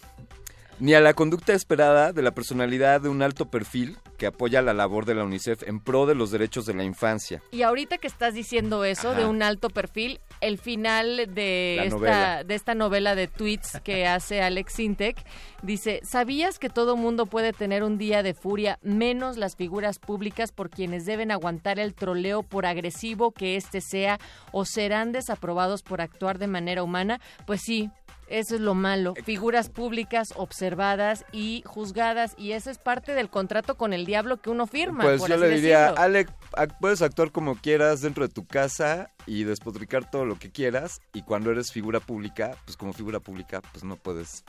[0.81, 4.75] ni a la conducta esperada de la personalidad de un alto perfil que apoya la
[4.75, 7.41] labor de la UNICEF en pro de los derechos de la infancia.
[7.53, 9.21] Y ahorita que estás diciendo eso Ajá.
[9.21, 12.45] de un alto perfil, el final de esta, novela.
[12.45, 15.25] de esta novela de tweets que hace Alex Sintek
[15.63, 20.51] dice, ¿sabías que todo mundo puede tener un día de furia menos las figuras públicas
[20.51, 24.19] por quienes deben aguantar el troleo por agresivo que éste sea
[24.53, 27.21] o serán desaprobados por actuar de manera humana?
[27.47, 27.91] Pues sí.
[28.29, 29.15] Eso es lo malo.
[29.25, 34.51] Figuras públicas observadas y juzgadas y eso es parte del contrato con el diablo que
[34.51, 35.05] uno firma.
[35.05, 36.03] Pues por yo así le diría, decirlo.
[36.03, 36.33] Alec,
[36.81, 41.23] puedes actuar como quieras dentro de tu casa y despotricar todo lo que quieras y
[41.23, 44.45] cuando eres figura pública, pues como figura pública, pues no puedes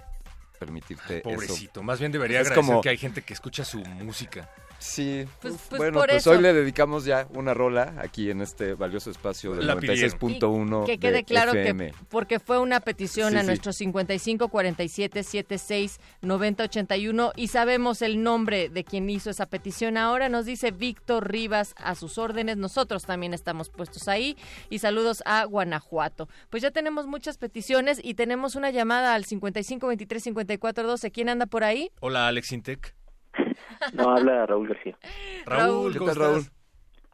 [0.59, 1.23] permitirte eso.
[1.23, 1.81] Pobrecito.
[1.83, 4.49] Más bien debería Es agradecer como- que hay gente que escucha su música.
[4.81, 6.31] Sí, Pues- uf, pues bueno, pues eso.
[6.31, 9.97] hoy le dedicamos ya una rola aquí en este valioso espacio del La pidieron.
[9.97, 11.91] 96.1 que quede de claro FM.
[11.91, 13.47] que porque fue una petición Sí, a sí.
[13.47, 19.97] nuestro 55 47 76 90 81 y sabemos el nombre de quien hizo esa petición.
[19.97, 22.55] Ahora nos dice Víctor Rivas a sus órdenes.
[22.55, 24.37] Nosotros también estamos puestos ahí
[24.69, 26.29] y saludos a Guanajuato.
[26.49, 31.11] Pues ya tenemos muchas peticiones y tenemos una llamada al 55 23 54 12.
[31.11, 31.91] ¿Quién anda por ahí?
[32.01, 32.95] Hola, Alex Intec.
[33.93, 34.97] No, habla Raúl García.
[35.45, 36.37] Raúl, ¿Qué ¿cómo tal, Raúl?
[36.39, 36.53] estás?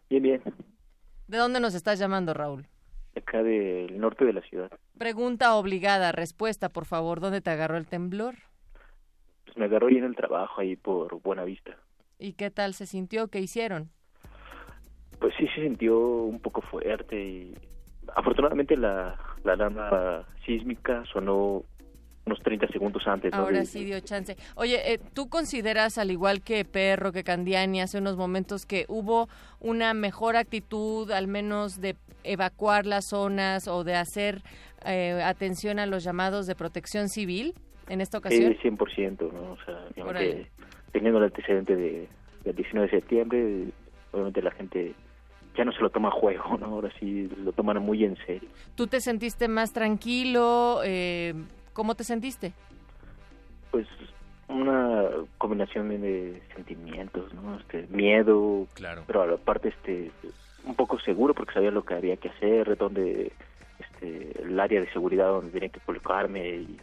[0.09, 0.41] Bien, bien.
[1.27, 2.67] ¿De dónde nos estás llamando, Raúl?
[3.15, 4.72] Acá del norte de la ciudad.
[4.97, 7.19] Pregunta obligada, respuesta, por favor.
[7.19, 8.35] ¿Dónde te agarró el temblor?
[9.45, 11.77] Pues me agarró ahí en el trabajo, ahí por Buenavista.
[12.17, 13.27] ¿Y qué tal se sintió?
[13.27, 13.91] ¿Qué hicieron?
[15.19, 17.57] Pues sí se sintió un poco fuerte y
[18.15, 21.64] afortunadamente la, la alarma sísmica sonó
[22.25, 23.31] unos 30 segundos antes.
[23.31, 23.39] ¿no?
[23.39, 24.35] Ahora sí dio chance.
[24.55, 29.29] Oye, eh, ¿tú consideras, al igual que Perro, que Candiani hace unos momentos, que hubo
[29.59, 34.41] una mejor actitud, al menos de evacuar las zonas o de hacer
[34.85, 37.53] eh, atención a los llamados de protección civil
[37.89, 38.51] en esta ocasión?
[38.51, 39.51] Eh, 100%, ¿no?
[39.53, 39.85] O sea,
[40.91, 42.07] teniendo el antecedente de,
[42.43, 43.65] del 19 de septiembre,
[44.11, 44.95] obviamente la gente
[45.55, 46.65] ya no se lo toma a juego, ¿no?
[46.67, 48.49] Ahora sí lo toman muy en serio.
[48.75, 50.81] ¿Tú te sentiste más tranquilo?
[50.83, 51.33] Eh,
[51.75, 52.53] ¿Cómo te sentiste?
[53.69, 53.85] Pues
[54.47, 57.57] una combinación de sentimientos, ¿no?
[57.59, 59.03] Este, miedo, Claro.
[59.05, 60.09] pero aparte este
[60.63, 63.33] un poco seguro porque sabía lo que había que hacer, dónde
[63.77, 66.79] este el área de seguridad donde tenía que colocarme y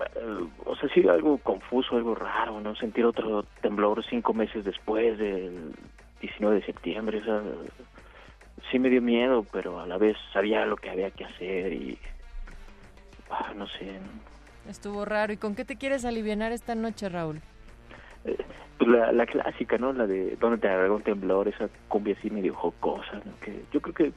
[0.00, 2.74] eh, o sea, sí algo confuso, algo raro, ¿no?
[2.74, 5.74] Sentir otro temblor cinco meses después del
[6.22, 7.42] 19 de septiembre, o sea,
[8.70, 11.98] sí me dio miedo, pero a la vez sabía lo que había que hacer y
[13.30, 13.98] ah, no sé.
[14.68, 15.32] Estuvo raro.
[15.32, 17.40] ¿Y con qué te quieres aliviar esta noche, Raúl?
[18.24, 19.92] Pues la, la clásica, ¿no?
[19.92, 23.32] La de donde te agarró un temblor, esa cumbia así medio jocosa, ¿no?
[23.40, 24.12] Que yo creo que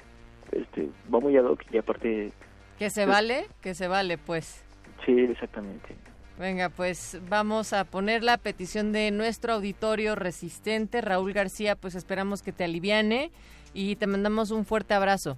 [0.51, 2.31] este va muy ad hoc y aparte
[2.77, 4.63] Que se vale, que se vale, pues.
[5.05, 5.95] Sí, exactamente.
[6.37, 12.41] Venga, pues vamos a poner la petición de nuestro auditorio resistente, Raúl García, pues esperamos
[12.41, 13.31] que te aliviane
[13.73, 15.37] y te mandamos un fuerte abrazo.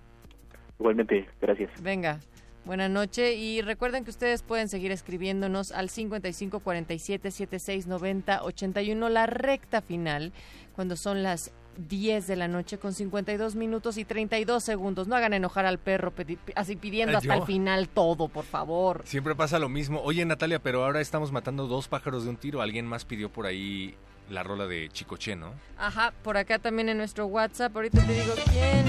[0.79, 1.71] Igualmente, gracias.
[1.81, 2.19] Venga,
[2.65, 9.09] buena noche y recuerden que ustedes pueden seguir escribiéndonos al 55 47 76 90 81
[9.09, 10.31] la recta final
[10.75, 15.07] cuando son las 10 de la noche con 52 minutos y 32 segundos.
[15.07, 16.13] No hagan enojar al perro
[16.55, 17.41] así pidiendo Eh, hasta yo.
[17.41, 19.01] el final todo, por favor.
[19.05, 19.99] Siempre pasa lo mismo.
[20.03, 22.61] Oye, Natalia, pero ahora estamos matando dos pájaros de un tiro.
[22.61, 23.95] Alguien más pidió por ahí
[24.29, 25.51] la rola de Chicoche, ¿no?
[25.79, 27.75] Ajá, por acá también en nuestro WhatsApp.
[27.75, 28.85] Ahorita te digo quién.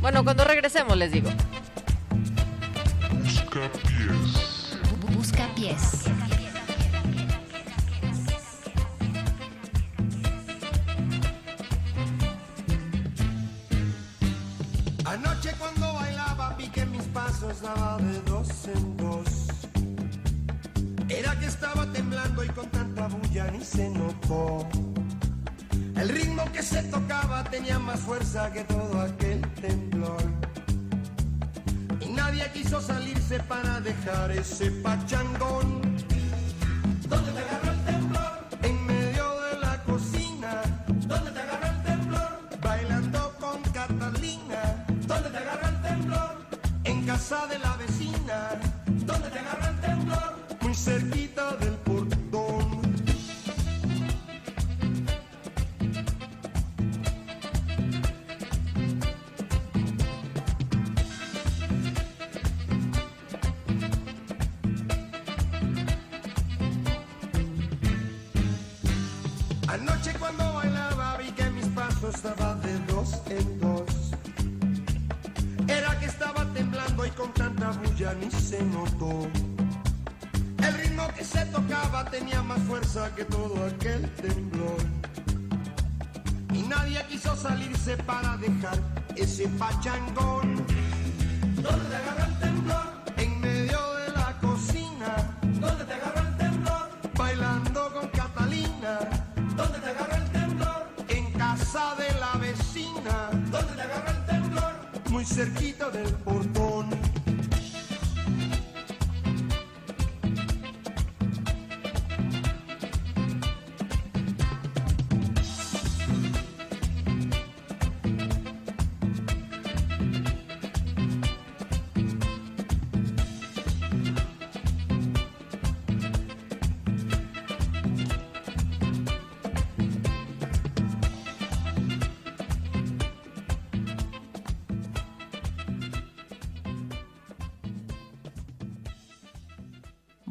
[0.00, 1.30] Bueno, cuando regresemos les digo.
[3.54, 6.06] Busca pies.
[15.04, 19.28] Anoche cuando bailaba vi que mis pasos daba de dos en dos.
[21.08, 24.68] Era que estaba temblando y con tanta bulla ni se notó.
[25.94, 30.24] El ritmo que se tocaba tenía más fuerza que todo aquel temblor.
[32.00, 35.82] Y nadie quiso salirse para dejar ese pachangón.
[37.08, 38.32] ¿Dónde te agarró el temblor?
[38.62, 40.62] En medio de la cocina.
[40.86, 42.30] ¿Dónde te agarró el temblor?
[42.62, 44.86] Bailando con Catalina.
[45.06, 46.34] ¿Dónde te agarró el temblor?
[46.84, 47.73] En casa de la
[89.44, 90.14] ese pachangón.
[90.14, 90.33] ¿Dónde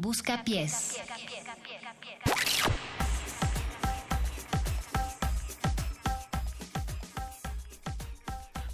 [0.04, 0.74] Busca pies.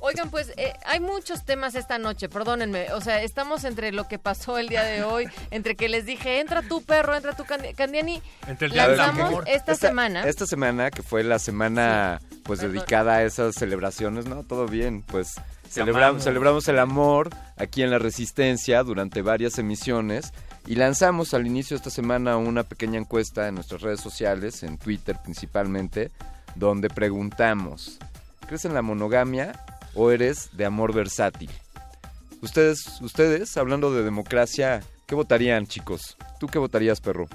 [0.02, 2.91] Oigan, pues eh, hay muchos temas esta noche, perdónenme.
[2.94, 6.41] O sea, estamos entre lo que pasó el día de hoy, entre que les dije,
[6.41, 8.23] entra tu perro, entra tu Candi- Candiani.
[8.47, 9.44] Entre el día del lanzamos amor.
[9.47, 10.23] esta, semana.
[10.26, 12.76] Esta semana, que fue la semana pues Perdón.
[12.76, 14.42] dedicada a esas celebraciones, ¿no?
[14.42, 15.34] Todo bien, pues
[15.65, 16.25] Te celebra- amamos.
[16.25, 17.28] celebramos el amor
[17.59, 20.33] aquí en La Resistencia durante varias emisiones
[20.66, 24.78] y lanzamos al inicio de esta semana una pequeña encuesta en nuestras redes sociales, en
[24.78, 26.10] Twitter principalmente,
[26.55, 27.98] donde preguntamos,
[28.47, 29.64] ¿crees en la monogamia
[29.94, 31.50] o eres de amor versátil?
[32.42, 36.16] Ustedes, ustedes, hablando de democracia, ¿qué votarían, chicos?
[36.39, 37.28] ¿Tú qué votarías, perro?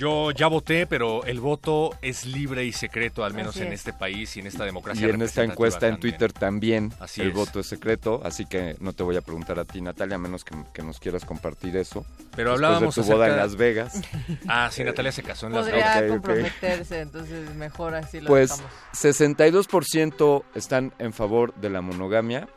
[0.00, 3.80] Yo ya voté, pero el voto es libre y secreto, al menos Así en es.
[3.80, 5.06] este país y en esta democracia.
[5.06, 6.00] Y en esta encuesta en.
[6.00, 7.34] Twitter también Así el es.
[7.34, 10.42] voto es secreto, así que no te voy a preguntar a ti, Natalia, a menos
[10.42, 12.06] que, que nos quieras compartir eso.
[12.34, 14.00] Pero hablábamos de tu boda en Las Vegas.
[14.48, 16.08] Ah, sí, Natalia se casó en Las Podría Ok, ok.
[16.08, 18.72] comprometerse, entonces mejor así lo Pues dejamos.
[18.94, 22.48] 62% están en favor de la monogamia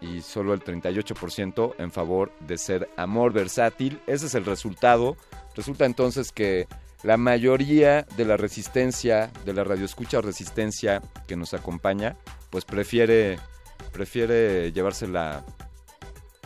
[0.00, 4.00] y solo el 38% en favor de ser amor versátil.
[4.06, 5.16] Ese es el resultado.
[5.56, 6.66] Resulta entonces que
[7.02, 12.16] la mayoría de la resistencia, de la radioescucha resistencia que nos acompaña,
[12.50, 13.38] pues prefiere
[13.92, 15.44] prefiere llevársela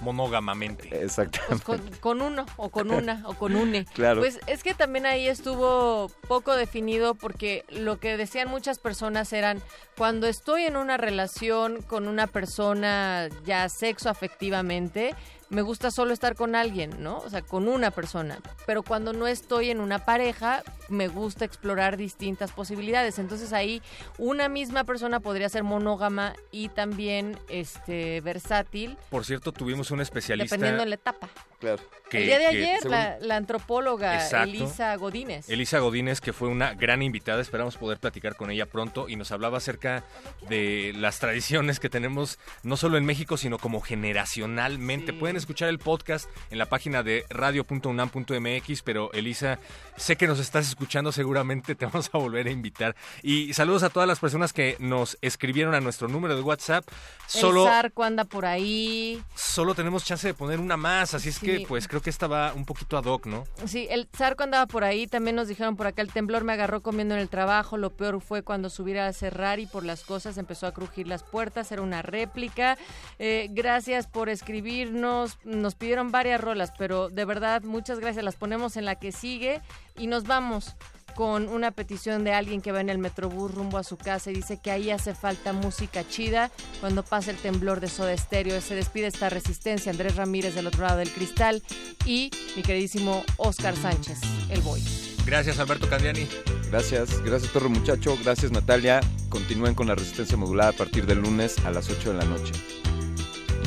[0.02, 1.02] monógamamente.
[1.02, 1.64] exactamente.
[1.64, 3.86] Con, con uno, o con una, o con une.
[3.94, 4.20] Claro.
[4.20, 9.62] Pues es que también ahí estuvo poco definido porque lo que decían muchas personas eran,
[9.96, 15.14] cuando estoy en una relación con una persona ya sexo afectivamente,
[15.48, 17.18] me gusta solo estar con alguien, ¿no?
[17.18, 18.38] O sea, con una persona.
[18.66, 23.18] Pero cuando no estoy en una pareja, me gusta explorar distintas posibilidades.
[23.18, 23.82] Entonces ahí
[24.18, 28.96] una misma persona podría ser monógama y también este versátil.
[29.10, 30.56] Por cierto, tuvimos un especialista.
[30.56, 31.28] Dependiendo de la etapa.
[31.60, 31.82] Claro.
[32.10, 34.48] Que- el día de que- ayer, según- la, la antropóloga Exacto.
[34.50, 35.48] Elisa Godínez.
[35.48, 39.32] Elisa Godínez, que fue una gran invitada, esperamos poder platicar con ella pronto y nos
[39.32, 40.04] hablaba acerca
[40.48, 45.12] de las tradiciones que tenemos no solo en México, sino como generacionalmente.
[45.12, 49.58] Pueden escuchar el podcast en la página de radio.unam.mx, pero Elisa,
[49.96, 52.94] sé que nos estás escuchando, seguramente te vamos a volver a invitar.
[53.22, 56.84] Y saludos a todas las personas que nos escribieron a nuestro número de WhatsApp.
[57.26, 59.20] Solo, El Zarco anda por ahí.
[59.34, 62.52] solo tenemos chance de poner una más, así es que pues creo que esta va
[62.52, 63.44] un poquito ad hoc, ¿no?
[63.64, 66.82] Sí, el Zarco andaba por ahí, también nos dijeron por acá, el temblor me agarró
[66.82, 70.36] comiendo en el trabajo, lo peor fue cuando subir a cerrar y por las cosas
[70.36, 72.76] empezó a crujir las puertas, era una réplica.
[73.18, 78.76] Eh, gracias por escribirnos, nos pidieron varias rolas, pero de verdad muchas gracias, las ponemos
[78.76, 79.62] en la que sigue
[79.96, 80.76] y nos vamos
[81.16, 84.34] con una petición de alguien que va en el Metrobús rumbo a su casa y
[84.34, 88.60] dice que ahí hace falta música chida cuando pasa el temblor de Soda Stereo.
[88.60, 91.62] Se despide esta resistencia Andrés Ramírez del otro lado del cristal
[92.04, 94.20] y mi queridísimo Oscar Sánchez,
[94.50, 94.82] el boy.
[95.24, 96.28] Gracias Alberto Candiani.
[96.70, 99.00] Gracias, gracias Torre Muchacho, gracias Natalia.
[99.30, 102.52] Continúen con la resistencia modulada a partir del lunes a las 8 de la noche.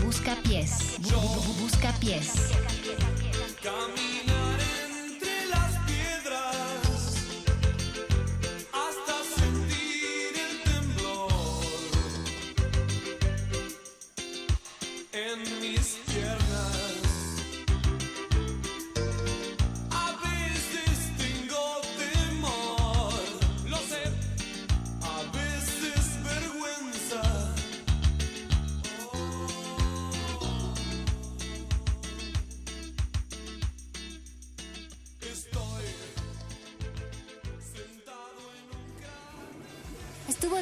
[0.06, 1.00] Busca pies.
[1.02, 2.32] Bu- bu- bu- Busca pies.